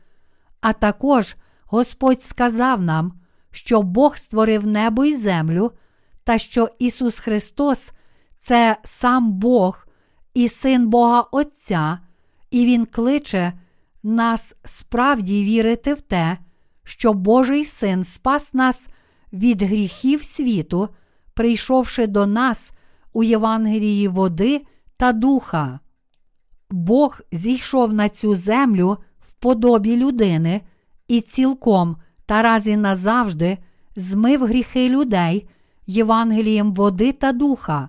а 0.61 0.73
також 0.73 1.37
Господь 1.65 2.23
сказав 2.23 2.83
нам, 2.83 3.13
що 3.51 3.83
Бог 3.83 4.17
створив 4.17 4.67
небо 4.67 5.05
і 5.05 5.17
землю, 5.17 5.73
та 6.25 6.39
що 6.39 6.69
Ісус 6.79 7.19
Христос 7.19 7.93
це 8.39 8.77
сам 8.85 9.33
Бог 9.33 9.87
і 10.35 10.49
Син 10.49 10.89
Бога 10.89 11.21
Отця, 11.21 11.99
і 12.51 12.65
Він 12.65 12.87
кличе 12.87 13.53
нас 14.03 14.55
справді 14.65 15.45
вірити 15.45 15.95
в 15.95 16.01
те, 16.01 16.39
що 16.85 17.13
Божий 17.13 17.65
син 17.65 18.05
спас 18.05 18.55
нас 18.55 18.89
від 19.33 19.63
гріхів 19.63 20.25
світу, 20.25 20.89
прийшовши 21.37 22.07
до 22.07 22.27
нас 22.27 22.73
у 23.13 23.23
Євангелії 23.23 24.09
води 24.09 24.67
та 24.97 25.13
духа. 25.13 25.81
Бог 26.71 27.21
зійшов 27.33 27.93
на 27.93 28.09
цю 28.09 28.35
землю 28.35 28.99
в 29.21 29.35
подобі 29.35 29.97
людини 29.97 30.61
і 31.09 31.21
цілком 31.21 31.97
та 32.27 32.43
раз 32.43 32.69
і 32.69 32.77
назавжди 32.77 33.59
змив 33.97 34.47
гріхи 34.47 34.89
людей 34.89 35.49
Євангелієм 35.87 36.75
води 36.75 37.13
та 37.13 37.33
духа. 37.33 37.89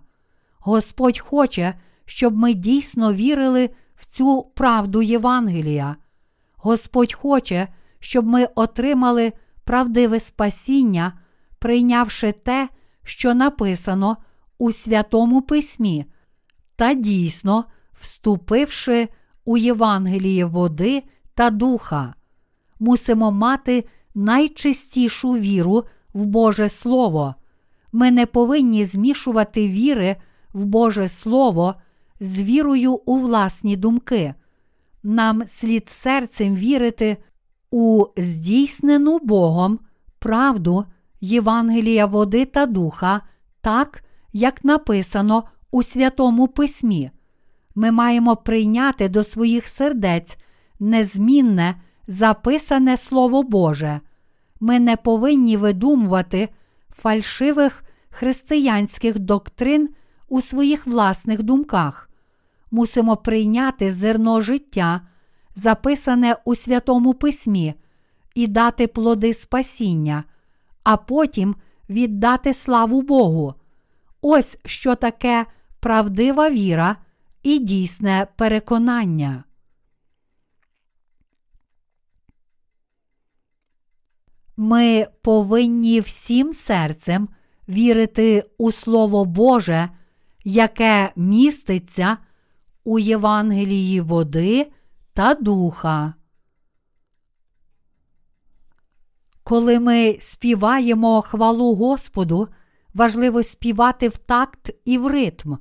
Господь 0.59 1.19
хоче, 1.19 1.73
щоб 2.05 2.37
ми 2.37 2.53
дійсно 2.53 3.13
вірили 3.13 3.69
в 3.95 4.05
цю 4.05 4.43
правду 4.55 5.01
Євангелія. 5.01 5.95
Господь 6.55 7.13
хоче, 7.13 7.67
щоб 7.99 8.27
ми 8.27 8.47
отримали 8.55 9.33
правдиве 9.63 10.19
спасіння, 10.19 11.13
прийнявши 11.59 12.31
те, 12.31 12.69
що 13.07 13.33
написано 13.33 14.17
у 14.57 14.71
Святому 14.71 15.41
Письмі, 15.41 16.05
та 16.75 16.93
дійсно 16.93 17.65
вступивши 17.93 19.07
у 19.45 19.57
Євангеліє 19.57 20.45
води 20.45 21.03
та 21.33 21.49
духа. 21.49 22.13
Мусимо 22.79 23.31
мати 23.31 23.87
найчистішу 24.15 25.31
віру 25.31 25.83
в 26.13 26.25
Боже 26.25 26.69
Слово. 26.69 27.35
Ми 27.91 28.11
не 28.11 28.25
повинні 28.25 28.85
змішувати 28.85 29.67
віри 29.67 30.15
в 30.53 30.65
Боже 30.65 31.09
Слово 31.09 31.75
з 32.19 32.41
вірою 32.41 32.93
у 32.93 33.17
власні 33.17 33.75
думки. 33.75 34.33
Нам 35.03 35.43
слід 35.47 35.89
серцем 35.89 36.55
вірити 36.55 37.17
у 37.71 38.05
здійснену 38.17 39.19
Богом 39.19 39.79
правду 40.19 40.85
Євангелія 41.21 42.05
води 42.05 42.45
та 42.45 42.65
духа, 42.65 43.21
так, 43.61 44.03
як 44.33 44.63
написано 44.63 45.43
у 45.71 45.83
Святому 45.83 46.47
Письмі. 46.47 47.11
Ми 47.75 47.91
маємо 47.91 48.35
прийняти 48.35 49.09
до 49.09 49.23
своїх 49.23 49.67
сердець 49.67 50.37
незмінне 50.79 51.75
записане 52.07 52.97
Слово 52.97 53.43
Боже. 53.43 53.99
Ми 54.59 54.79
не 54.79 54.95
повинні 54.95 55.57
видумувати 55.57 56.49
фальшивих 56.89 57.83
християнських 58.09 59.19
доктрин 59.19 59.89
у 60.29 60.41
своїх 60.41 60.87
власних 60.87 61.43
думках. 61.43 62.09
Мусимо 62.71 63.17
прийняти 63.17 63.93
зерно 63.93 64.41
життя, 64.41 65.01
записане 65.55 66.35
у 66.45 66.55
Святому 66.55 67.13
Письмі, 67.13 67.73
і 68.35 68.47
дати 68.47 68.87
плоди 68.87 69.33
спасіння, 69.33 70.23
а 70.87 70.97
потім 70.97 71.55
віддати 71.89 72.53
славу 72.53 73.01
Богу. 73.01 73.53
Ось 74.21 74.57
що 74.65 74.95
таке 74.95 75.45
правдива 75.79 76.49
віра 76.49 76.95
і 77.43 77.59
дійсне 77.59 78.27
переконання. 78.35 79.43
Ми 84.57 85.07
повинні 85.21 85.99
всім 85.99 86.53
серцем 86.53 87.27
вірити 87.69 88.43
у 88.57 88.71
Слово 88.71 89.25
Боже, 89.25 89.89
яке 90.43 91.11
міститься 91.15 92.17
у 92.83 92.99
Євангелії 92.99 94.01
води 94.01 94.71
та 95.13 95.33
духа. 95.33 96.13
Коли 99.47 99.79
ми 99.79 100.17
співаємо 100.19 101.21
хвалу 101.21 101.75
Господу, 101.75 102.47
важливо 102.93 103.43
співати 103.43 104.09
в 104.09 104.17
такт 104.17 104.71
і 104.85 104.97
в 104.97 105.07
ритм, 105.07 105.53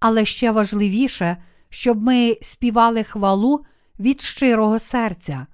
але 0.00 0.24
ще 0.24 0.50
важливіше, 0.50 1.36
щоб 1.68 2.02
ми 2.02 2.36
співали 2.42 3.02
хвалу 3.02 3.64
від 4.00 4.20
щирого 4.20 4.78
серця. 4.78 5.46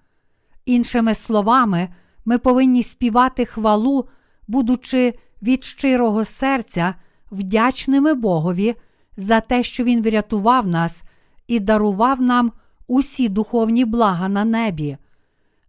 Іншими 0.65 1.15
словами, 1.15 1.89
ми 2.25 2.39
повинні 2.39 2.83
співати 2.83 3.45
хвалу, 3.45 4.09
будучи 4.49 5.15
від 5.43 5.65
щирого 5.65 6.25
серця 6.25 6.95
вдячними 7.31 8.15
Богові 8.15 8.75
за 9.17 9.41
те, 9.41 9.63
що 9.63 9.85
Він 9.85 10.03
врятував 10.03 10.67
нас 10.67 11.03
і 11.47 11.61
дарував 11.61 12.21
нам 12.21 12.53
усі 12.87 13.29
духовні 13.29 13.85
блага 13.85 14.29
на 14.29 14.45
небі. 14.45 14.97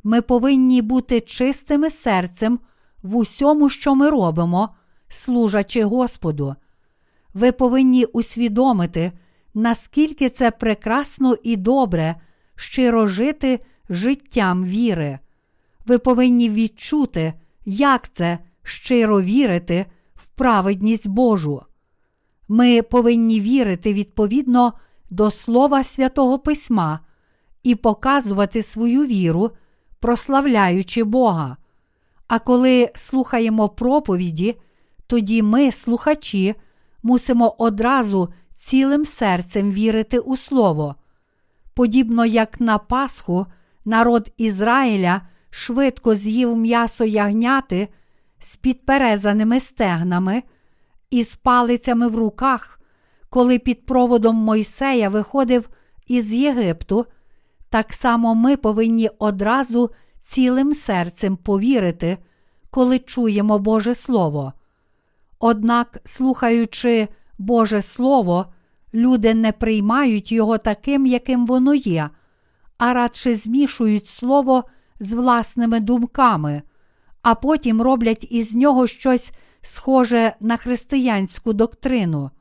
Ми 0.08 0.22
повинні 0.22 0.82
бути 0.82 1.22
чистими 1.22 1.90
серцем 1.90 2.60
в 3.04 3.16
усьому, 3.16 3.70
що 3.70 3.96
ми 3.96 4.10
робимо, 4.10 4.70
служачи 5.08 5.84
Господу. 5.84 6.56
Ви 7.34 7.52
повинні 7.52 8.06
усвідомити, 8.06 9.12
наскільки 9.54 10.30
це 10.30 10.52
прекрасно 10.52 11.36
і 11.44 11.56
добре 11.56 12.16
щиро 12.56 13.08
жити 13.08 13.60
життям 13.90 14.66
віри. 14.66 15.20
Ви 15.86 15.98
повинні 15.98 16.50
відчути, 16.50 17.34
як 17.66 18.14
це 18.14 18.40
щиро 18.64 19.22
вірити 19.22 19.86
в 20.16 20.26
праведність 20.28 21.08
Божу. 21.08 21.62
Ми 22.48 22.82
повинні 22.82 23.40
вірити 23.40 23.94
відповідно 23.94 24.74
до 25.10 25.32
Слова 25.32 25.84
Святого 25.84 26.40
Письма 26.40 27.00
і 27.64 27.76
показувати 27.76 28.64
свою 28.64 29.06
віру, 29.06 29.52
прославляючи 30.00 31.04
Бога. 31.04 31.58
А 32.28 32.40
коли 32.40 32.92
слухаємо 32.96 33.70
проповіді, 33.70 34.56
тоді 35.08 35.42
ми, 35.42 35.72
слухачі, 35.72 36.56
мусимо 37.04 37.56
одразу 37.58 38.30
цілим 38.54 39.06
серцем 39.06 39.72
вірити 39.72 40.20
у 40.20 40.38
Слово. 40.38 40.96
Подібно 41.74 42.26
як 42.26 42.62
на 42.62 42.78
Пасху, 42.78 43.46
народ 43.86 44.32
Ізраїля 44.38 45.22
швидко 45.50 46.16
з'їв 46.16 46.58
м'ясо 46.58 47.06
ягняти 47.06 47.88
з 48.40 48.56
підперезаними 48.56 49.60
стегнами 49.60 50.44
і 51.10 51.24
з 51.24 51.36
палицями 51.36 52.08
в 52.08 52.16
руках, 52.16 52.80
коли 53.30 53.60
під 53.60 53.86
проводом 53.86 54.36
Мойсея 54.36 55.10
виходив 55.10 55.70
із 56.08 56.34
Єгипту, 56.34 57.06
так 57.70 57.94
само 57.94 58.36
ми 58.36 58.58
повинні 58.58 59.10
одразу 59.20 59.90
цілим 60.20 60.74
серцем 60.74 61.38
повірити, 61.38 62.18
коли 62.70 63.00
чуємо 63.00 63.60
Боже 63.60 63.96
Слово. 63.96 64.54
Однак, 65.40 66.00
слухаючи 66.06 67.08
Боже 67.38 67.82
Слово, 67.82 68.46
люди 68.94 69.34
не 69.34 69.52
приймають 69.52 70.32
його 70.32 70.58
таким, 70.58 71.06
яким 71.06 71.46
воно 71.46 71.74
є, 71.74 72.10
а 72.78 72.94
радше 72.94 73.36
змішують 73.36 74.08
Слово 74.08 74.64
з 75.00 75.14
власними 75.14 75.80
думками, 75.80 76.62
а 77.22 77.36
потім 77.36 77.82
роблять 77.82 78.28
із 78.30 78.56
нього 78.56 78.88
щось 78.88 79.32
схоже 79.62 80.34
на 80.40 80.58
християнську 80.58 81.54
доктрину. 81.54 82.32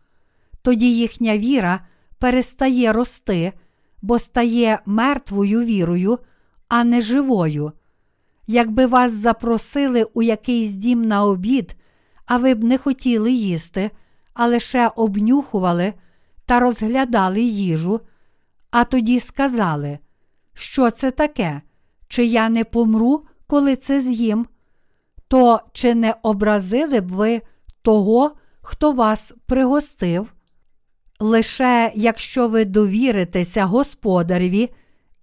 Тоді 0.63 0.97
їхня 0.97 1.39
віра 1.39 1.81
перестає 2.19 2.93
рости, 2.93 3.53
бо 4.07 4.19
стає 4.19 4.79
мертвою 4.87 5.65
вірою, 5.65 6.19
а 6.69 6.85
не 6.85 7.03
живою. 7.03 7.73
Якби 8.47 8.87
вас 8.87 9.13
запросили 9.13 10.05
у 10.15 10.23
якийсь 10.23 10.73
дім 10.73 11.03
на 11.03 11.25
обід, 11.25 11.77
а 12.27 12.37
ви 12.37 12.55
б 12.55 12.65
не 12.65 12.79
хотіли 12.79 13.33
їсти, 13.33 13.91
а 14.35 14.47
лише 14.47 14.91
обнюхували 14.97 15.93
та 16.45 16.61
розглядали 16.61 17.41
їжу, 17.41 18.01
а 18.71 18.85
тоді 18.85 19.21
сказали, 19.21 19.99
що 20.55 20.91
це 20.91 21.11
таке, 21.11 21.63
чи 22.09 22.25
я 22.25 22.49
не 22.49 22.65
помру, 22.65 23.27
коли 23.47 23.77
це 23.77 24.01
з'їм, 24.01 24.47
то 25.29 25.61
чи 25.73 25.95
не 25.95 26.15
образили 26.23 27.01
б 27.01 27.09
ви 27.09 27.43
того, 27.83 28.33
хто 28.61 28.93
вас 28.93 29.35
пригостив? 29.47 30.33
Лише 31.21 31.93
якщо 31.95 32.49
ви 32.49 32.65
довіритеся 32.65 33.65
господареві 33.65 34.69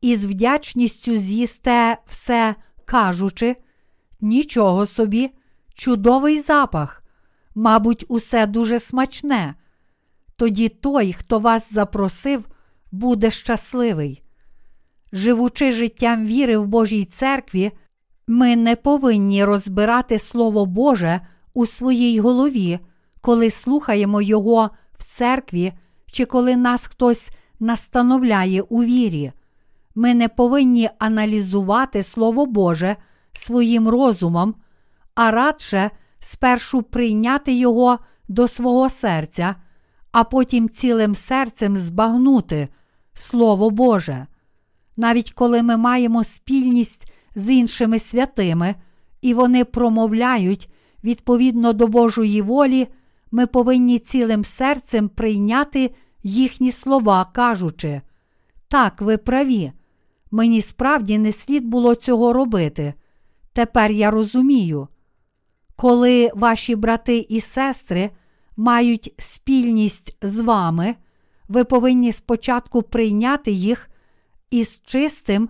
і 0.01 0.15
з 0.15 0.25
вдячністю 0.25 1.17
з'їсте 1.17 1.97
все, 2.07 2.55
кажучи, 2.85 3.55
нічого 4.21 4.85
собі, 4.85 5.29
чудовий 5.73 6.39
запах, 6.41 7.03
мабуть, 7.55 8.05
усе 8.07 8.47
дуже 8.47 8.79
смачне. 8.79 9.55
Тоді 10.35 10.69
той, 10.69 11.13
хто 11.13 11.39
вас 11.39 11.73
запросив, 11.73 12.45
буде 12.91 13.31
щасливий. 13.31 14.23
Живучи 15.13 15.71
життям 15.71 16.25
віри 16.25 16.57
в 16.57 16.67
Божій 16.67 17.05
церкві, 17.05 17.71
ми 18.27 18.55
не 18.55 18.75
повинні 18.75 19.45
розбирати 19.45 20.19
Слово 20.19 20.65
Боже 20.65 21.21
у 21.53 21.65
своїй 21.65 22.19
голові, 22.19 22.79
коли 23.21 23.49
слухаємо 23.49 24.21
Його 24.21 24.69
в 24.97 25.03
церкві, 25.03 25.73
чи 26.13 26.25
коли 26.25 26.55
нас 26.55 26.87
хтось 26.87 27.31
настановляє 27.59 28.61
у 28.61 28.83
вірі. 28.83 29.31
Ми 29.95 30.13
не 30.13 30.29
повинні 30.29 30.89
аналізувати 30.99 32.03
Слово 32.03 32.45
Боже 32.45 32.95
своїм 33.33 33.89
розумом, 33.89 34.55
а 35.15 35.31
радше 35.31 35.91
спершу 36.19 36.81
прийняти 36.81 37.53
його 37.53 37.99
до 38.27 38.47
свого 38.47 38.89
серця, 38.89 39.55
а 40.11 40.23
потім 40.23 40.69
цілим 40.69 41.15
серцем 41.15 41.77
збагнути 41.77 42.67
Слово 43.13 43.69
Боже. 43.69 44.27
Навіть 44.97 45.31
коли 45.31 45.63
ми 45.63 45.77
маємо 45.77 46.23
спільність 46.23 47.11
з 47.35 47.49
іншими 47.49 47.99
святими, 47.99 48.75
і 49.21 49.33
вони 49.33 49.65
промовляють 49.65 50.69
відповідно 51.03 51.73
до 51.73 51.87
Божої 51.87 52.41
волі, 52.41 52.87
ми 53.33 53.47
повинні 53.47 53.99
цілим 53.99 54.43
серцем 54.43 55.09
прийняти 55.09 55.95
їхні 56.23 56.71
слова, 56.71 57.25
кажучи, 57.33 58.01
так, 58.67 59.01
ви 59.01 59.17
праві, 59.17 59.71
мені 60.31 60.61
справді 60.61 61.17
не 61.17 61.31
слід 61.31 61.65
було 61.65 61.95
цього 61.95 62.33
робити. 62.33 62.93
Тепер 63.53 63.91
я 63.91 64.11
розумію. 64.11 64.87
Коли 65.75 66.31
ваші 66.35 66.75
брати 66.75 67.25
і 67.29 67.41
сестри 67.41 68.09
мають 68.57 69.13
спільність 69.17 70.17
з 70.21 70.39
вами, 70.39 70.95
ви 71.47 71.63
повинні 71.63 72.11
спочатку 72.11 72.81
прийняти 72.81 73.51
їх 73.51 73.89
із 74.51 74.81
чистим 74.85 75.49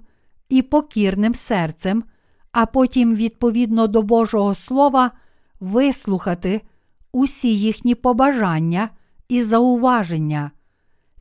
і 0.50 0.62
покірним 0.62 1.36
серцем, 1.36 2.04
а 2.52 2.66
потім, 2.66 3.16
відповідно 3.16 3.88
до 3.88 4.02
Божого 4.02 4.54
Слова, 4.54 5.12
вислухати 5.60 6.62
усі 7.14 7.60
їхні 7.60 7.96
побажання 7.96 8.90
і 9.30 9.44
зауваження. 9.44 10.52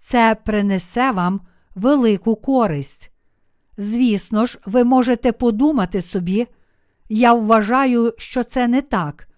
Це 0.01 0.37
принесе 0.45 1.11
вам 1.11 1.41
велику 1.75 2.37
користь. 2.37 3.13
Звісно 3.77 4.47
ж, 4.47 4.59
ви 4.67 4.85
можете 4.85 5.33
подумати 5.33 6.03
собі, 6.03 6.47
я 7.09 7.35
вважаю, 7.35 8.15
що 8.19 8.45
це 8.45 8.69
не 8.69 8.83
так, 8.83 9.29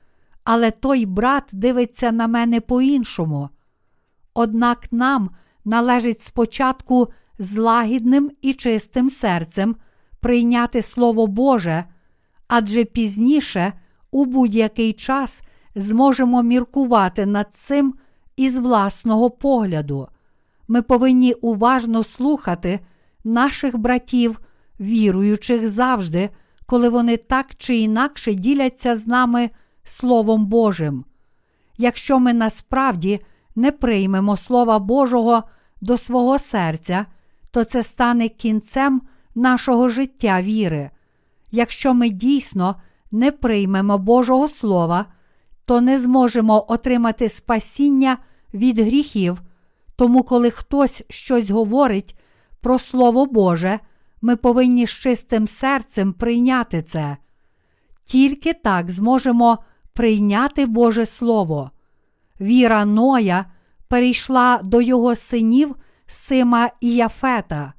але 0.44 0.70
той 0.70 1.06
брат 1.06 1.44
дивиться 1.52 2.12
на 2.12 2.26
мене 2.26 2.60
по-іншому. 2.60 3.48
Однак 4.34 4.92
нам 4.92 5.30
належить 5.64 6.20
спочатку 6.20 7.08
з 7.38 7.56
лагідним 7.58 8.30
і 8.42 8.54
чистим 8.54 9.10
серцем 9.10 9.76
прийняти 10.20 10.82
Слово 10.82 11.26
Боже, 11.26 11.84
адже 12.48 12.84
пізніше, 12.84 13.72
у 14.10 14.26
будь-який 14.26 14.92
час, 14.92 15.42
зможемо 15.74 16.42
міркувати 16.42 17.26
над 17.26 17.54
цим 17.54 17.94
із 18.36 18.58
власного 18.58 19.30
погляду. 19.30 20.08
Ми 20.68 20.82
повинні 20.82 21.32
уважно 21.32 22.02
слухати 22.02 22.80
наших 23.24 23.78
братів, 23.78 24.40
віруючих 24.80 25.68
завжди, 25.68 26.30
коли 26.66 26.88
вони 26.88 27.16
так 27.16 27.54
чи 27.58 27.76
інакше 27.76 28.34
діляться 28.34 28.96
з 28.96 29.06
нами 29.06 29.50
Словом 29.84 30.46
Божим. 30.46 31.04
Якщо 31.78 32.18
ми 32.18 32.32
насправді 32.32 33.20
не 33.56 33.72
приймемо 33.72 34.36
Слова 34.36 34.78
Божого 34.78 35.42
до 35.80 35.98
свого 35.98 36.38
серця, 36.38 37.06
то 37.50 37.64
це 37.64 37.82
стане 37.82 38.28
кінцем 38.28 39.02
нашого 39.34 39.88
життя 39.88 40.42
віри. 40.42 40.90
Якщо 41.50 41.94
ми 41.94 42.10
дійсно 42.10 42.76
не 43.12 43.32
приймемо 43.32 43.98
Божого 43.98 44.48
Слова, 44.48 45.06
то 45.64 45.80
не 45.80 46.00
зможемо 46.00 46.64
отримати 46.68 47.28
спасіння 47.28 48.18
від 48.54 48.78
гріхів. 48.78 49.42
Тому, 49.96 50.22
коли 50.22 50.50
хтось 50.50 51.04
щось 51.08 51.50
говорить 51.50 52.18
про 52.60 52.78
Слово 52.78 53.26
Боже, 53.26 53.80
ми 54.22 54.36
повинні 54.36 54.86
з 54.86 54.90
чистим 54.90 55.46
серцем 55.46 56.12
прийняти 56.12 56.82
це. 56.82 57.16
Тільки 58.04 58.52
так 58.52 58.90
зможемо 58.90 59.58
прийняти 59.92 60.66
Боже 60.66 61.06
Слово. 61.06 61.70
Віра 62.40 62.84
Ноя 62.84 63.46
перейшла 63.88 64.60
до 64.64 64.80
його 64.80 65.14
синів 65.14 65.76
Сима 66.06 66.70
і 66.80 66.94
Яфета. 66.94 67.72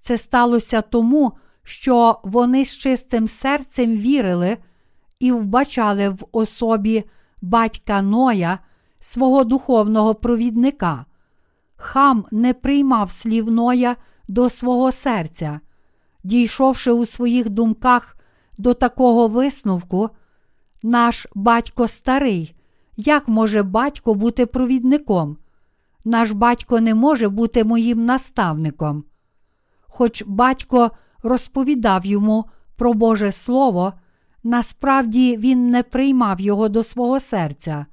Це 0.00 0.18
сталося 0.18 0.82
тому, 0.82 1.32
що 1.62 2.20
вони 2.24 2.64
з 2.64 2.76
чистим 2.76 3.28
серцем 3.28 3.96
вірили 3.96 4.56
і 5.20 5.32
вбачали 5.32 6.08
в 6.08 6.26
особі 6.32 7.04
батька 7.42 8.02
Ноя 8.02 8.58
свого 9.00 9.44
духовного 9.44 10.14
провідника. 10.14 11.04
Хам 11.76 12.24
не 12.30 12.54
приймав 12.54 13.10
слів 13.10 13.50
Ноя 13.50 13.96
до 14.28 14.48
свого 14.48 14.92
серця. 14.92 15.60
Дійшовши 16.24 16.92
у 16.92 17.06
своїх 17.06 17.48
думках 17.48 18.16
до 18.58 18.74
такого 18.74 19.28
висновку, 19.28 20.10
наш 20.82 21.26
батько 21.34 21.88
старий, 21.88 22.54
як 22.96 23.28
може 23.28 23.62
батько 23.62 24.14
бути 24.14 24.46
провідником? 24.46 25.36
Наш 26.04 26.30
батько 26.30 26.80
не 26.80 26.94
може 26.94 27.28
бути 27.28 27.64
моїм 27.64 28.04
наставником. 28.04 29.04
Хоч 29.80 30.22
батько 30.26 30.90
розповідав 31.22 32.06
йому 32.06 32.44
про 32.76 32.92
Боже 32.92 33.32
Слово, 33.32 33.92
насправді 34.44 35.36
він 35.36 35.66
не 35.66 35.82
приймав 35.82 36.40
його 36.40 36.68
до 36.68 36.84
свого 36.84 37.20
серця. 37.20 37.86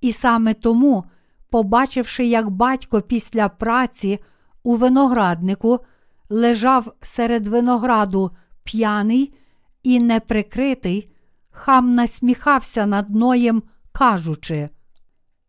І 0.00 0.12
саме 0.12 0.54
тому, 0.54 1.04
побачивши, 1.50 2.26
як 2.26 2.50
батько 2.50 3.00
після 3.00 3.48
праці 3.48 4.18
у 4.62 4.76
винограднику 4.76 5.80
лежав 6.28 6.92
серед 7.00 7.48
винограду 7.48 8.30
п'яний 8.64 9.34
і 9.82 10.00
неприкритий, 10.00 11.10
хам 11.50 11.92
насміхався 11.92 12.86
над 12.86 13.10
Ноєм, 13.10 13.62
кажучи: 13.92 14.68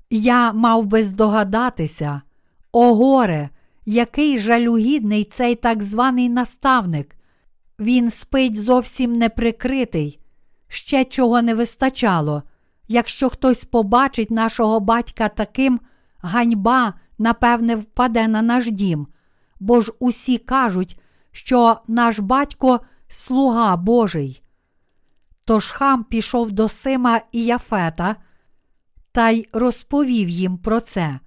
Я 0.10 0.54
мав 0.54 0.86
би 0.86 1.04
здогадатися, 1.04 2.22
о 2.72 2.96
горе, 2.96 3.50
який 3.86 4.40
жалюгідний 4.40 5.24
цей 5.24 5.56
так 5.56 5.84
званий 5.84 6.30
наставник. 6.30 7.16
Він 7.82 8.12
спить 8.12 8.62
зовсім 8.62 9.18
неприкритий, 9.18 10.20
ще 10.68 11.06
чого 11.06 11.42
не 11.42 11.56
вистачало. 11.56 12.44
Якщо 12.88 13.30
хтось 13.30 13.66
побачить 13.66 14.32
нашого 14.32 14.80
батька 14.80 15.30
таким, 15.30 15.80
ганьба, 16.18 16.94
напевне, 17.18 17.76
впаде 17.76 18.28
на 18.28 18.42
наш 18.42 18.72
дім, 18.72 19.08
бо 19.60 19.82
ж 19.82 19.92
усі 20.00 20.38
кажуть, 20.38 21.02
що 21.32 21.78
наш 21.88 22.20
батько 22.20 22.80
слуга 23.08 23.78
Божий. 23.78 24.42
Тож 25.46 25.72
хам 25.72 26.04
пішов 26.04 26.52
до 26.52 26.68
Сима 26.68 27.22
і 27.32 27.46
Яфета 27.46 28.16
та 29.12 29.30
й 29.30 29.48
розповів 29.54 30.30
їм 30.30 30.58
про 30.58 30.80
це. 30.80 31.20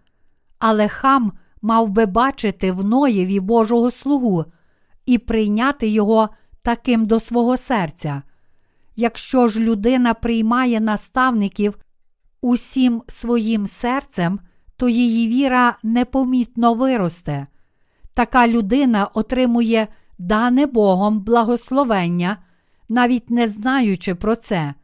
Але 0.58 0.88
хам 0.88 1.32
мав 1.62 1.88
би 1.88 2.06
бачити 2.06 2.72
в 2.72 2.84
Ноєві 2.84 3.40
Божого 3.40 3.90
слугу 3.90 4.44
і 5.06 5.18
прийняти 5.18 5.88
його 5.88 6.28
таким 6.64 7.06
до 7.06 7.20
свого 7.20 7.56
серця. 7.56 8.22
Якщо 8.96 9.48
ж 9.48 9.60
людина 9.60 10.14
приймає 10.14 10.80
наставників 10.80 11.78
усім 12.40 13.02
своїм 13.08 13.66
серцем, 13.66 14.40
то 14.76 14.88
її 14.88 15.28
віра 15.28 15.76
непомітно 15.82 16.74
виросте. 16.74 17.46
Така 18.14 18.48
людина 18.48 19.08
отримує 19.14 19.88
дане 20.18 20.66
Богом 20.66 21.20
благословення, 21.20 22.36
навіть 22.88 23.30
не 23.30 23.48
знаючи 23.48 24.14
про 24.14 24.36
це. 24.36 24.74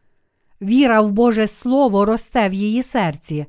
Віра 0.62 1.00
в 1.00 1.12
Боже 1.12 1.46
Слово 1.46 2.04
росте 2.04 2.48
в 2.48 2.52
її 2.52 2.82
серці. 2.82 3.46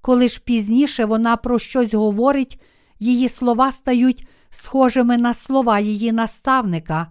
Коли 0.00 0.28
ж 0.28 0.40
пізніше 0.44 1.04
вона 1.04 1.36
про 1.36 1.58
щось 1.58 1.94
говорить, 1.94 2.60
її 2.98 3.28
слова 3.28 3.72
стають 3.72 4.26
схожими 4.50 5.18
на 5.18 5.34
слова 5.34 5.80
її 5.80 6.12
наставника, 6.12 7.06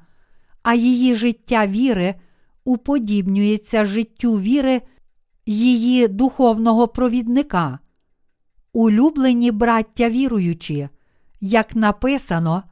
а 0.64 0.74
її 0.74 1.16
життя 1.16 1.68
віри 1.68 2.16
уподібнюється 2.66 3.86
життю 3.86 4.40
віри 4.40 4.82
її 5.46 6.08
духовного 6.08 6.88
провідника. 6.88 7.80
Улюблені 8.74 9.52
браття 9.52 10.10
віруючі, 10.10 10.90
як 11.42 11.76
написано, 11.76 12.64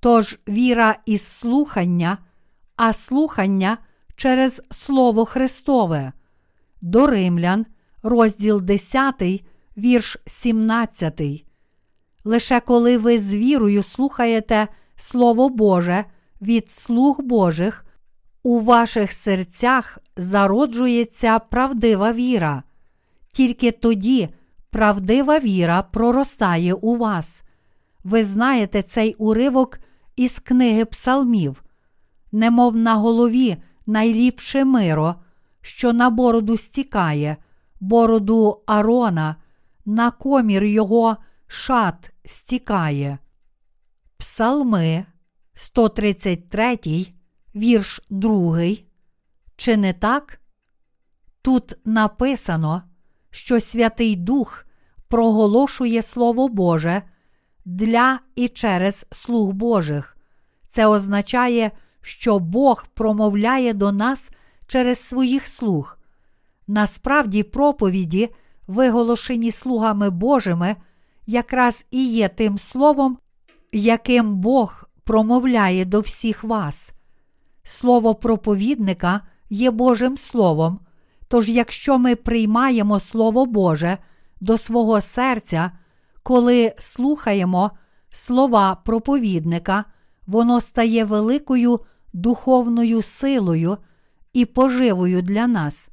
тож 0.00 0.38
віра 0.48 0.96
із 1.06 1.22
слухання, 1.22 2.18
а 2.76 2.92
слухання 2.92 3.78
через 4.16 4.62
Слово 4.70 5.24
Христове. 5.24 6.12
До 6.80 7.06
Римлян, 7.06 7.66
розділ 8.02 8.60
10, 8.62 9.14
вірш 9.76 10.16
17. 10.26 11.20
Лише 12.24 12.60
коли 12.60 12.98
ви 12.98 13.20
з 13.20 13.34
вірою 13.34 13.82
слухаєте 13.82 14.68
Слово 14.96 15.48
Боже 15.48 16.04
від 16.42 16.70
слуг 16.70 17.20
Божих, 17.20 17.84
у 18.42 18.60
ваших 18.60 19.12
серцях 19.12 19.98
зароджується 20.16 21.38
правдива 21.38 22.12
віра. 22.12 22.62
Тільки 23.32 23.70
тоді 23.70 24.28
правдива 24.70 25.38
віра 25.38 25.82
проростає 25.82 26.74
у 26.74 26.96
вас. 26.96 27.42
Ви 28.04 28.24
знаєте 28.24 28.82
цей 28.82 29.14
уривок 29.14 29.78
із 30.16 30.38
книги 30.38 30.84
Псалмів, 30.84 31.64
немов 32.32 32.76
на 32.76 32.94
голові 32.94 33.56
найліпше 33.86 34.64
миро, 34.64 35.14
що 35.60 35.92
на 35.92 36.10
бороду 36.10 36.56
стікає, 36.56 37.36
бороду 37.80 38.62
Арона, 38.66 39.36
на 39.84 40.10
комір 40.10 40.64
його 40.64 41.16
шат 41.46 42.12
стікає. 42.24 43.18
Псалми 44.16 45.06
133, 45.54 47.06
вірш 47.54 48.00
2. 48.10 48.58
Чи 49.56 49.76
не 49.76 49.92
так? 49.92 50.40
Тут 51.42 51.74
написано, 51.84 52.82
що 53.30 53.60
Святий 53.60 54.16
Дух 54.16 54.66
проголошує 55.08 56.02
Слово 56.02 56.48
Боже 56.48 57.02
для 57.64 58.20
і 58.34 58.48
через 58.48 59.06
слуг 59.10 59.52
Божих. 59.52 60.16
Це 60.68 60.86
означає, 60.86 61.70
що 62.00 62.38
Бог 62.38 62.86
промовляє 62.94 63.72
до 63.72 63.92
нас 63.92 64.30
через 64.66 64.98
своїх 64.98 65.46
слуг. 65.46 65.98
Насправді, 66.66 67.42
проповіді, 67.42 68.28
виголошені 68.66 69.50
слугами 69.50 70.10
Божими, 70.10 70.76
якраз 71.26 71.86
і 71.90 72.08
є 72.08 72.28
тим 72.28 72.58
словом, 72.58 73.18
яким 73.72 74.36
Бог 74.36 74.88
промовляє 75.04 75.84
до 75.84 76.00
всіх 76.00 76.44
вас. 76.44 76.92
Слово 77.62 78.14
проповідника 78.14 79.20
є 79.50 79.70
Божим 79.70 80.16
Словом. 80.16 80.80
Тож, 81.28 81.48
якщо 81.48 81.98
ми 81.98 82.16
приймаємо 82.16 83.00
Слово 83.00 83.46
Боже 83.46 83.98
до 84.40 84.58
свого 84.58 85.00
серця, 85.00 85.70
коли 86.22 86.72
слухаємо 86.78 87.70
слова 88.10 88.74
проповідника, 88.74 89.84
воно 90.26 90.60
стає 90.60 91.04
великою 91.04 91.80
духовною 92.12 93.02
силою 93.02 93.78
і 94.32 94.44
поживою 94.44 95.22
для 95.22 95.46
нас. 95.46 95.88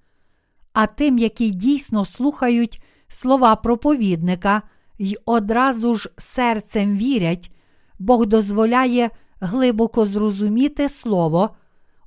А 0.74 0.88
тим, 0.88 1.18
які 1.18 1.50
дійсно 1.50 2.06
слухають 2.06 2.84
слова 3.08 3.56
проповідника 3.56 4.62
й 4.98 5.18
одразу 5.26 5.96
ж 5.96 6.10
серцем 6.18 6.98
вірять, 6.98 7.52
Бог 8.00 8.26
дозволяє 8.26 9.10
глибоко 9.40 10.06
зрозуміти 10.06 10.90
Слово, 10.90 11.50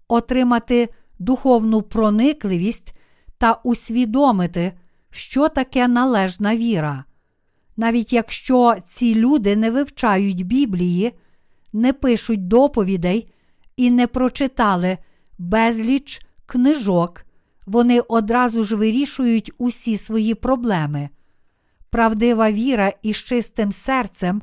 отримати 0.09 0.89
духовну 1.19 1.83
проникливість 1.83 2.95
та 3.39 3.61
усвідомити, 3.65 4.73
що 5.11 5.49
таке 5.49 5.89
належна 5.89 6.57
віра. 6.57 7.05
Навіть 7.77 8.13
якщо 8.13 8.77
ці 8.87 9.15
люди 9.15 9.57
не 9.57 9.71
вивчають 9.71 10.47
Біблії, 10.47 11.13
не 11.73 11.93
пишуть 11.93 12.49
доповідей 12.49 13.33
і 13.77 13.91
не 13.91 14.07
прочитали 14.07 14.99
безліч 15.39 16.21
книжок, 16.47 17.25
вони 17.67 18.01
одразу 18.01 18.65
ж 18.65 18.77
вирішують 18.77 19.53
усі 19.59 19.99
свої 19.99 20.35
проблеми. 20.35 21.09
Правдива 21.91 22.53
віра 22.53 22.93
із 23.03 23.17
чистим 23.17 23.73
серцем 23.73 24.43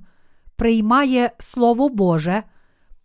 приймає 0.60 1.32
Слово 1.40 1.90
Боже, 1.90 2.44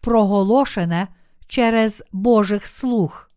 проголошене 0.01 1.09
через 1.47 2.05
Божих 2.13 2.67
слуг. 2.67 3.31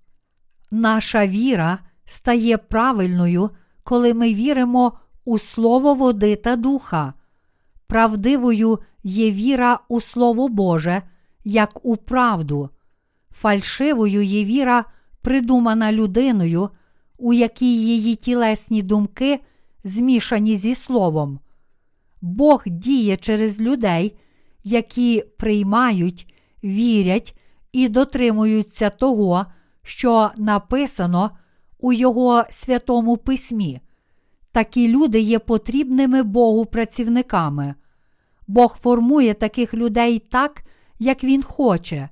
Наша 0.72 1.28
віра 1.28 1.80
стає 2.05 2.57
правильною, 2.57 3.49
коли 3.84 4.13
ми 4.13 4.34
віримо 4.34 4.93
у 5.26 5.39
Слово 5.39 5.93
води 5.93 6.36
та 6.36 6.55
духа. 6.55 7.13
Правдивою 7.88 8.80
є 9.03 9.32
віра 9.32 9.80
у 9.88 10.01
Слово 10.01 10.47
Боже, 10.47 11.01
як 11.43 11.86
у 11.86 11.97
правду, 11.97 12.70
фальшивою 13.32 14.22
є 14.22 14.45
віра, 14.45 14.86
придумана 15.22 15.91
людиною, 15.91 16.70
у 17.18 17.34
якій 17.34 17.86
її 17.86 18.15
тілесні 18.15 18.82
думки 18.82 19.39
змішані 19.84 20.57
зі 20.57 20.76
Словом. 20.76 21.39
Бог 22.28 22.63
діє 22.65 23.17
через 23.17 23.61
людей, 23.61 24.17
які 24.63 25.23
приймають, 25.38 26.34
вірять 26.63 27.39
і 27.71 27.88
дотримуються 27.88 28.89
того, 28.89 29.45
що 29.84 30.32
написано 30.38 31.32
у 31.80 31.93
Його 31.93 32.43
святому 32.49 33.17
письмі. 33.17 33.82
Такі 34.51 34.88
люди 34.88 35.19
є 35.19 35.39
потрібними 35.39 36.23
Богу 36.23 36.65
працівниками. 36.65 37.75
Бог 38.47 38.78
формує 38.82 39.34
таких 39.34 39.73
людей 39.73 40.19
так, 40.19 40.63
як 40.99 41.23
Він 41.23 41.43
хоче. 41.43 42.09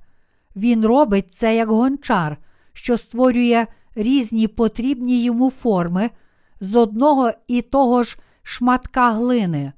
Він 0.56 0.86
робить 0.86 1.32
це 1.32 1.56
як 1.56 1.68
гончар, 1.68 2.38
що 2.72 2.96
створює 2.96 3.66
різні 3.94 4.48
потрібні 4.48 5.24
йому 5.24 5.50
форми 5.50 6.10
з 6.60 6.76
одного 6.76 7.30
і 7.48 7.62
того 7.62 8.02
ж 8.02 8.18
шматка 8.42 9.12
глини. 9.12 9.72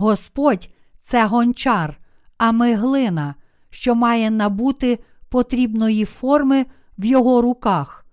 Господь 0.00 0.70
це 0.98 1.26
гончар, 1.26 1.98
а 2.36 2.52
ми 2.52 2.74
глина, 2.74 3.34
що 3.70 3.94
має 3.94 4.30
набути 4.30 4.98
потрібної 5.28 6.04
форми 6.04 6.66
в 6.98 7.04
його 7.04 7.42
руках. 7.42 8.06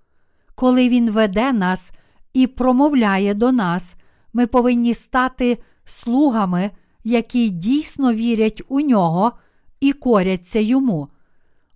Коли 0.55 0.89
Він 0.89 1.11
веде 1.11 1.53
нас 1.53 1.91
і 2.33 2.47
промовляє 2.47 3.33
до 3.33 3.51
нас, 3.51 3.95
ми 4.33 4.47
повинні 4.47 4.93
стати 4.93 5.57
слугами, 5.85 6.71
які 7.03 7.49
дійсно 7.49 8.13
вірять 8.13 8.61
у 8.67 8.81
нього 8.81 9.31
і 9.79 9.93
коряться 9.93 10.59
йому. 10.59 11.07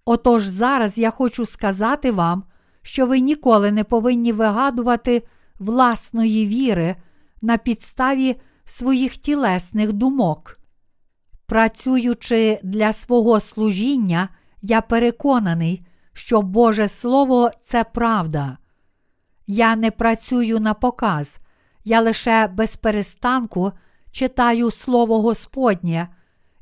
Отож 0.05 0.43
зараз 0.43 0.97
я 0.97 1.11
хочу 1.11 1.45
сказати 1.45 2.11
вам, 2.11 2.43
що 2.81 3.05
ви 3.05 3.19
ніколи 3.19 3.71
не 3.71 3.83
повинні 3.83 4.31
вигадувати 4.31 5.23
власної 5.59 6.47
віри 6.47 6.95
на 7.41 7.57
підставі 7.57 8.35
своїх 8.69 9.17
тілесних 9.17 9.93
думок. 9.93 10.59
Працюючи 11.45 12.59
для 12.63 12.93
свого 12.93 13.39
служіння, 13.39 14.29
я 14.61 14.81
переконаний, 14.81 15.85
що 16.13 16.41
Боже 16.41 16.87
Слово 16.87 17.51
це 17.61 17.83
правда. 17.83 18.57
Я 19.47 19.75
не 19.75 19.91
працюю 19.91 20.59
на 20.59 20.73
показ, 20.73 21.39
я 21.83 22.01
лише 22.01 22.47
без 22.47 22.75
перестанку 22.75 23.71
читаю 24.11 24.71
Слово 24.71 25.21
Господнє, 25.21 26.07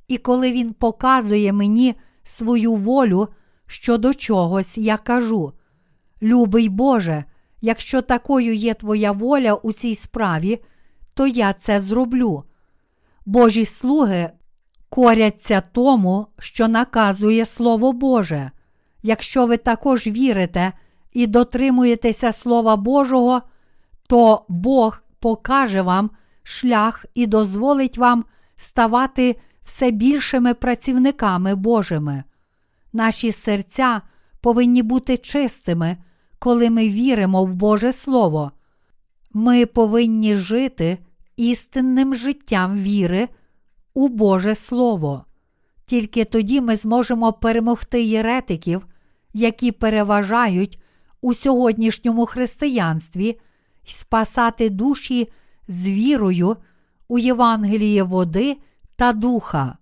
і 0.07 0.17
коли 0.17 0.51
Він 0.51 0.73
показує 0.73 1.53
мені 1.53 1.95
свою 2.23 2.75
волю 2.75 3.27
щодо 3.65 4.13
чогось, 4.13 4.77
я 4.77 4.97
кажу: 4.97 5.53
Любий 6.21 6.69
Боже, 6.69 7.23
якщо 7.61 8.01
такою 8.01 8.53
є 8.53 8.73
Твоя 8.73 9.11
воля 9.11 9.53
у 9.53 9.73
цій 9.73 9.95
справі, 9.95 10.59
то 11.17 11.27
я 11.27 11.53
це 11.53 11.79
зроблю. 11.79 12.43
Божі 13.25 13.65
слуги 13.65 14.29
коряться 14.89 15.61
тому, 15.71 16.27
що 16.39 16.67
наказує 16.67 17.45
Слово 17.45 17.93
Боже. 17.93 18.51
Якщо 19.03 19.45
ви 19.45 19.57
також 19.57 20.07
вірите 20.07 20.73
і 21.13 21.27
дотримуєтеся 21.27 22.31
Слова 22.31 22.75
Божого, 22.75 23.41
то 24.07 24.45
Бог 24.47 25.03
покаже 25.19 25.81
вам 25.81 26.09
шлях 26.43 27.05
і 27.13 27.27
дозволить 27.27 27.97
вам 27.97 28.25
ставати 28.55 29.35
все 29.63 29.91
більшими 29.91 30.53
працівниками 30.53 31.55
Божими. 31.55 32.23
Наші 32.93 33.31
серця 33.31 34.01
повинні 34.41 34.83
бути 34.83 35.17
чистими, 35.17 35.97
коли 36.39 36.69
ми 36.69 36.89
віримо 36.89 37.45
в 37.45 37.55
Боже 37.55 37.93
Слово. 37.93 38.51
Ми 39.33 39.65
повинні 39.65 40.35
жити 40.35 40.97
істинним 41.37 42.15
життям 42.15 42.77
віри 42.77 43.27
у 43.93 44.07
Боже 44.07 44.55
Слово. 44.55 45.25
Тільки 45.85 46.25
тоді 46.25 46.61
ми 46.61 46.75
зможемо 46.75 47.33
перемогти 47.33 48.03
єретиків, 48.03 48.87
які 49.33 49.71
переважають 49.71 50.81
у 51.21 51.33
сьогоднішньому 51.33 52.25
християнстві 52.25 53.27
й 53.87 53.91
спасати 53.91 54.69
душі 54.69 55.27
з 55.67 55.87
вірою 55.87 56.57
у 57.07 57.19
Євангеліє 57.19 58.03
води 58.03 58.57
та 58.95 59.13
духа. 59.13 59.77